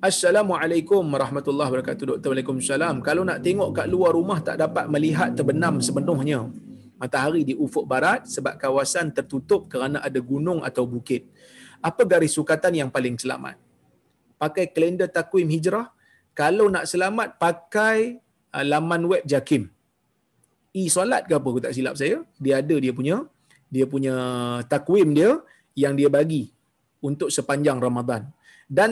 Assalamualaikum 0.06 1.02
warahmatullahi 1.02 1.66
wabarakatuh. 1.66 2.04
Doktor 2.14 2.30
Waalaikumsalam. 2.30 3.02
Kalau 3.02 3.26
nak 3.26 3.42
tengok 3.42 3.74
kat 3.74 3.90
luar 3.90 4.14
rumah 4.14 4.38
tak 4.38 4.62
dapat 4.62 4.86
melihat 4.86 5.34
terbenam 5.34 5.82
sepenuhnya 5.82 6.46
matahari 6.94 7.42
di 7.42 7.58
ufuk 7.58 7.90
barat 7.90 8.22
sebab 8.22 8.54
kawasan 8.54 9.10
tertutup 9.10 9.66
kerana 9.66 9.98
ada 9.98 10.22
gunung 10.22 10.62
atau 10.62 10.86
bukit. 10.86 11.26
Apa 11.82 12.06
garis 12.06 12.38
sukatan 12.38 12.86
yang 12.86 12.90
paling 12.94 13.18
selamat? 13.18 13.58
Pakai 14.38 14.70
kalender 14.70 15.10
takwim 15.10 15.50
hijrah. 15.50 15.90
Kalau 16.38 16.70
nak 16.70 16.86
selamat 16.86 17.42
pakai 17.42 18.22
uh, 18.54 18.62
laman 18.62 19.10
web 19.10 19.26
Jakim 19.26 19.66
e-solat 20.70 21.26
ke 21.26 21.34
apa 21.34 21.46
aku 21.50 21.60
tak 21.64 21.74
silap 21.74 21.96
saya 21.96 22.20
dia 22.36 22.60
ada 22.60 22.76
dia 22.76 22.92
punya 22.92 23.24
dia 23.72 23.88
punya 23.88 24.14
takwim 24.68 25.16
dia 25.16 25.40
yang 25.72 25.96
dia 25.98 26.12
bagi 26.12 26.52
untuk 27.00 27.32
sepanjang 27.32 27.80
Ramadan 27.80 28.28
dan 28.66 28.90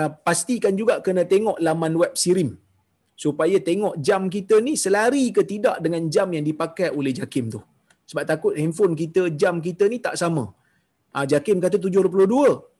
uh, 0.00 0.10
pastikan 0.26 0.74
juga 0.80 1.02
kena 1.06 1.26
tengok 1.26 1.58
laman 1.66 1.94
web 1.98 2.14
Sirim 2.14 2.50
supaya 3.18 3.56
tengok 3.68 3.94
jam 4.06 4.30
kita 4.34 4.62
ni 4.66 4.78
selari 4.78 5.34
ke 5.36 5.42
tidak 5.52 5.76
dengan 5.84 6.06
jam 6.14 6.30
yang 6.36 6.44
dipakai 6.46 6.88
oleh 6.98 7.12
Jakim 7.12 7.50
tu 7.54 7.60
sebab 8.06 8.24
takut 8.26 8.54
handphone 8.60 8.94
kita 9.02 9.34
jam 9.42 9.58
kita 9.58 9.86
ni 9.92 9.98
tak 9.98 10.14
sama 10.22 10.44
uh, 11.16 11.26
Jakim 11.26 11.58
kata 11.64 11.76
72 11.76 12.70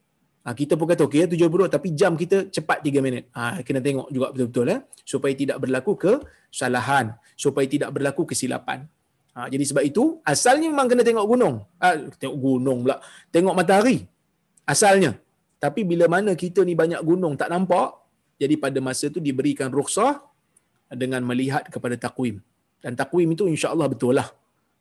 Ha, 0.40 0.56
kita 0.56 0.72
pun 0.72 0.88
kata 0.88 1.04
okey 1.04 1.28
72 1.36 1.68
tapi 1.68 1.92
jam 1.92 2.16
kita 2.16 2.48
cepat 2.48 2.80
3 2.80 3.04
minit. 3.04 3.28
Ha, 3.36 3.60
kena 3.60 3.84
tengok 3.84 4.08
juga 4.08 4.32
betul-betul 4.32 4.72
eh 4.72 4.80
supaya 5.04 5.36
tidak 5.36 5.60
berlaku 5.60 5.92
kesalahan, 6.00 7.12
supaya 7.36 7.66
tidak 7.68 7.92
berlaku 7.92 8.24
kesilapan. 8.24 8.88
Ha, 9.36 9.52
jadi 9.52 9.64
sebab 9.68 9.84
itu 9.84 10.16
asalnya 10.24 10.72
memang 10.72 10.88
kena 10.88 11.04
tengok 11.04 11.26
gunung. 11.28 11.60
Ha, 11.76 12.08
tengok 12.16 12.36
gunung 12.40 12.78
pula. 12.88 12.96
Tengok 13.28 13.52
matahari. 13.52 14.08
Asalnya. 14.64 15.20
Tapi 15.62 15.80
bila 15.90 16.08
mana 16.14 16.32
kita 16.42 16.60
ni 16.68 16.74
banyak 16.82 17.00
gunung 17.04 17.34
tak 17.40 17.52
nampak, 17.52 17.88
jadi 18.40 18.54
pada 18.56 18.78
masa 18.80 19.12
tu 19.14 19.20
diberikan 19.20 19.68
rukhsah 19.68 20.24
dengan 21.02 21.20
melihat 21.30 21.68
kepada 21.74 21.94
takwim. 22.04 22.40
Dan 22.80 22.96
takwim 22.96 23.28
itu 23.36 23.44
insya-Allah 23.44 23.86
betul 23.92 24.16
lah. 24.16 24.28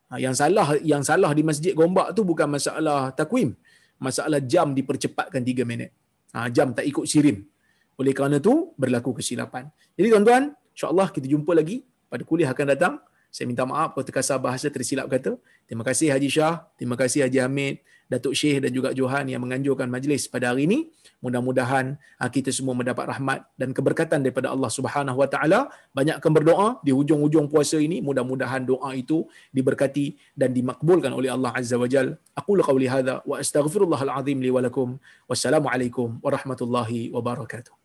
Ha, 0.10 0.18
yang 0.24 0.34
salah 0.34 0.68
yang 0.92 1.04
salah 1.10 1.32
di 1.38 1.44
Masjid 1.50 1.76
Gombak 1.78 2.16
tu 2.18 2.24
bukan 2.26 2.48
masalah 2.56 3.12
takwim 3.20 3.54
masalah 4.02 4.40
jam 4.42 4.72
dipercepatkan 4.72 5.44
3 5.44 5.68
minit. 5.68 5.92
Ha, 6.34 6.48
jam 6.50 6.72
tak 6.72 6.88
ikut 6.88 7.06
sirim. 7.06 7.44
Oleh 8.00 8.16
kerana 8.16 8.40
tu 8.40 8.72
berlaku 8.80 9.20
kesilapan. 9.20 9.68
Jadi 10.00 10.08
tuan-tuan, 10.08 10.56
insya-Allah 10.72 11.08
kita 11.12 11.28
jumpa 11.28 11.52
lagi 11.52 11.84
pada 12.08 12.24
kuliah 12.24 12.50
akan 12.56 12.66
datang. 12.74 12.94
Saya 13.30 13.46
minta 13.46 13.68
maaf 13.68 13.94
kalau 13.94 14.06
terkasar 14.08 14.42
bahasa 14.42 14.72
tersilap 14.72 15.06
kata. 15.12 15.38
Terima 15.68 15.86
kasih 15.86 16.10
Haji 16.16 16.30
Shah, 16.32 16.66
terima 16.80 16.98
kasih 16.98 17.28
Haji 17.28 17.46
Hamid, 17.46 17.84
Datuk 18.10 18.34
Syekh 18.34 18.66
dan 18.66 18.74
juga 18.74 18.90
Johan 18.90 19.30
yang 19.30 19.46
menganjurkan 19.46 19.86
majlis 19.86 20.26
pada 20.26 20.50
hari 20.50 20.66
ini. 20.66 20.90
Mudah-mudahan 21.22 21.94
ah, 22.18 22.30
kita 22.34 22.50
semua 22.50 22.74
mendapat 22.74 23.06
rahmat 23.06 23.46
dan 23.54 23.70
keberkatan 23.70 24.26
daripada 24.26 24.50
Allah 24.50 24.74
Subhanahu 24.74 25.22
Wa 25.22 25.30
Taala. 25.30 25.70
Banyakkan 25.94 26.34
berdoa 26.34 26.82
di 26.82 26.90
hujung-hujung 26.90 27.46
puasa 27.46 27.78
ini. 27.78 28.02
Mudah-mudahan 28.02 28.66
doa 28.66 28.98
itu 28.98 29.30
diberkati 29.54 30.18
dan 30.34 30.58
dimakbulkan 30.58 31.14
oleh 31.14 31.30
Allah 31.30 31.54
Azza 31.54 31.78
wa 31.78 31.86
Jal. 31.86 32.18
Aku 32.34 32.58
qauli 32.58 32.90
hadza 32.90 33.22
wa 33.30 33.38
astaghfirullahal 33.38 34.10
azim 34.10 34.42
li 34.42 34.50
wa 34.50 34.66
lakum. 34.66 34.98
Wassalamualaikum 35.30 36.18
warahmatullahi 36.26 37.14
wabarakatuh. 37.14 37.78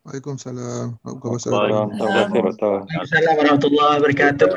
Waalaikumsalam. 0.00 0.96
Waalaikumsalam 1.04 1.92
warahmatullahi 1.92 4.00
wabarakatuh. 4.00 4.48